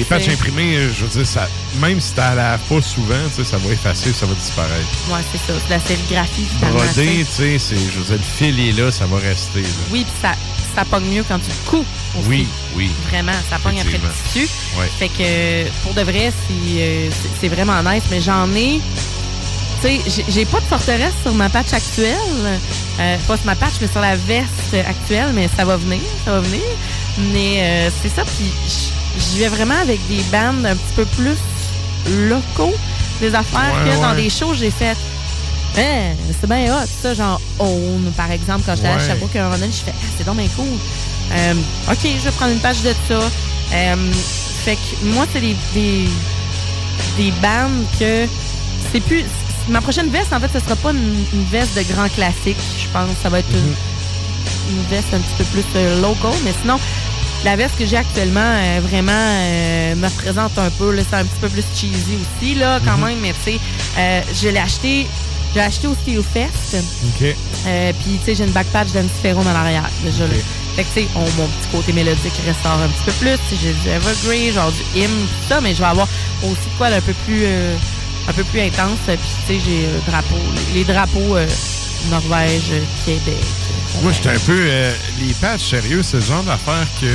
[0.00, 1.46] Des patchs imprimés, euh, je veux dire, ça,
[1.78, 4.88] même si t'en laves pas souvent, ça va effacer, ça va disparaître.
[5.10, 5.58] Ouais, c'est ça.
[5.62, 6.46] C'est la sérigraphie.
[6.58, 7.58] Brodé, tu sais.
[7.76, 9.60] je veux dire, le fil est là, ça va rester.
[9.60, 9.68] là.
[9.90, 10.32] Oui, puis ça,
[10.74, 12.28] ça pogne mieux quand tu le aussi.
[12.28, 12.90] Oui, oui.
[13.10, 14.48] Vraiment, ça pogne après le tissu.
[14.78, 14.90] Ouais.
[14.98, 18.80] Fait que pour de vrai, c'est euh, c'est- vraiment nice, mais j'en ai.
[19.82, 22.16] Tu sais, j'ai- pas de forteresse sur ma patch actuelle.
[23.00, 26.32] Euh, pas sur ma patch, mais sur la veste actuelle, mais ça va venir, ça
[26.32, 26.62] va venir.
[27.34, 28.50] Mais euh, c'est ça, puis
[29.20, 31.36] j'y vais vraiment avec des bandes un petit peu plus
[32.28, 32.74] locaux,
[33.20, 34.96] des affaires Ouais, que dans des shows, j'ai fait.
[35.78, 39.06] Hein, c'est bien hot, ça, genre Own, par exemple, quand j'étais à Ouais.
[39.06, 40.66] Sherbrooke, à un moment donné, je fais, ah, c'est donc bien cool.
[41.32, 41.54] Euh,
[41.90, 43.20] OK, je vais prendre une page de ça.
[43.72, 43.96] Euh,
[44.64, 46.04] fait que moi, c'est des, des,
[47.16, 48.26] des bandes que
[48.92, 49.24] c'est plus.
[49.68, 52.88] Ma prochaine veste, en fait, ce sera pas une, une veste de grand classique, je
[52.92, 53.08] pense.
[53.22, 56.32] Ça va être une, une veste un petit peu plus euh, local.
[56.44, 56.80] Mais sinon,
[57.44, 60.96] la veste que j'ai actuellement, euh, vraiment, euh, me représente un peu.
[60.98, 63.04] C'est un petit peu plus cheesy aussi, là, quand Mhm.
[63.06, 63.18] même.
[63.20, 63.58] Mais tu sais,
[63.98, 65.06] euh, je l'ai acheté.
[65.54, 66.76] J'ai acheté au Steel Fest.
[66.76, 67.34] OK.
[67.66, 70.24] Euh, Puis, tu sais, j'ai une backpatch d'Antiferro dans l'arrière, déjà.
[70.24, 70.34] là.
[70.76, 73.36] Fait que, tu sais, on- mon petit côté mélodique ressort un petit peu plus.
[73.48, 76.06] Tu sais, J'ai du Evergrey, genre du hymne, tout ça, mais je vais avoir
[76.44, 77.44] aussi de quoi un peu plus,
[78.28, 78.98] un peu plus intense.
[79.06, 79.16] Puis,
[79.48, 80.36] tu sais, j'ai drapeau,
[80.72, 81.36] les, les drapeaux
[82.08, 82.62] Norvège,
[83.04, 83.36] Québec.
[84.02, 84.56] Moi, j'étais un peu.
[84.58, 87.06] euh, les patchs, sérieux, c'est le genre d'affaire que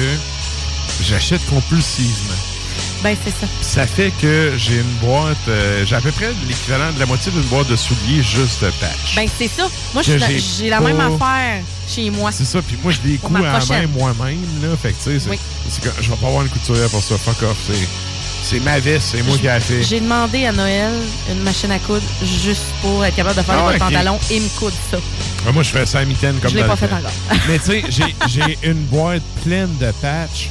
[1.04, 2.36] j'achète compulsivement.
[3.04, 3.48] Ben, c'est ça.
[3.62, 5.38] Ça fait que j'ai une boîte.
[5.48, 8.70] euh, j'ai à peu près l'équivalent de la moitié d'une boîte de souliers juste de
[8.80, 9.16] patch.
[9.16, 9.68] Ben, c'est ça.
[9.94, 12.32] Moi, j'ai la même affaire chez moi.
[12.32, 14.70] C'est ça, puis moi, je les couds à la main moi-même, là.
[14.82, 15.40] Fait que, tu sais, c'est- Oui.
[15.70, 17.16] c'est que je vais pas avoir une couturière pour ça.
[17.18, 17.58] Fuck off.
[17.68, 17.88] C'est,
[18.45, 19.82] c'est ma veste, c'est moi qui ai fait.
[19.83, 20.91] J'ai demandé à Noël
[21.32, 22.03] une machine à coudre
[22.43, 23.80] juste pour être capable de faire Ah ok.
[23.80, 24.98] pantalon et me coudre ça.
[25.48, 27.11] Ah, moi, je fais ça à mitaine comme Je l'ai pas fait encore.
[27.48, 27.83] Mais tu sais,
[28.27, 30.49] j'ai, une boîte pleine de patchs.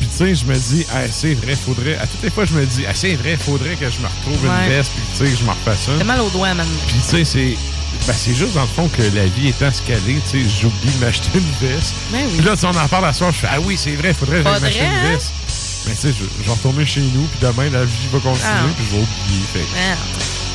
[0.00, 1.96] Puis tu sais, je me dis, ah, c'est vrai, faudrait.
[1.98, 4.48] À toutes les fois, je me dis, ah, c'est vrai, faudrait que je me retrouve
[4.48, 4.64] Ouais.
[4.64, 5.92] une veste, puis tu sais, je me refais ça.
[5.98, 6.72] J'ai mal aux doigts, maintenant.
[6.88, 7.56] Puis tu sais, c'est.
[8.06, 10.48] Ben, c'est juste dans le fond que la vie étant ce qu'elle est, tu sais,
[10.62, 11.92] j'oublie de m'acheter une veste.
[12.10, 12.36] Ben oui.
[12.38, 14.38] Puis là, tu on en parle à soir, je fais Ah oui, c'est vrai, faudrait
[14.38, 15.10] que Faudrait, m'acheter une hein?
[15.12, 15.32] veste.
[15.86, 18.46] Mais tu sais, je, je vais retourner chez nous, puis demain, la vie va continuer,
[18.52, 18.64] Ah.
[18.76, 19.46] puis je vais oublier.
[19.52, 19.66] Fait.
[19.76, 19.96] Ah.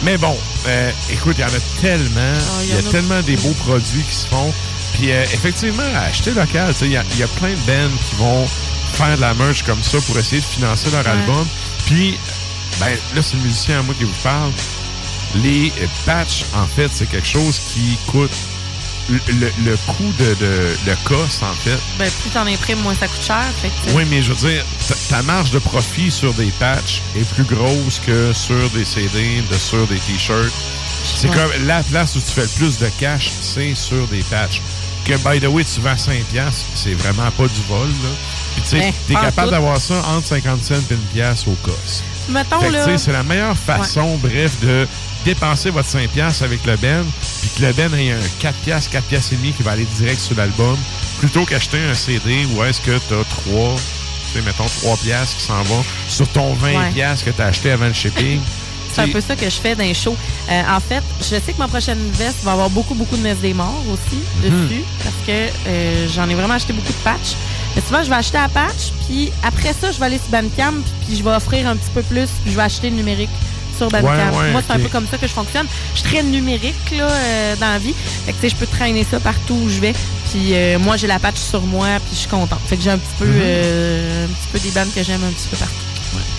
[0.03, 0.37] Mais bon,
[0.67, 2.19] euh, écoute, il y en a tellement.
[2.19, 4.53] Ah, il y a a tellement des beaux produits qui se font.
[4.93, 8.45] Puis euh, effectivement, acheter local, il y, y a plein de bands qui vont
[8.93, 11.11] faire de la merch comme ça pour essayer de financer leur Ouais.
[11.11, 11.45] album.
[11.85, 12.17] Puis,
[12.79, 14.51] ben là, c'est le musicien à moi qui vous parle.
[15.43, 18.31] Les euh, patchs, en fait, c'est quelque chose qui coûte
[19.09, 21.77] le, le- le coût de, de le cost, en fait.
[21.99, 23.43] Ben, plus t'en imprimes, moins ça coûte cher.
[23.61, 27.01] Fait que, Oui, mais je veux dire, ta, ta marge de profit sur des patchs
[27.15, 30.51] est plus grosse que sur des CD, de, sur des t-shirts.
[31.03, 31.35] C'est Ouais.
[31.35, 34.61] comme la place où tu fais le plus de cash, c'est sur des patchs.
[35.05, 37.87] Que, by the way, tu vends 5$, piastres, c'est vraiment pas du vol.
[37.87, 38.09] Là.
[38.55, 41.55] Puis tu sais, Ben, t'es capable d'avoir ça entre 50 cents et une pièce au
[41.61, 42.03] cost.
[42.27, 42.85] Mettons, Fait que, là.
[42.85, 44.87] tu sais, c'est la meilleure façon, bref, de
[45.25, 47.03] dépenser votre 5 pièces avec le Ben,
[47.41, 49.87] puis que le Ben ait un 4 pièces, 4 pièces et demi qui va aller
[49.97, 50.77] direct sur l'album,
[51.19, 55.63] plutôt qu'acheter un CD où est-ce que 3, tu sais, mettons 3 pièces qui s'en
[55.63, 56.91] vont sur ton 20 Ouais.
[56.91, 58.39] pièces que t'as acheté avant le shipping.
[58.93, 60.15] C'est un peu ça que je fais dans les shows.
[60.49, 63.39] Euh, en fait, je sais que ma prochaine veste va avoir beaucoup, beaucoup de messe
[63.39, 64.67] des morts aussi Mhm.
[64.67, 67.35] dessus parce que euh, j'en ai vraiment acheté beaucoup de patchs.
[67.75, 70.75] Mais souvent, je vais acheter à patch, puis après ça, je vais aller sur Bandcamp,
[71.05, 73.29] puis je vais offrir un petit peu plus, puis je vais acheter le numérique
[73.77, 74.07] sur Bandcamp.
[74.07, 75.67] Ouais, ouais, Moi, c'est un peu comme ça que je fonctionne.
[75.93, 77.93] Je suis très numérique là, euh, dans la vie.
[78.25, 79.93] Fait que, tu sais, je peux traîner ça partout où je vais.
[80.31, 82.59] Puis euh, moi, j'ai la patch sur moi, puis je suis contente.
[82.67, 83.33] Fait que j'ai un petit peu, Mhm.
[83.41, 85.73] euh, un petit peu des bandes que j'aime un petit peu partout.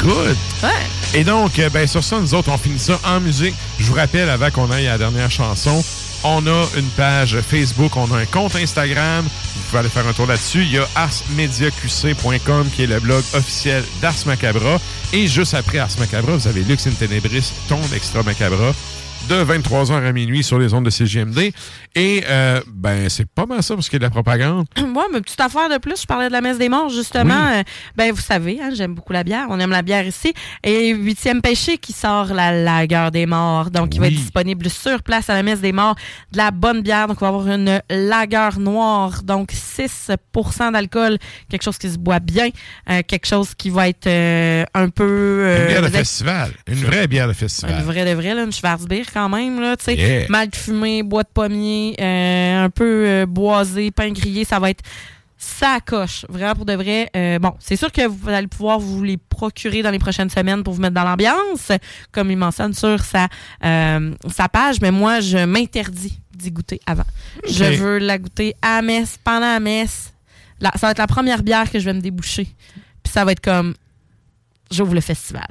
[0.00, 0.36] Good.
[0.62, 0.70] Ouais.
[1.14, 3.54] Et donc, ben, sur ça, nous autres, on finit ça en musique.
[3.78, 5.82] Je vous rappelle, avant qu'on aille à la dernière chanson,
[6.26, 9.24] on a une page Facebook, on a un compte Instagram.
[9.24, 10.62] Vous pouvez aller faire un tour là-dessus.
[10.62, 14.80] Il y a arsmediaqc.com qui est le blog officiel d'Ars Macabra.
[15.12, 18.74] Et juste après Ars Macabra, vous avez Lux in Tenebris, ton extra Macabra,
[19.28, 21.52] de 23h à minuit sur les ondes de CGMD.
[21.96, 24.66] Et, euh, ben, c'est pas mal ça parce qu'il y a de la propagande.
[24.86, 27.34] Moi, ma petite affaire de plus, je parlais de la messe des morts, justement.
[27.34, 27.58] Oui.
[27.58, 27.62] Euh,
[27.96, 29.46] ben, vous savez, hein, j'aime beaucoup la bière.
[29.50, 30.32] On aime la bière ici.
[30.62, 33.70] Et Huitième Péché qui sort la lagueur des morts.
[33.70, 35.96] Donc, il va être disponible sur place à la messe des morts.
[36.30, 37.08] De la bonne bière.
[37.08, 39.22] Donc, on va avoir une lagueur noire.
[39.24, 41.18] Donc, 6% d'alcool.
[41.48, 42.50] Quelque chose qui se boit bien.
[42.90, 44.06] Euh, quelque chose qui va être
[44.74, 45.56] un peu...
[45.60, 46.52] Une bière de festival.
[46.68, 47.74] Une vraie bière de festival.
[47.80, 49.94] une vraie de vraie, là, une Schwarzbier quand même, là, tu sais.
[49.96, 50.26] Yeah.
[50.28, 54.84] Mal fumé, bois de pommier, euh, un peu euh, boisé, pain grillé, ça va être
[55.38, 57.10] ça coche, vraiment pour de vrai.
[57.14, 60.62] Euh, bon, c'est sûr que vous allez pouvoir vous les procurer dans les prochaines semaines
[60.64, 61.70] pour vous mettre dans l'ambiance,
[62.12, 63.28] comme il mentionne sur sa,
[63.64, 67.04] euh, sa page, mais moi, je m'interdis d'y goûter avant.
[67.48, 70.12] Je veux la goûter à la messe, pendant la messe.
[70.60, 72.46] La- ça va être la première bière que je vais me déboucher.
[73.02, 73.74] Puis ça va être comme,
[74.70, 75.46] j'ouvre le festival.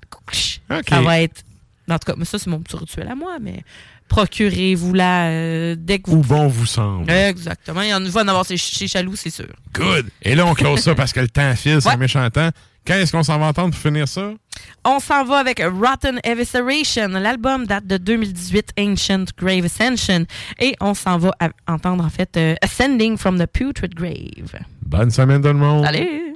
[0.90, 1.44] Ça va être,
[1.94, 3.64] en tout cas, mais ça, c'est mon petit rituel à moi, mais
[4.08, 7.10] procurez-vous-la euh, dès que vous Où bon vous semble.
[7.12, 7.82] Exactement.
[7.82, 9.48] Il y en a va en avoir chez, chez Chaloux, c'est sûr.
[9.74, 10.08] Good.
[10.22, 11.94] Et là, on close ça parce que le temps file, c'est Ouais.
[11.96, 12.50] un méchant temps.
[12.88, 14.32] Quand est-ce qu'on s'en va entendre pour finir ça?
[14.84, 17.08] On s'en va avec Rotten Evisceration.
[17.08, 20.26] L'album date de 2018, Ancient Grave Ascension.
[20.60, 21.32] Et on s'en va
[21.68, 24.62] entendre, en fait, euh, Ascending from the Putrid Grave.
[24.84, 25.84] Bonne semaine tout le monde.
[25.84, 26.36] Salut!